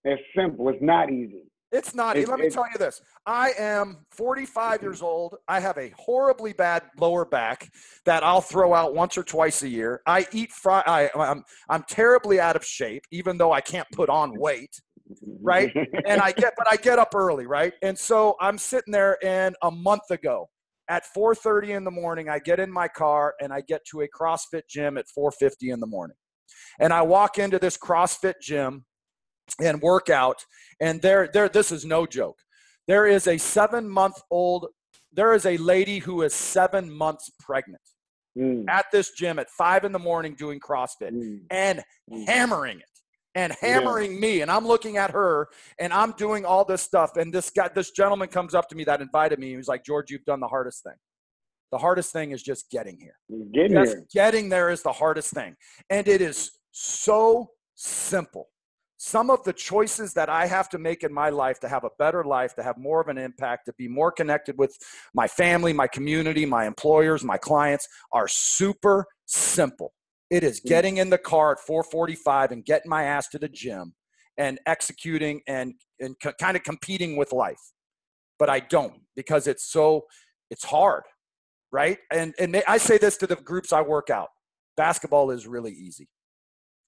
It's 0.06 0.22
simple. 0.38 0.70
It's 0.70 0.82
not 0.82 1.12
easy. 1.12 1.42
It's 1.72 1.94
not. 1.96 2.16
It- 2.16 2.30
let 2.30 2.40
me 2.40 2.50
tell 2.50 2.68
you 2.72 2.78
this. 2.78 3.02
I 3.26 3.52
am 3.58 4.06
45 4.12 4.82
years 4.82 5.02
old. 5.02 5.36
I 5.48 5.60
have 5.60 5.78
a 5.78 5.92
horribly 5.98 6.54
bad 6.54 6.84
lower 7.00 7.26
back 7.26 7.70
that 8.06 8.24
I'll 8.24 8.40
throw 8.40 8.74
out 8.74 8.94
once 8.94 9.18
or 9.18 9.24
twice 9.24 9.64
a 9.64 9.68
year. 9.68 10.02
I 10.06 10.28
eat 10.32 10.52
fry. 10.52 10.84
I, 10.86 11.10
I'm 11.16 11.44
I'm 11.68 11.84
terribly 11.90 12.40
out 12.40 12.56
of 12.56 12.64
shape, 12.64 13.04
even 13.12 13.38
though 13.38 13.52
I 13.52 13.62
can't 13.62 13.88
put 13.92 14.10
on 14.10 14.40
weight. 14.40 14.80
Right. 15.42 15.72
and 16.06 16.22
I 16.22 16.32
get, 16.32 16.54
but 16.58 16.68
I 16.72 16.78
get 16.78 16.98
up 16.98 17.14
early, 17.14 17.46
right? 17.46 17.74
And 17.82 17.98
so 17.98 18.36
I'm 18.40 18.58
sitting 18.58 18.92
there, 18.92 19.18
and 19.24 19.56
a 19.62 19.70
month 19.70 20.10
ago, 20.12 20.50
at 20.88 21.04
4:30 21.16 21.72
in 21.72 21.84
the 21.84 21.92
morning, 21.92 22.30
I 22.30 22.40
get 22.40 22.60
in 22.60 22.72
my 22.72 22.88
car 22.88 23.34
and 23.42 23.52
I 23.52 23.62
get 23.62 23.82
to 23.92 24.02
a 24.02 24.08
CrossFit 24.08 24.64
gym 24.70 24.98
at 24.98 25.06
4:50 25.08 25.72
in 25.74 25.80
the 25.80 25.88
morning, 25.88 26.16
and 26.80 26.94
I 26.94 27.02
walk 27.02 27.38
into 27.40 27.58
this 27.60 27.76
CrossFit 27.76 28.36
gym 28.40 28.86
and 29.62 29.82
work 29.82 30.10
out, 30.10 30.38
and 30.80 31.02
there, 31.02 31.30
there, 31.32 31.50
this 31.50 31.72
is 31.72 31.86
no 31.86 32.06
joke. 32.06 32.38
There 32.88 33.08
is 33.08 33.28
a 33.28 33.38
seven-month-old, 33.38 34.68
there 35.14 35.34
is 35.34 35.46
a 35.46 35.58
lady 35.58 36.00
who 36.00 36.22
is 36.22 36.34
seven 36.34 36.92
months 36.92 37.32
pregnant 37.40 37.82
Mm, 38.38 38.66
at 38.68 38.86
this 38.92 39.12
gym 39.12 39.40
at 39.40 39.50
five 39.50 39.86
in 39.86 39.94
the 39.94 40.00
morning 40.00 40.36
doing 40.38 40.60
CrossFit 40.60 41.14
mm, 41.14 41.40
and 41.52 41.82
mm. 42.12 42.28
hammering 42.28 42.80
it 42.80 42.90
and 43.34 43.54
hammering 43.62 44.20
me 44.20 44.42
and 44.42 44.52
i'm 44.52 44.68
looking 44.68 44.98
at 44.98 45.10
her 45.12 45.48
and 45.80 45.94
i'm 45.94 46.12
doing 46.18 46.44
all 46.44 46.66
this 46.66 46.82
stuff 46.82 47.16
and 47.16 47.34
this 47.34 47.50
guy 47.50 47.70
this 47.74 47.92
gentleman 47.92 48.28
comes 48.28 48.54
up 48.54 48.68
to 48.68 48.76
me 48.76 48.84
that 48.84 49.00
invited 49.00 49.40
me 49.40 49.52
he 49.52 49.56
was 49.56 49.70
like 49.70 49.86
george 49.86 50.12
you've 50.12 50.26
done 50.26 50.42
the 50.42 50.48
hardest 50.50 50.84
thing. 50.84 50.96
The 51.72 51.78
hardest 51.80 52.14
thing 52.14 52.32
is 52.32 52.42
just 52.44 52.70
getting 52.70 52.98
here. 53.00 53.18
Getting 53.54 53.74
just 53.74 53.96
here. 53.96 54.06
getting 54.14 54.50
there 54.50 54.70
is 54.70 54.82
the 54.82 54.92
hardest 54.92 55.34
thing. 55.34 55.56
And 55.90 56.08
it 56.08 56.22
is 56.22 56.52
so 56.72 57.50
simple 57.74 58.48
some 59.06 59.30
of 59.30 59.44
the 59.44 59.54
choices 59.54 60.14
that 60.14 60.30
i 60.30 60.46
have 60.48 60.68
to 60.68 60.78
make 60.78 61.04
in 61.04 61.14
my 61.14 61.30
life 61.30 61.60
to 61.60 61.68
have 61.68 61.84
a 61.84 61.90
better 62.00 62.24
life 62.24 62.56
to 62.56 62.64
have 62.64 62.78
more 62.78 63.00
of 63.02 63.08
an 63.08 63.18
impact 63.18 63.66
to 63.66 63.74
be 63.78 63.88
more 63.88 64.12
connected 64.12 64.58
with 64.58 64.76
my 65.14 65.28
family 65.28 65.72
my 65.74 65.88
community 65.88 66.46
my 66.46 66.66
employers 66.66 67.24
my 67.24 67.38
clients 67.38 67.88
are 68.12 68.28
super 68.28 69.06
simple 69.26 69.94
it 70.30 70.44
is 70.44 70.60
Mm. 70.60 70.68
getting 70.68 70.98
in 70.98 71.10
the 71.10 71.18
car 71.18 71.52
at 71.52 71.60
4:45 71.60 72.52
and 72.52 72.66
getting 72.66 72.90
my 72.90 73.04
ass 73.04 73.28
to 73.30 73.40
the 73.40 73.48
gym 73.48 73.94
and 74.38 74.60
executing 74.66 75.42
and 75.48 75.76
and 76.00 76.16
co- 76.22 76.34
kind 76.34 76.58
of 76.58 76.64
competing 76.64 77.16
with 77.16 77.32
life. 77.32 77.64
But 78.40 78.50
I 78.50 78.60
don't 78.60 79.02
because 79.16 79.48
it's 79.48 79.66
so 79.72 80.08
it's 80.50 80.66
hard, 80.66 81.04
right? 81.72 82.00
And 82.12 82.34
and 82.40 82.62
I 82.68 82.78
say 82.78 82.98
this 82.98 83.18
to 83.18 83.28
the 83.28 83.36
groups 83.36 83.72
I 83.72 83.82
work 83.82 84.10
out. 84.10 84.30
Basketball 84.76 85.32
is 85.32 85.48
really 85.48 85.74
easy. 85.74 86.10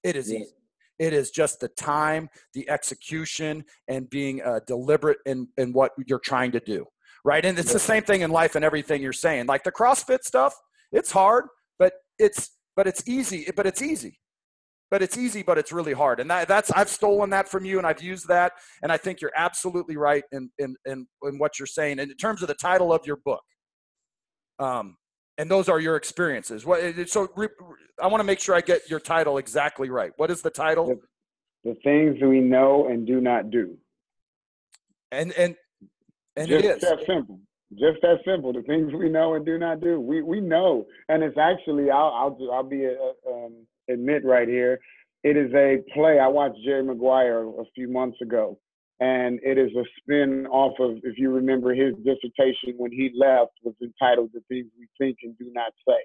It 0.02 0.16
is 0.16 0.30
Yeah. 0.30 0.40
easy. 0.40 0.57
It 0.98 1.12
is 1.12 1.30
just 1.30 1.60
the 1.60 1.68
time, 1.68 2.28
the 2.54 2.68
execution, 2.68 3.64
and 3.88 4.08
being 4.10 4.42
uh, 4.42 4.60
deliberate 4.66 5.18
in 5.26 5.48
in 5.56 5.72
what 5.72 5.92
you're 6.06 6.18
trying 6.18 6.52
to 6.52 6.60
do, 6.60 6.86
right? 7.24 7.44
And 7.44 7.58
it's 7.58 7.72
the 7.72 7.78
same 7.78 8.02
thing 8.02 8.22
in 8.22 8.30
life 8.30 8.56
and 8.56 8.64
everything 8.64 9.02
you're 9.02 9.12
saying. 9.12 9.46
Like 9.46 9.64
the 9.64 9.72
CrossFit 9.72 10.22
stuff, 10.24 10.54
it's 10.92 11.10
hard, 11.10 11.46
but 11.78 11.92
it's 12.18 12.50
but 12.76 12.86
it's 12.86 13.08
easy. 13.08 13.46
But 13.56 13.66
it's 13.66 13.82
easy. 13.82 14.20
But 14.90 15.02
it's 15.02 15.18
easy, 15.18 15.42
but 15.42 15.58
it's 15.58 15.70
really 15.70 15.92
hard. 15.92 16.18
And 16.18 16.30
that, 16.30 16.48
that's 16.48 16.70
I've 16.70 16.88
stolen 16.88 17.28
that 17.30 17.46
from 17.46 17.64
you, 17.64 17.76
and 17.78 17.86
I've 17.86 18.02
used 18.02 18.26
that. 18.28 18.52
And 18.82 18.90
I 18.90 18.96
think 18.96 19.20
you're 19.20 19.32
absolutely 19.36 19.96
right 19.96 20.24
in 20.32 20.50
in 20.58 20.76
in, 20.86 21.06
in 21.24 21.38
what 21.38 21.58
you're 21.58 21.66
saying. 21.66 21.98
And 21.98 22.10
in 22.10 22.16
terms 22.16 22.42
of 22.42 22.48
the 22.48 22.54
title 22.54 22.92
of 22.92 23.06
your 23.06 23.18
book, 23.24 23.42
um, 24.58 24.96
and 25.38 25.48
those 25.50 25.68
are 25.68 25.80
your 25.80 25.96
experiences. 25.96 26.66
What? 26.66 26.80
So 27.08 27.28
re, 27.36 27.48
I 28.02 28.08
want 28.08 28.20
to 28.20 28.24
make 28.24 28.40
sure 28.40 28.54
I 28.54 28.60
get 28.60 28.90
your 28.90 29.00
title 29.00 29.38
exactly 29.38 29.88
right. 29.88 30.12
What 30.16 30.30
is 30.30 30.42
the 30.42 30.50
title? 30.50 30.88
Yep. 30.88 30.98
The 31.64 31.74
things 31.82 32.16
we 32.20 32.40
know 32.40 32.88
and 32.88 33.06
do 33.06 33.20
not 33.20 33.50
do. 33.50 33.76
And 35.10 35.32
and 35.32 35.56
and 36.36 36.48
Just 36.48 36.64
it 36.64 36.76
is. 36.76 36.80
that 36.82 36.98
simple. 37.06 37.40
Just 37.72 38.00
that 38.02 38.18
simple. 38.24 38.52
The 38.52 38.62
things 38.62 38.92
we 38.92 39.08
know 39.08 39.34
and 39.34 39.46
do 39.46 39.58
not 39.58 39.80
do. 39.80 40.00
We 40.00 40.22
we 40.22 40.40
know, 40.40 40.86
and 41.08 41.22
it's 41.22 41.38
actually 41.38 41.90
I'll 41.90 42.12
I'll 42.40 42.50
I'll 42.52 42.62
be 42.62 42.84
a, 42.84 42.96
um, 43.30 43.66
admit 43.88 44.24
right 44.24 44.48
here. 44.48 44.80
It 45.24 45.36
is 45.36 45.52
a 45.54 45.78
play. 45.94 46.18
I 46.18 46.28
watched 46.28 46.58
Jerry 46.64 46.82
Maguire 46.84 47.44
a 47.44 47.64
few 47.74 47.88
months 47.88 48.18
ago, 48.20 48.58
and 49.00 49.38
it 49.42 49.58
is 49.58 49.70
a 49.76 49.84
spin 49.98 50.46
off 50.48 50.78
of 50.80 50.98
if 51.04 51.18
you 51.18 51.30
remember 51.30 51.74
his 51.74 51.94
dissertation 52.04 52.74
when 52.76 52.92
he 52.92 53.10
left 53.14 53.52
was 53.62 53.74
entitled 53.82 54.30
"The 54.32 54.40
Things 54.48 54.66
We 54.78 54.86
Think 54.98 55.18
and 55.22 55.36
Do 55.38 55.50
Not 55.54 55.72
Say." 55.86 56.00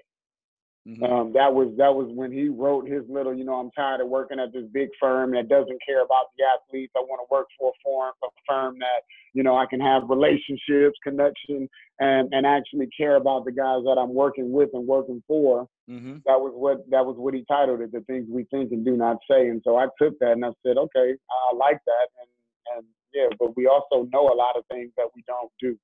Mhm. 0.86 1.10
Um, 1.10 1.32
that 1.32 1.54
was 1.54 1.74
that 1.78 1.94
was 1.94 2.12
when 2.12 2.30
he 2.30 2.50
wrote 2.50 2.86
his 2.86 3.08
little, 3.08 3.32
you 3.32 3.44
know, 3.44 3.54
I'm 3.54 3.70
tired 3.70 4.02
of 4.02 4.08
working 4.08 4.38
at 4.38 4.52
this 4.52 4.66
big 4.70 4.90
firm 5.00 5.30
that 5.30 5.48
doesn't 5.48 5.80
care 5.82 6.02
about 6.02 6.26
the 6.36 6.44
athletes. 6.44 6.92
I 6.94 7.00
want 7.00 7.26
to 7.26 7.34
work 7.34 7.48
for 7.58 7.70
a 7.70 7.78
firm, 7.82 8.12
a 8.22 8.28
firm 8.46 8.78
that, 8.80 9.00
you 9.32 9.42
know, 9.42 9.56
I 9.56 9.64
can 9.64 9.80
have 9.80 10.10
relationships, 10.10 10.98
connection, 11.02 11.70
and 12.00 12.28
and 12.34 12.44
actually 12.46 12.88
care 12.88 13.16
about 13.16 13.46
the 13.46 13.52
guys 13.52 13.82
that 13.84 13.96
I'm 13.98 14.12
working 14.12 14.52
with 14.52 14.68
and 14.74 14.86
working 14.86 15.22
for. 15.26 15.66
Mhm. 15.88 16.22
That 16.26 16.38
was 16.38 16.52
what 16.54 16.88
that 16.90 17.06
was 17.06 17.16
what 17.16 17.32
he 17.32 17.44
titled 17.46 17.80
it, 17.80 17.90
the 17.90 18.02
things 18.02 18.28
we 18.28 18.44
think 18.44 18.70
and 18.72 18.84
do 18.84 18.94
not 18.94 19.16
say. 19.26 19.48
And 19.48 19.62
so 19.64 19.76
I 19.76 19.88
took 19.98 20.18
that 20.18 20.32
and 20.32 20.44
I 20.44 20.52
said, 20.62 20.76
okay, 20.76 21.16
I 21.30 21.54
like 21.56 21.80
that, 21.86 22.08
and 22.20 22.28
and 22.76 22.84
yeah, 23.12 23.26
but 23.38 23.56
we 23.56 23.66
also 23.66 24.08
know 24.12 24.28
a 24.28 24.36
lot 24.36 24.56
of 24.56 24.64
things 24.70 24.90
that 24.96 25.06
we 25.14 25.22
don't 25.26 25.50
do. 25.60 25.76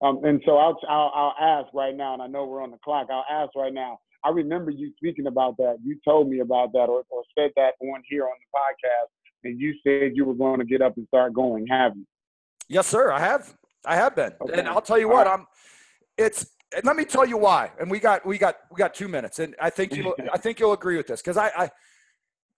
Um, 0.00 0.24
and 0.24 0.40
so 0.46 0.56
I'll, 0.56 0.78
I'll 0.88 1.12
I'll 1.14 1.34
ask 1.40 1.74
right 1.74 1.96
now, 1.96 2.14
and 2.14 2.22
I 2.22 2.26
know 2.26 2.44
we're 2.44 2.62
on 2.62 2.70
the 2.70 2.78
clock. 2.84 3.08
I'll 3.10 3.26
ask 3.30 3.54
right 3.56 3.72
now. 3.72 3.98
I 4.24 4.30
remember 4.30 4.70
you 4.70 4.92
speaking 4.96 5.26
about 5.26 5.56
that. 5.58 5.78
You 5.84 5.98
told 6.04 6.28
me 6.28 6.40
about 6.40 6.72
that, 6.72 6.88
or, 6.88 7.02
or 7.10 7.22
said 7.36 7.50
that 7.56 7.74
on 7.80 8.02
here 8.08 8.24
on 8.24 8.32
the 8.38 8.58
podcast, 8.58 9.10
and 9.44 9.60
you 9.60 9.74
said 9.84 10.16
you 10.16 10.24
were 10.24 10.34
going 10.34 10.58
to 10.60 10.64
get 10.64 10.82
up 10.82 10.96
and 10.96 11.06
start 11.08 11.34
going. 11.34 11.66
Have 11.66 11.96
you? 11.96 12.04
Yes, 12.68 12.86
sir. 12.86 13.10
I 13.10 13.20
have. 13.20 13.54
I 13.84 13.96
have 13.96 14.14
been. 14.14 14.32
Okay. 14.40 14.58
And 14.58 14.68
I'll 14.68 14.82
tell 14.82 14.98
you 14.98 15.08
what, 15.08 15.26
right. 15.26 15.38
I'm 15.38 15.46
it's 16.18 16.46
and 16.74 16.84
let 16.84 16.96
me 16.96 17.04
tell 17.04 17.26
you 17.26 17.38
why. 17.38 17.70
And 17.80 17.90
we 17.90 17.98
got 17.98 18.26
we 18.26 18.36
got 18.36 18.56
we 18.70 18.76
got 18.76 18.94
two 18.94 19.08
minutes. 19.08 19.38
And 19.38 19.54
I 19.60 19.70
think 19.70 19.94
you 19.94 20.14
I 20.32 20.38
think 20.38 20.60
you'll 20.60 20.72
agree 20.72 20.96
with 20.96 21.06
this. 21.06 21.22
Because 21.22 21.36
I, 21.36 21.50
I 21.56 21.70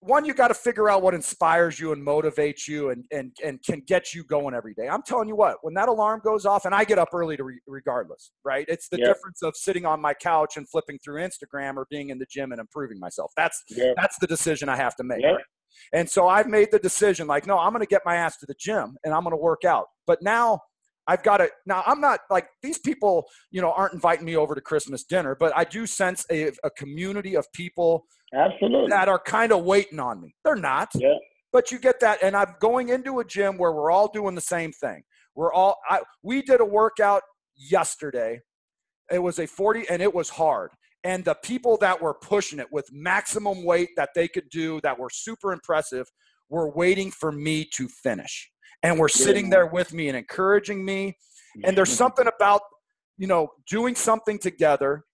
one, 0.01 0.25
you 0.25 0.33
got 0.33 0.49
to 0.49 0.55
figure 0.55 0.89
out 0.89 1.03
what 1.03 1.13
inspires 1.15 1.79
you 1.79 1.93
and 1.93 2.05
motivates 2.05 2.67
you 2.67 2.89
and, 2.91 3.05
and, 3.13 3.37
and 3.45 3.63
can 3.63 3.83
get 3.87 4.15
you 4.15 4.25
going 4.25 4.55
every 4.55 4.73
day. 4.75 4.89
I'm 4.89 5.03
telling 5.03 5.29
you 5.29 5.37
what, 5.37 5.59
when 5.63 5.75
that 5.75 5.89
alarm 5.89 6.23
goes 6.25 6.47
off, 6.47 6.65
and 6.65 6.75
I 6.75 6.85
get 6.85 6.99
up 6.99 7.11
early 7.13 7.37
to 7.37 7.45
re- 7.45 7.61
regardless, 7.67 8.33
right? 8.45 8.65
It's 8.69 8.89
the 8.89 8.99
Yep. 8.99 9.07
difference 9.09 9.43
of 9.43 9.57
sitting 9.57 9.85
on 9.85 10.01
my 10.01 10.15
couch 10.15 10.57
and 10.57 10.69
flipping 10.69 10.99
through 11.05 11.21
Instagram 11.23 11.77
or 11.77 11.87
being 11.91 12.09
in 12.11 12.19
the 12.19 12.27
gym 12.31 12.51
and 12.53 12.61
improving 12.61 12.99
myself. 12.99 13.31
That's 13.37 13.63
Yeah. 13.69 13.93
that's 13.97 14.19
the 14.19 14.27
decision 14.27 14.69
I 14.69 14.77
have 14.77 14.97
to 14.97 15.05
make. 15.05 15.21
Yeah. 15.21 15.33
right? 15.33 15.45
And 15.93 16.09
so 16.09 16.29
I've 16.29 16.49
made 16.49 16.71
the 16.73 16.79
decision 16.79 17.27
like, 17.27 17.47
no, 17.47 17.59
I'm 17.59 17.73
going 17.73 17.81
to 17.81 17.87
get 17.87 18.03
my 18.05 18.17
ass 18.17 18.37
to 18.39 18.47
the 18.47 18.55
gym 18.59 18.97
and 19.05 19.15
I'm 19.15 19.23
going 19.23 19.33
to 19.33 19.37
work 19.37 19.65
out. 19.65 19.87
But 20.07 20.23
now 20.23 20.61
I've 21.07 21.23
got 21.23 21.39
to 21.39 21.51
now. 21.67 21.83
I'm 21.87 22.01
not 22.01 22.21
like 22.31 22.49
these 22.63 22.79
people, 22.79 23.27
you 23.51 23.61
know, 23.61 23.73
aren't 23.73 23.95
inviting 23.95 24.25
me 24.25 24.37
over 24.37 24.55
to 24.55 24.61
Christmas 24.61 25.05
dinner, 25.05 25.35
but 25.39 25.53
I 25.57 25.65
do 25.65 25.87
sense 25.87 26.25
a, 26.31 26.53
a 26.63 26.71
community 26.71 27.37
of 27.37 27.51
people 27.53 28.05
Absolutely. 28.35 28.91
that 28.91 29.09
are 29.09 29.19
kind 29.19 29.53
of 29.53 29.65
waiting 29.65 29.99
on 29.99 30.21
me. 30.21 30.35
They're 30.45 30.57
not, 30.57 30.91
Yeah. 30.95 31.15
but 31.53 31.73
you 31.73 31.79
get 31.79 32.01
that. 32.01 32.23
And 32.23 32.37
I'm 32.37 32.55
going 32.61 32.91
into 32.91 33.19
a 33.21 33.25
gym 33.25 33.57
where 33.59 33.73
we're 33.73 33.91
all 33.91 34.09
doing 34.09 34.35
the 34.35 34.41
same 34.41 34.73
thing. 34.73 35.03
We're 35.35 35.53
all. 35.53 35.79
I, 35.89 36.01
we 36.23 36.43
did 36.43 36.61
a 36.61 36.65
workout 36.65 37.23
yesterday. 37.57 38.41
It 39.11 39.19
was 39.21 39.39
a 39.39 39.47
40, 39.47 39.89
and 39.89 40.01
it 40.03 40.15
was 40.15 40.29
hard. 40.31 40.71
And 41.03 41.25
the 41.25 41.35
people 41.43 41.77
that 41.79 42.01
were 42.01 42.15
pushing 42.15 42.59
it 42.59 42.71
with 42.71 42.89
maximum 42.93 43.65
weight 43.65 43.89
that 43.97 44.11
they 44.15 44.29
could 44.29 44.49
do, 44.51 44.81
that 44.83 44.99
were 44.99 45.09
super 45.11 45.53
impressive, 45.53 46.07
were 46.51 46.71
waiting 46.71 47.11
for 47.11 47.33
me 47.33 47.65
to 47.75 47.89
finish 47.89 48.51
and 48.83 48.99
were 48.99 49.09
sitting 49.09 49.51
there 49.51 49.67
with 49.67 49.93
me 49.93 50.09
and 50.09 50.17
encouraging 50.17 50.85
me. 50.85 51.17
And 51.65 51.77
there's 51.77 51.93
something 51.93 52.27
about, 52.27 52.63
you 53.19 53.27
know, 53.27 53.49
doing 53.69 53.95
something 53.95 54.39
together 54.39 55.05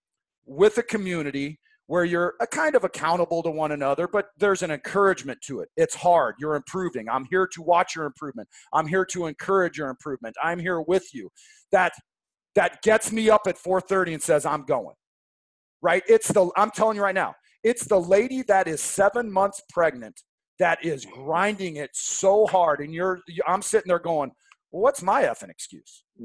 with 0.45 0.77
a 0.77 0.83
community 0.83 1.59
where 1.87 2.03
you're 2.03 2.35
a 2.41 2.47
kind 2.47 2.75
of 2.75 2.83
accountable 2.83 3.41
to 3.41 3.49
one 3.49 3.71
another, 3.71 4.07
but 4.07 4.27
there's 4.37 4.61
an 4.61 4.71
encouragement 4.71 5.39
to 5.41 5.61
it. 5.61 5.69
It's 5.77 5.95
hard. 5.95 6.35
You're 6.37 6.55
improving. 6.55 7.07
I'm 7.09 7.25
here 7.29 7.47
to 7.47 7.61
watch 7.61 7.95
your 7.95 8.05
improvement. 8.05 8.47
I'm 8.73 8.87
here 8.87 9.05
to 9.05 9.25
encourage 9.25 9.77
your 9.77 9.89
improvement. 9.89 10.35
I'm 10.43 10.59
here 10.59 10.81
with 10.81 11.13
you. 11.13 11.29
That 11.71 11.93
that 12.55 12.81
gets 12.81 13.11
me 13.11 13.29
up 13.29 13.47
at 13.47 13.57
4:30 13.57 14.13
and 14.13 14.21
says 14.21 14.45
I'm 14.45 14.63
going. 14.63 14.95
Right? 15.81 16.03
It's 16.07 16.27
the 16.27 16.49
I'm 16.57 16.71
telling 16.71 16.97
you 16.97 17.03
right 17.03 17.15
now. 17.15 17.35
It's 17.63 17.85
the 17.85 17.99
lady 17.99 18.41
that 18.43 18.67
is 18.67 18.81
7 18.81 19.31
months 19.31 19.61
pregnant 19.69 20.21
that 20.59 20.83
is 20.83 21.05
grinding 21.05 21.75
it 21.77 21.91
so 21.93 22.45
hard 22.47 22.79
and 22.81 22.93
you're 22.93 23.19
I'm 23.47 23.61
sitting 23.61 23.87
there 23.89 23.99
going, 23.99 24.31
well, 24.71 24.81
what's 24.81 25.01
my 25.01 25.23
effing 25.23 25.49
excuse? 25.49 26.03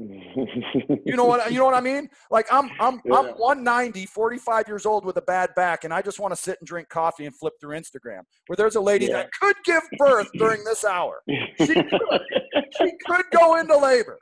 You 1.05 1.15
know 1.17 1.25
what 1.25 1.51
you 1.51 1.59
know 1.59 1.65
what 1.65 1.73
I 1.75 1.81
mean? 1.81 2.09
Like 2.31 2.47
I'm 2.51 2.69
I'm 2.79 2.99
I'm 3.13 3.27
190, 3.35 4.05
45 4.07 4.67
years 4.67 4.85
old 4.85 5.05
with 5.05 5.17
a 5.17 5.21
bad 5.21 5.53
back, 5.55 5.83
and 5.83 5.93
I 5.93 6.01
just 6.01 6.19
want 6.19 6.33
to 6.33 6.41
sit 6.41 6.57
and 6.59 6.67
drink 6.67 6.89
coffee 6.89 7.25
and 7.25 7.35
flip 7.37 7.53
through 7.61 7.77
Instagram. 7.77 8.21
Where 8.47 8.55
there's 8.57 8.75
a 8.75 8.81
lady 8.81 9.05
Yeah. 9.05 9.17
that 9.17 9.29
could 9.39 9.55
give 9.65 9.83
birth 9.97 10.27
during 10.35 10.63
this 10.63 10.83
hour. 10.85 11.21
She 11.59 11.67
could, 11.73 12.21
she 12.79 12.91
could 13.05 13.25
go 13.37 13.57
into 13.57 13.77
labor, 13.77 14.17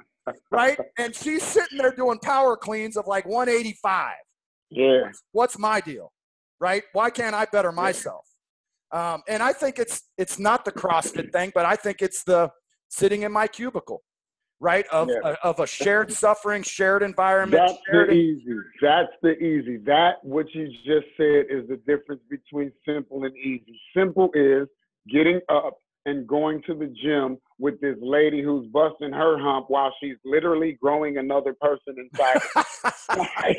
right? 0.52 0.78
And 0.98 1.16
she's 1.16 1.44
sitting 1.44 1.78
there 1.78 1.94
doing 1.94 2.20
power 2.20 2.58
cleans 2.58 2.98
of 2.98 3.08
like 3.08 3.26
185. 3.26 4.14
yeah. 4.72 5.10
What's 5.32 5.58
my 5.58 5.80
deal, 5.82 6.12
right? 6.60 6.84
Why 6.94 7.10
can't 7.12 7.36
I 7.36 7.46
better 7.46 7.72
myself? 7.72 8.26
Um, 8.92 9.24
and 9.28 9.42
I 9.42 9.54
think 9.54 9.80
it's 9.80 10.04
it's 10.18 10.38
not 10.38 10.66
the 10.66 10.72
CrossFit 10.72 11.32
thing, 11.32 11.52
but 11.56 11.66
I 11.66 11.76
think 11.76 12.02
it's 12.02 12.24
the 12.24 12.52
sitting 12.90 13.22
in 13.24 13.32
my 13.32 13.48
cubicle, 13.48 14.04
right? 14.60 14.86
Of 14.92 15.10
Yeah. 15.10 15.36
of 15.44 15.60
a 15.60 15.68
shared 15.68 16.12
suffering, 16.24 16.64
shared 16.64 17.02
environment, 17.02 17.62
That's 17.62 17.80
shared 17.90 18.10
the 18.10 18.14
easy. 18.14 18.58
That's 18.82 19.14
the 19.22 19.38
easy. 19.38 19.78
That 19.78 20.24
what 20.24 20.54
you 20.54 20.68
just 20.86 21.08
said 21.16 21.46
is 21.50 21.68
the 21.70 21.80
difference 21.88 22.22
between 22.30 22.72
simple 22.86 23.24
and 23.24 23.36
easy. 23.38 23.80
Simple 23.96 24.30
is 24.34 24.68
getting 25.10 25.40
up 25.48 25.78
and 26.06 26.28
going 26.28 26.62
to 26.64 26.74
the 26.74 26.88
gym 27.02 27.38
with 27.60 27.80
this 27.80 27.96
lady 28.02 28.42
who's 28.42 28.68
busting 28.68 29.14
her 29.14 29.38
hump 29.38 29.70
while 29.70 29.94
she's 30.02 30.18
literally 30.26 30.78
growing 30.82 31.18
another 31.18 31.54
person 31.54 31.96
inside. 31.98 32.42
like, 33.18 33.58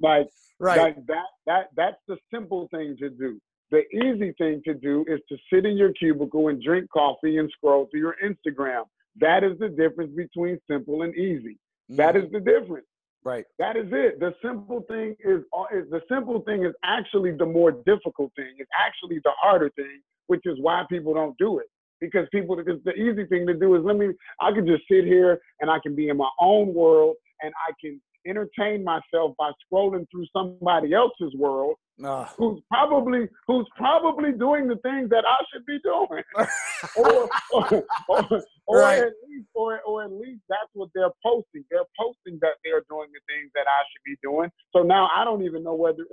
like, 0.00 0.28
right. 0.58 0.78
like 0.80 1.06
that 1.06 1.26
that 1.46 1.66
that's 1.76 2.00
the 2.08 2.16
simple 2.32 2.68
thing 2.72 2.96
to 2.98 3.10
do. 3.10 3.40
The 3.74 4.06
easy 4.06 4.32
thing 4.38 4.62
to 4.66 4.74
do 4.74 5.04
is 5.08 5.18
to 5.28 5.36
sit 5.52 5.66
in 5.66 5.76
your 5.76 5.92
cubicle 5.94 6.46
and 6.46 6.62
drink 6.62 6.88
coffee 6.92 7.38
and 7.38 7.50
scroll 7.56 7.88
through 7.90 7.98
your 7.98 8.14
Instagram. 8.24 8.84
That 9.20 9.42
is 9.42 9.58
the 9.58 9.68
difference 9.68 10.12
between 10.14 10.60
simple 10.70 11.02
and 11.02 11.12
easy. 11.16 11.58
That 11.88 12.14
mm. 12.14 12.24
is 12.24 12.30
the 12.30 12.38
difference. 12.38 12.86
right. 13.24 13.44
That 13.58 13.76
is 13.76 13.86
it. 13.90 14.20
The 14.20 14.32
simple 14.40 14.84
thing 14.88 15.16
is, 15.24 15.40
uh, 15.52 15.64
is 15.76 15.90
the 15.90 16.02
simple 16.08 16.40
thing 16.42 16.64
is 16.64 16.72
actually 16.84 17.32
the 17.32 17.46
more 17.46 17.72
difficult 17.72 18.30
thing. 18.36 18.52
It's 18.58 18.70
actually 18.78 19.18
the 19.24 19.32
harder 19.42 19.70
thing, 19.70 20.02
which 20.28 20.42
is 20.44 20.56
why 20.60 20.84
people 20.88 21.12
don't 21.12 21.36
do 21.38 21.58
it. 21.58 21.66
Because 22.00 22.28
people, 22.30 22.54
because 22.54 22.80
the 22.84 22.94
easy 22.94 23.26
thing 23.26 23.44
to 23.48 23.54
do 23.54 23.74
is 23.74 23.82
let 23.82 23.96
me. 23.96 24.10
I 24.40 24.52
can 24.52 24.68
just 24.68 24.84
sit 24.88 25.04
here 25.04 25.40
and 25.60 25.68
I 25.68 25.80
can 25.82 25.96
be 25.96 26.10
in 26.10 26.16
my 26.16 26.30
own 26.40 26.72
world 26.72 27.16
and 27.42 27.52
I 27.68 27.72
can 27.80 28.00
entertain 28.24 28.84
myself 28.84 29.34
by 29.36 29.50
scrolling 29.66 30.06
through 30.12 30.26
somebody 30.32 30.94
else's 30.94 31.34
world 31.34 31.74
Ugh. 32.02 32.28
who's 32.36 32.60
probably 32.68 33.28
who's 33.46 33.68
probably 33.76 34.32
doing 34.32 34.66
the 34.66 34.76
things 34.76 35.10
that 35.10 35.24
I 35.26 35.36
should 35.52 35.64
be 35.64 35.78
doing, 35.84 36.24
or 36.96 37.30
or, 37.52 37.84
or, 38.08 38.42
or 38.66 38.80
Right. 38.80 38.98
at 38.98 39.12
least 39.28 39.46
or, 39.54 39.80
or 39.82 40.02
at 40.04 40.10
least 40.12 40.40
that's 40.48 40.70
what 40.72 40.88
they're 40.94 41.12
posting. 41.24 41.64
They're 41.70 41.84
posting 41.96 42.38
that 42.42 42.54
they're 42.64 42.82
doing 42.90 43.08
the 43.12 43.20
things 43.32 43.50
that 43.54 43.66
I 43.68 43.80
should 43.92 44.02
be 44.04 44.16
doing. 44.22 44.50
So 44.74 44.82
now 44.82 45.08
I 45.16 45.24
don't 45.24 45.42
even 45.44 45.62
know 45.62 45.74
whether 45.74 46.04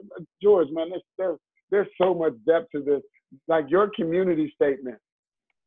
George, 0.41 0.67
man, 0.71 0.89
there's 0.91 1.01
there's, 1.17 1.39
there's 1.71 1.87
so 1.99 2.13
much 2.13 2.33
depth 2.45 2.69
to 2.75 2.83
this. 2.83 3.01
Like 3.47 3.65
your 3.69 3.89
community 3.95 4.51
statement, 4.55 4.97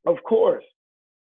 of 0.06 0.16
course. 0.22 0.64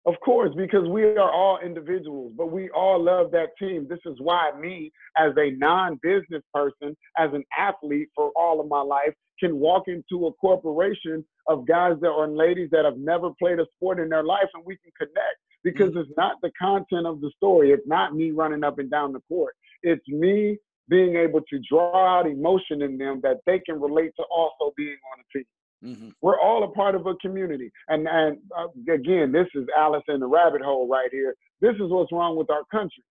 Of 0.07 0.15
course, 0.23 0.51
because 0.55 0.87
we 0.87 1.03
are 1.03 1.31
all 1.31 1.59
individuals, 1.59 2.31
but 2.37 2.49
we 2.49 2.69
all 2.69 3.03
love 3.03 3.29
that 3.31 3.49
team. 3.59 3.87
This 3.89 3.99
is 4.05 4.15
why 4.19 4.51
me, 4.57 4.89
as 5.17 5.33
a 5.37 5.51
non-business 5.51 6.43
person, 6.53 6.95
as 7.17 7.29
an 7.33 7.43
athlete 7.57 8.07
for 8.15 8.31
all 8.37 8.61
of 8.61 8.69
my 8.69 8.79
life, 8.81 9.13
can 9.37 9.57
walk 9.57 9.83
into 9.87 10.27
a 10.27 10.33
corporation 10.33 11.25
of 11.47 11.67
guys 11.67 11.95
that 11.99 12.09
are 12.09 12.27
ladies 12.27 12.69
that 12.71 12.85
have 12.85 12.97
never 12.97 13.31
played 13.37 13.59
a 13.59 13.65
sport 13.75 13.99
in 13.99 14.07
their 14.07 14.23
life, 14.23 14.47
and 14.53 14.63
we 14.65 14.77
can 14.77 14.93
connect 14.97 15.37
because 15.65 15.91
mm. 15.91 16.01
it's 16.01 16.11
not 16.15 16.37
the 16.41 16.51
content 16.59 17.05
of 17.05 17.19
the 17.19 17.29
story. 17.35 17.71
It's 17.71 17.85
not 17.85 18.15
me 18.15 18.31
running 18.31 18.63
up 18.63 18.79
and 18.79 18.89
down 18.89 19.11
the 19.11 19.21
court. 19.27 19.55
It's 19.83 20.07
me 20.07 20.57
being 20.87 21.17
able 21.17 21.41
to 21.41 21.59
draw 21.69 22.19
out 22.19 22.27
emotion 22.27 22.81
in 22.81 22.97
them 22.97 23.19
that 23.23 23.39
they 23.45 23.59
can 23.59 23.81
relate 23.81 24.11
to 24.17 24.23
also 24.31 24.73
being 24.77 24.97
on 25.13 25.19
a 25.19 25.37
team. 25.37 25.45
Mhm. 25.84 26.11
We're 26.21 26.39
all 26.39 26.63
a 26.63 26.71
part 26.71 26.95
of 26.95 27.05
a 27.05 27.15
community. 27.15 27.71
And 27.88 28.07
and 28.07 28.38
uh, 28.57 28.67
again, 28.91 29.32
this 29.32 29.47
is 29.53 29.67
Alice 29.78 30.03
in 30.07 30.19
the 30.19 30.28
rabbit 30.28 30.61
hole 30.61 30.88
right 30.88 31.09
here. 31.11 31.36
This 31.61 31.75
is 31.75 31.89
what's 31.91 32.11
wrong 32.11 32.36
with 32.36 32.49
our 32.49 32.63
country. 32.71 33.03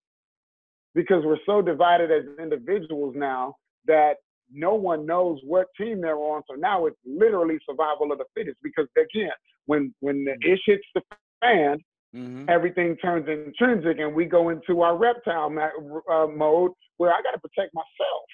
Because 0.94 1.24
we're 1.24 1.38
so 1.44 1.60
divided 1.60 2.10
as 2.10 2.24
individuals 2.38 3.14
now 3.16 3.56
that 3.86 4.14
no 4.52 4.74
one 4.74 5.04
knows 5.04 5.40
what 5.44 5.66
team 5.76 6.00
they're 6.00 6.16
on. 6.16 6.42
So 6.48 6.54
now 6.54 6.86
it's 6.86 6.96
literally 7.04 7.58
survival 7.68 8.12
of 8.12 8.18
the 8.18 8.24
fittest. 8.34 8.58
Because 8.62 8.86
again, 8.96 9.32
when 9.66 9.94
when 10.00 10.24
the 10.24 10.32
ish 10.50 10.62
hits 10.66 10.86
the 10.94 11.02
fan, 11.40 11.78
Mhm. 12.14 12.48
everything 12.48 12.96
turns 12.98 13.28
intrinsic, 13.28 13.98
and 13.98 14.14
we 14.14 14.24
go 14.24 14.50
into 14.50 14.82
our 14.82 14.96
reptile 14.96 15.50
ma- 15.50 15.70
uh, 16.08 16.28
mode 16.28 16.72
where 16.96 17.12
I 17.12 17.20
got 17.22 17.32
to 17.32 17.40
protect 17.40 17.74
myself. 17.74 18.24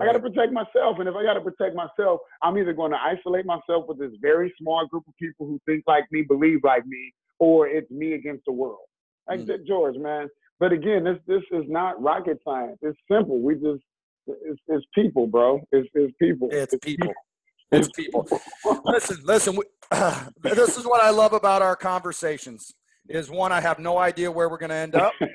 I 0.00 0.06
got 0.06 0.12
to 0.12 0.20
protect 0.20 0.52
myself. 0.52 0.98
And 0.98 1.08
if 1.08 1.14
I 1.14 1.22
got 1.22 1.34
to 1.34 1.40
protect 1.40 1.76
myself, 1.76 2.20
I'm 2.42 2.56
either 2.56 2.72
going 2.72 2.92
to 2.92 2.98
isolate 2.98 3.46
myself 3.46 3.86
with 3.86 3.98
this 3.98 4.12
very 4.20 4.52
small 4.60 4.86
group 4.86 5.04
of 5.06 5.14
people 5.16 5.46
who 5.46 5.60
think 5.66 5.84
like 5.86 6.04
me, 6.10 6.22
believe 6.22 6.60
like 6.64 6.86
me, 6.86 7.12
or 7.38 7.68
it's 7.68 7.90
me 7.90 8.14
against 8.14 8.44
the 8.46 8.52
world. 8.52 8.86
Like 9.28 9.40
Mm. 9.40 9.66
George, 9.66 9.96
man. 9.96 10.28
But 10.58 10.72
again, 10.72 11.04
this 11.04 11.18
this 11.26 11.42
is 11.52 11.64
not 11.68 12.00
rocket 12.02 12.38
science. 12.44 12.78
It's 12.82 12.98
simple. 13.10 13.40
We 13.40 13.54
just 13.54 13.82
it's, 14.26 14.60
it's 14.68 14.86
people, 14.94 15.26
bro. 15.26 15.60
It's, 15.72 15.88
it's 15.94 16.14
people. 16.20 16.48
It's 16.52 16.74
people. 16.82 17.12
It's 17.72 17.88
people. 17.90 18.26
listen, 18.84 19.18
listen. 19.22 19.54
We, 19.54 19.62
this 20.42 20.76
is 20.76 20.84
what 20.84 21.04
I 21.04 21.10
love 21.10 21.34
about 21.34 21.62
our 21.62 21.76
conversations. 21.76 22.74
Is 23.08 23.30
one, 23.30 23.52
I 23.52 23.60
have 23.60 23.78
no 23.78 23.96
idea 23.96 24.28
where 24.28 24.48
we're 24.48 24.58
going 24.58 24.70
to 24.70 24.74
end 24.74 24.96
up, 24.96 25.12
uh, 25.22 25.26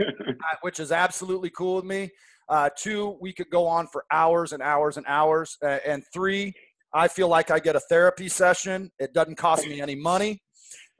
which 0.59 0.81
is 0.81 0.91
absolutely 0.91 1.49
cool 1.49 1.77
with 1.77 1.85
me. 1.85 2.11
Uh, 2.47 2.69
two, 2.77 3.17
we 3.19 3.33
could 3.33 3.49
go 3.49 3.67
on 3.67 3.87
for 3.87 4.05
hours 4.11 4.53
and 4.53 4.61
hours 4.61 4.97
and 4.97 5.05
hours. 5.07 5.57
Uh, 5.63 5.79
and 5.85 6.03
three, 6.13 6.53
I 6.93 7.07
feel 7.07 7.27
like 7.27 7.51
I 7.51 7.59
get 7.59 7.75
a 7.75 7.79
therapy 7.79 8.29
session. 8.29 8.91
It 8.99 9.13
doesn't 9.13 9.35
cost 9.35 9.67
me 9.67 9.81
any 9.81 9.95
money. 9.95 10.41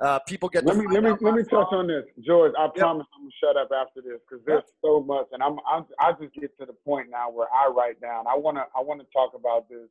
Uh, 0.01 0.19
people 0.27 0.49
get. 0.49 0.65
let 0.65 0.75
me 0.75 0.85
let 0.91 1.03
me 1.03 1.11
let 1.21 1.35
me 1.35 1.43
touch 1.43 1.67
on 1.71 1.87
this, 1.87 2.03
George. 2.25 2.51
I 2.59 2.67
promise 2.75 3.07
I'm 3.15 3.21
gonna 3.21 3.31
shut 3.41 3.55
up 3.55 3.69
after 3.71 4.01
this 4.01 4.19
because 4.29 4.43
there's 4.45 4.63
so 4.83 5.01
much, 5.01 5.27
and 5.31 5.41
I'm, 5.41 5.57
I'm 5.71 5.85
I 6.01 6.11
just 6.21 6.33
get 6.33 6.51
to 6.59 6.65
the 6.65 6.73
point 6.85 7.09
now 7.09 7.31
where 7.31 7.47
I 7.47 7.69
write 7.69 8.01
down. 8.01 8.25
I 8.27 8.35
wanna 8.35 8.65
I 8.75 8.81
wanna 8.81 9.05
talk 9.13 9.31
about 9.35 9.69
this 9.69 9.87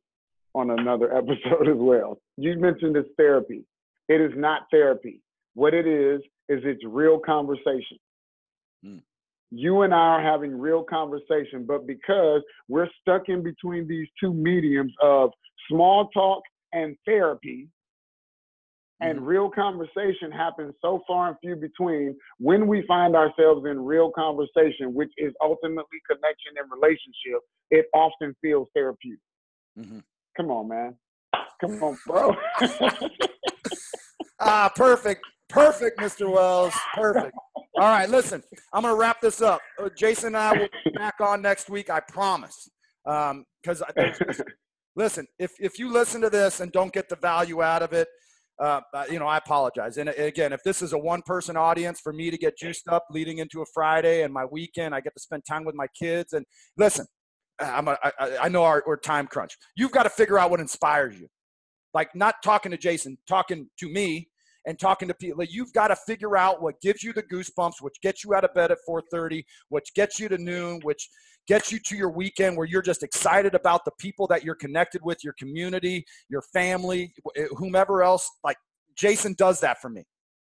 on 0.53 0.69
another 0.69 1.11
episode 1.17 1.67
as 1.67 1.77
well. 1.77 2.19
You 2.37 2.55
mentioned 2.59 2.95
this 2.95 3.05
therapy. 3.17 3.65
It 4.07 4.21
is 4.21 4.31
not 4.35 4.67
therapy. 4.69 5.21
What 5.55 5.73
it 5.73 5.87
is 5.87 6.21
is 6.49 6.61
it's 6.63 6.83
real 6.85 7.17
conversation. 7.17 7.97
Hmm. 8.83 8.97
You 9.57 9.83
and 9.83 9.93
I 9.93 9.97
are 9.97 10.21
having 10.21 10.59
real 10.59 10.83
conversation, 10.83 11.65
but 11.65 11.87
because 11.87 12.41
we're 12.67 12.89
stuck 12.99 13.29
in 13.29 13.41
between 13.41 13.87
these 13.87 14.07
two 14.19 14.33
mediums 14.33 14.91
of 15.01 15.31
small 15.69 16.09
talk 16.09 16.43
and 16.73 16.97
therapy, 17.05 17.69
and 19.01 19.25
real 19.25 19.49
conversation 19.49 20.31
happens 20.31 20.73
so 20.81 21.03
far 21.07 21.29
and 21.29 21.37
few 21.41 21.55
between 21.55 22.15
when 22.37 22.65
we 22.67 22.83
find 22.87 23.15
ourselves 23.15 23.65
in 23.69 23.79
real 23.79 24.09
conversation 24.09 24.93
which 24.93 25.11
is 25.17 25.33
ultimately 25.41 25.99
connection 26.09 26.53
and 26.57 26.71
relationship 26.71 27.41
it 27.71 27.87
often 27.93 28.33
feels 28.41 28.69
therapeutic 28.73 29.19
Mhm. 29.77 30.01
come 30.37 30.49
on 30.49 30.69
man 30.69 30.97
come 31.59 31.83
on 31.83 31.97
bro 32.05 32.33
Ah, 34.39 34.69
perfect. 34.75 35.23
Perfect, 35.49 35.99
Mr. 35.99 36.31
Wells. 36.31 36.73
Perfect. 36.93 37.35
All 37.77 37.89
right, 37.89 38.09
listen, 38.09 38.41
I'm 38.73 38.83
going 38.83 38.93
to 38.93 38.99
wrap 38.99 39.21
this 39.21 39.41
up. 39.41 39.61
Uh, 39.81 39.89
Jayson 39.89 40.27
and 40.27 40.37
I 40.37 40.53
will 40.53 40.67
be 40.83 40.91
back 40.95 41.15
on 41.19 41.41
next 41.41 41.69
week, 41.69 41.89
I 41.89 41.99
promise. 41.99 42.69
Because 43.03 43.81
um, 43.81 44.05
listen, 44.95 45.27
if, 45.37 45.51
if 45.59 45.77
you 45.77 45.91
listen 45.91 46.21
to 46.21 46.29
this 46.29 46.61
and 46.61 46.71
don't 46.71 46.93
get 46.93 47.09
the 47.09 47.17
value 47.17 47.61
out 47.61 47.81
of 47.81 47.93
it, 47.93 48.07
uh, 48.61 48.79
uh, 48.93 49.03
you 49.11 49.19
know, 49.19 49.27
I 49.27 49.37
apologize. 49.37 49.97
And 49.97 50.09
again, 50.09 50.53
if 50.53 50.63
this 50.63 50.81
is 50.81 50.93
a 50.93 50.97
one 50.97 51.21
person 51.23 51.57
audience 51.57 51.99
for 51.99 52.13
me 52.13 52.31
to 52.31 52.37
get 52.37 52.57
juiced 52.57 52.87
up 52.87 53.05
leading 53.11 53.39
into 53.39 53.61
a 53.61 53.65
Friday 53.73 54.23
and 54.23 54.33
my 54.33 54.45
weekend, 54.45 54.95
I 54.95 55.01
get 55.01 55.13
to 55.13 55.21
spend 55.21 55.43
time 55.47 55.65
with 55.65 55.75
my 55.75 55.87
kids. 55.99 56.31
And 56.31 56.45
listen, 56.77 57.05
I'm 57.59 57.89
a, 57.89 57.97
I, 58.01 58.37
I 58.43 58.49
know 58.49 58.63
our, 58.63 58.83
we're 58.87 58.97
time 58.97 59.27
crunch. 59.27 59.57
You've 59.75 59.91
got 59.91 60.03
to 60.03 60.09
figure 60.09 60.39
out 60.39 60.51
what 60.51 60.61
inspires 60.61 61.19
you. 61.19 61.27
Like 61.93 62.15
not 62.15 62.35
talking 62.43 62.71
to 62.71 62.77
Jayson, 62.77 63.17
talking 63.27 63.69
to 63.79 63.89
me 63.89 64.29
and 64.67 64.79
talking 64.79 65.07
to 65.07 65.13
people. 65.13 65.43
You've 65.43 65.73
got 65.73 65.89
to 65.89 65.95
figure 65.95 66.37
out 66.37 66.61
what 66.61 66.79
gives 66.81 67.03
you 67.03 67.13
the 67.13 67.23
goosebumps, 67.23 67.81
which 67.81 67.95
gets 68.01 68.23
you 68.23 68.33
out 68.33 68.43
of 68.43 68.53
bed 68.53 68.71
at 68.71 68.79
4:30, 68.87 69.43
which 69.69 69.93
gets 69.95 70.19
you 70.19 70.27
to 70.29 70.37
noon, 70.37 70.79
which 70.83 71.09
gets 71.47 71.71
you 71.71 71.79
to 71.79 71.95
your 71.95 72.09
weekend 72.09 72.57
where 72.57 72.65
you're 72.65 72.81
just 72.81 73.03
excited 73.03 73.53
about 73.53 73.85
the 73.85 73.91
people 73.99 74.27
that 74.27 74.43
you're 74.43 74.55
connected 74.55 75.01
with, 75.03 75.23
your 75.23 75.33
community, 75.37 76.03
your 76.29 76.41
family, 76.53 77.13
eh, 77.35 77.45
whomever 77.55 78.03
else. 78.03 78.29
Like 78.43 78.57
Jayson 78.95 79.35
does 79.35 79.59
that 79.59 79.79
for 79.81 79.89
me. 79.89 80.03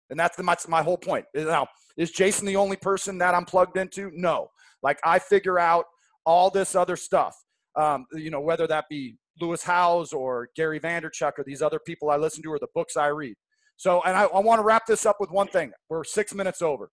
And 0.10 0.20
that's, 0.20 0.36
the, 0.36 0.66
my 0.68 0.82
whole 0.82 0.98
point. 0.98 1.26
Now, 1.36 1.68
is 1.96 2.12
Jayson 2.12 2.48
the 2.48 2.56
only 2.56 2.78
person 2.78 3.20
that 3.20 3.36
I'm 3.36 3.46
plugged 3.46 3.78
into? 3.78 4.10
No. 4.16 4.48
Like 4.82 5.00
I 5.04 5.20
figure 5.20 5.60
out 5.60 5.86
all 6.26 6.50
this 6.50 6.76
other 6.76 6.96
stuff. 6.96 7.36
Um, 7.76 8.06
you 8.14 8.32
know, 8.32 8.42
whether 8.42 8.66
that 8.68 8.86
be 8.90 9.16
Lewis 9.40 9.64
Howes 9.64 10.12
or 10.12 10.50
Gary 10.56 10.80
Vaynerchuk 10.80 11.34
or 11.38 11.44
these 11.46 11.62
other 11.62 11.80
people 11.80 12.10
I 12.10 12.18
listen 12.18 12.42
to 12.44 12.50
or 12.50 12.60
the 12.60 12.68
books 12.74 12.98
I 12.98 13.08
read. 13.08 13.36
So, 13.80 14.02
and 14.02 14.16
I, 14.16 14.24
I 14.26 14.40
want 14.40 14.60
to 14.60 14.64
wrap 14.64 14.86
this 14.86 15.06
up 15.06 15.22
with 15.22 15.32
one 15.32 15.48
thing. 15.48 15.72
We're 15.88 16.04
six 16.04 16.34
minutes 16.34 16.62
over. 16.62 16.92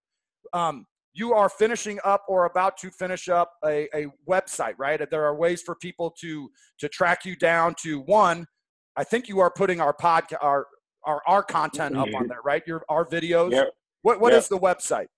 Um, 0.53 0.87
you 1.15 1.35
are 1.35 1.49
finishing 1.49 1.99
up 2.05 2.23
or 2.29 2.45
about 2.45 2.77
to 2.79 2.93
finish 2.93 3.29
up 3.29 3.51
a, 3.65 3.89
a 3.93 4.07
website, 4.29 4.75
right? 4.79 5.01
There 5.11 5.25
are 5.25 5.35
ways 5.35 5.63
for 5.63 5.75
people 5.75 6.15
to 6.21 6.49
to 6.79 6.89
track 6.89 7.25
you 7.25 7.35
down 7.35 7.75
to 7.83 8.03
one. 8.03 8.47
I 8.95 9.03
think 9.03 9.29
you 9.29 9.41
are 9.41 9.51
putting 9.51 9.81
our 9.81 9.93
podcast, 9.93 10.37
our, 10.41 10.69
our 11.05 11.23
our 11.27 11.43
content 11.43 11.97
up 11.97 12.07
on 12.07 12.13
mm-hmm. 12.13 12.29
there, 12.29 12.43
right? 12.45 12.63
Your 12.69 12.85
our 12.89 13.05
videos. 13.05 13.51
Yep. 13.51 13.71
What 14.03 14.21
what 14.21 14.33
yep. 14.33 14.39
is 14.43 14.49
the 14.49 14.59
website? 14.59 15.09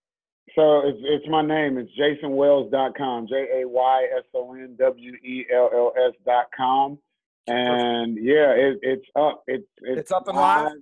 So 0.55 0.89
it's 0.89 1.01
it's 1.03 1.29
my 1.29 1.43
name. 1.43 1.77
It's 1.77 1.91
jaysonwells.com. 2.01 3.27
J 3.29 3.61
A 3.61 3.69
Y 3.69 4.07
S 4.17 4.25
O 4.35 4.55
N 4.55 4.75
W 4.79 5.13
E 5.23 5.45
L 5.55 5.69
L 5.75 5.93
S.com. 5.99 6.99
And 7.47 8.17
yeah, 8.17 8.53
it, 8.53 8.79
it's 8.83 9.07
up. 9.17 9.43
It's, 9.47 9.67
it's, 9.83 10.01
it's 10.01 10.13
up 10.13 10.29
and 10.29 10.37
live. 10.37 10.73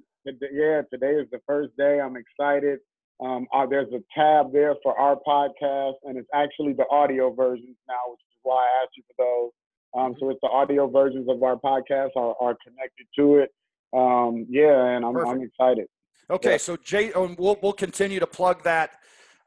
Yeah, 0.53 0.83
today 0.91 1.13
is 1.13 1.29
the 1.31 1.41
first 1.47 1.77
day. 1.77 2.01
I'm 2.01 2.17
excited. 2.17 2.81
Um, 3.21 3.47
uh, 3.55 3.67
there's 3.67 3.93
a 3.93 4.03
tab 4.15 4.53
there 4.53 4.75
for 4.83 4.99
our 4.99 5.17
podcast, 5.27 5.95
and 6.05 6.19
it's 6.19 6.29
actually 6.35 6.75
the 6.75 6.85
audio 6.91 7.33
versions 7.33 7.77
now, 7.89 8.11
which 8.11 8.21
is 8.21 8.39
why 8.43 8.57
I 8.57 8.83
asked 8.83 8.97
you 8.97 9.03
for 9.09 9.25
those. 9.25 9.51
Um, 9.99 10.15
so 10.21 10.29
it's 10.31 10.41
the 10.43 10.49
audio 10.49 10.89
versions 10.89 11.29
of 11.29 11.43
our 11.43 11.57
podcast 11.57 12.11
are, 12.17 12.35
are 12.41 12.57
connected 12.63 13.07
to 13.19 13.37
it. 13.37 13.51
Um, 13.95 14.47
yeah, 14.51 14.97
and 14.97 15.05
I'm, 15.05 15.17
I'm 15.17 15.43
excited. 15.43 15.87
Okay, 16.29 16.53
yeah. 16.53 16.57
so 16.57 16.77
Jay, 16.77 17.13
um, 17.13 17.37
we'll 17.39 17.57
we'll 17.63 17.73
continue 17.73 18.21
to 18.21 18.27
plug 18.27 18.65
that 18.65 18.99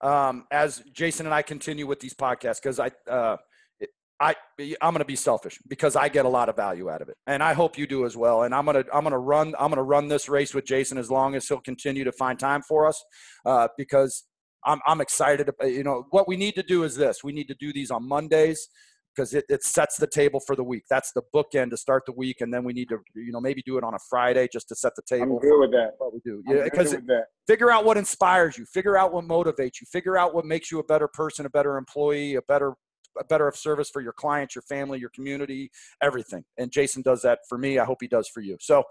um, 0.01 0.47
as 0.49 0.81
Jayson 0.93 1.25
and 1.25 1.35
I 1.35 1.41
continue 1.41 1.85
with 1.85 1.99
these 1.99 2.13
podcasts 2.13 2.61
because 2.61 2.79
I 2.79 2.89
uh, 3.07 3.37
I 4.21 4.35
I'm 4.81 4.93
going 4.93 4.99
to 4.99 5.05
be 5.05 5.15
selfish 5.15 5.59
because 5.67 5.95
I 5.95 6.09
get 6.09 6.25
a 6.25 6.29
lot 6.29 6.49
of 6.49 6.55
value 6.55 6.89
out 6.89 7.01
of 7.01 7.09
it, 7.09 7.15
and 7.27 7.41
I 7.41 7.53
hope 7.53 7.77
you 7.77 7.87
do 7.87 8.05
as 8.05 8.17
well. 8.17 8.43
And 8.43 8.53
I'm 8.53 8.65
gonna 8.65 8.83
I'm 8.93 9.03
gonna 9.03 9.19
run 9.19 9.55
I'm 9.59 9.69
gonna 9.69 9.83
run 9.83 10.07
this 10.07 10.27
race 10.27 10.53
with 10.53 10.65
Jayson 10.65 10.97
as 10.97 11.09
long 11.09 11.35
as 11.35 11.47
he'll 11.47 11.61
continue 11.61 12.03
to 12.03 12.11
find 12.11 12.37
time 12.37 12.61
for 12.61 12.85
us, 12.85 13.01
uh, 13.45 13.69
because 13.77 14.25
I'm 14.65 14.79
I'm 14.85 14.99
excited. 14.99 15.49
You 15.63 15.83
know 15.83 16.05
what 16.09 16.27
we 16.27 16.35
need 16.35 16.55
to 16.55 16.63
do 16.63 16.83
is 16.83 16.95
this: 16.95 17.23
we 17.23 17.31
need 17.31 17.47
to 17.47 17.55
do 17.59 17.71
these 17.71 17.91
on 17.91 18.07
Mondays 18.07 18.67
because 19.15 19.33
it, 19.33 19.45
it 19.49 19.63
sets 19.63 19.97
the 19.97 20.07
table 20.07 20.39
for 20.45 20.55
the 20.55 20.63
week. 20.63 20.83
That's 20.89 21.11
the 21.13 21.21
bookend 21.33 21.71
to 21.71 21.77
start 21.77 22.03
the 22.05 22.11
week, 22.11 22.41
and 22.41 22.53
then 22.53 22.65
we 22.65 22.73
need 22.73 22.89
to 22.89 22.97
you 23.15 23.31
know 23.31 23.39
maybe 23.39 23.61
do 23.65 23.77
it 23.77 23.85
on 23.85 23.93
a 23.93 23.99
Friday 24.09 24.49
just 24.51 24.67
to 24.67 24.75
set 24.75 24.93
the 24.97 25.01
table. 25.07 25.37
I'm 25.37 25.49
good 25.49 25.59
with 25.59 25.71
that. 25.71 25.93
What 25.97 26.13
we 26.13 26.19
do, 26.25 26.43
yeah, 26.45 26.65
because 26.65 26.93
figure 27.47 27.71
out 27.71 27.85
what 27.85 27.95
inspires 27.95 28.57
you, 28.57 28.65
figure 28.65 28.97
out 28.97 29.13
what 29.13 29.23
motivates 29.25 29.79
you, 29.79 29.87
figure 29.89 30.17
out 30.17 30.33
what 30.33 30.43
makes 30.43 30.71
you 30.71 30.79
a 30.79 30.83
better 30.83 31.07
person, 31.07 31.45
a 31.45 31.49
better 31.49 31.77
employee, 31.77 32.35
a 32.35 32.41
better 32.41 32.73
better 33.25 33.47
of 33.47 33.55
service 33.55 33.89
for 33.89 34.01
your 34.01 34.13
clients, 34.13 34.55
your 34.55 34.61
family, 34.63 34.99
your 34.99 35.09
community, 35.09 35.71
everything. 36.01 36.43
And 36.57 36.71
Jayson 36.71 37.03
does 37.03 37.21
that 37.23 37.39
for 37.47 37.57
me. 37.57 37.79
I 37.79 37.85
hope 37.85 37.97
he 38.01 38.07
does 38.07 38.27
for 38.27 38.41
you. 38.41 38.57
So, 38.59 38.83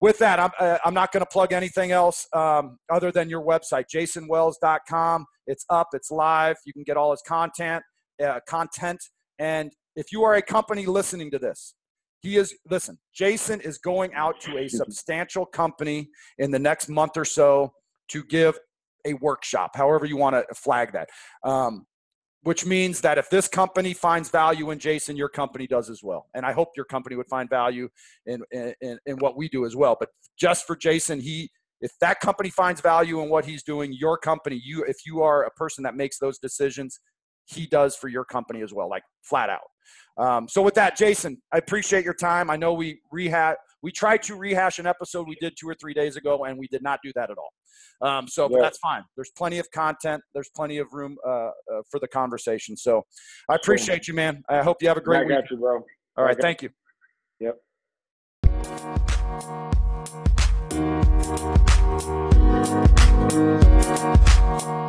with 0.00 0.18
that, 0.18 0.38
I'm, 0.38 0.50
uh, 0.58 0.78
I'm 0.84 0.92
not 0.92 1.12
going 1.12 1.22
to 1.22 1.28
plug 1.30 1.52
anything 1.52 1.92
else 1.92 2.26
um, 2.34 2.78
other 2.90 3.10
than 3.12 3.30
your 3.30 3.42
website, 3.42 3.84
jaysonwells.com. 3.94 5.24
It's 5.46 5.64
up, 5.70 5.88
it's 5.94 6.10
live. 6.10 6.56
You 6.66 6.72
can 6.72 6.82
get 6.82 6.96
all 6.96 7.12
his 7.12 7.22
content, 7.26 7.82
uh, 8.22 8.40
content. 8.46 9.02
And 9.38 9.72
if 9.96 10.12
you 10.12 10.22
are 10.24 10.34
a 10.34 10.42
company 10.42 10.84
listening 10.86 11.30
to 11.30 11.38
this, 11.38 11.74
he 12.20 12.36
is, 12.36 12.54
listen, 12.70 12.98
Jayson 13.18 13.60
is 13.60 13.78
going 13.78 14.14
out 14.14 14.40
to 14.40 14.58
a 14.58 14.68
substantial 14.68 15.44
company 15.46 16.08
in 16.38 16.50
the 16.50 16.58
next 16.58 16.88
month 16.88 17.16
or 17.16 17.24
so 17.24 17.72
to 18.08 18.24
give 18.24 18.58
a 19.06 19.14
workshop, 19.14 19.76
however 19.76 20.06
you 20.06 20.16
want 20.16 20.34
to 20.34 20.54
flag 20.54 20.92
that. 20.92 21.08
Um, 21.44 21.86
which 22.44 22.66
means 22.66 23.00
that 23.00 23.18
if 23.18 23.28
this 23.30 23.48
company 23.48 23.94
finds 23.94 24.28
value 24.28 24.70
in 24.70 24.78
Jayson, 24.78 25.16
your 25.16 25.30
company 25.30 25.66
does 25.66 25.88
as 25.90 26.02
well. 26.02 26.28
And 26.34 26.44
I 26.44 26.52
hope 26.52 26.68
your 26.76 26.84
company 26.84 27.16
would 27.16 27.26
find 27.26 27.48
value 27.48 27.88
in, 28.26 28.42
in, 28.52 28.98
in 29.06 29.16
what 29.16 29.36
we 29.36 29.48
do 29.48 29.64
as 29.64 29.74
well. 29.74 29.96
But 29.98 30.10
just 30.38 30.66
for 30.66 30.76
Jayson, 30.76 31.20
he, 31.20 31.50
if 31.80 31.92
that 32.00 32.20
company 32.20 32.50
finds 32.50 32.80
value 32.82 33.22
in 33.22 33.30
what 33.30 33.46
he's 33.46 33.62
doing, 33.62 33.92
your 33.92 34.18
company, 34.18 34.60
you, 34.62 34.84
if 34.84 35.06
you 35.06 35.22
are 35.22 35.44
a 35.44 35.50
person 35.52 35.82
that 35.84 35.96
makes 35.96 36.18
those 36.18 36.38
decisions, 36.38 37.00
he 37.46 37.66
does 37.66 37.96
for 37.96 38.08
your 38.08 38.24
company 38.26 38.62
as 38.62 38.74
well, 38.74 38.90
like 38.90 39.02
flat 39.22 39.48
out. 39.48 39.68
Um, 40.16 40.46
so 40.48 40.62
with 40.62 40.74
that, 40.74 40.96
Jayson, 40.96 41.38
I 41.52 41.58
appreciate 41.58 42.04
your 42.04 42.14
time. 42.14 42.50
I 42.50 42.56
know 42.56 42.74
we 42.74 43.00
rehash, 43.10 43.56
we 43.84 43.92
tried 43.92 44.22
to 44.22 44.34
rehash 44.34 44.78
an 44.78 44.86
episode 44.86 45.28
we 45.28 45.36
did 45.42 45.52
two 45.60 45.68
or 45.68 45.74
three 45.74 45.92
days 45.92 46.16
ago, 46.16 46.44
and 46.46 46.58
we 46.58 46.66
did 46.68 46.82
not 46.82 47.00
do 47.04 47.12
that 47.16 47.30
at 47.30 47.36
all. 47.36 47.52
Um, 48.00 48.26
so 48.26 48.48
yeah. 48.50 48.62
that's 48.62 48.78
fine. 48.78 49.02
There's 49.14 49.30
plenty 49.36 49.58
of 49.58 49.70
content. 49.72 50.22
There's 50.32 50.48
plenty 50.56 50.78
of 50.78 50.86
room 50.94 51.18
uh, 51.26 51.30
uh, 51.30 51.50
for 51.90 52.00
the 52.00 52.08
conversation. 52.08 52.78
So 52.78 53.02
I 53.50 53.56
appreciate 53.56 54.08
you, 54.08 54.14
man. 54.14 54.42
I 54.48 54.62
hope 54.62 54.78
you 54.80 54.88
have 54.88 54.96
a 54.96 55.02
great 55.02 55.30
I 55.30 55.36
week. 55.36 55.50
You, 55.50 55.58
bro. 55.58 55.84
All 56.16 56.24
right. 56.24 56.40
Thank 56.40 56.62
you. 56.62 56.70
you. 57.40 57.52
Yep. 64.62 64.83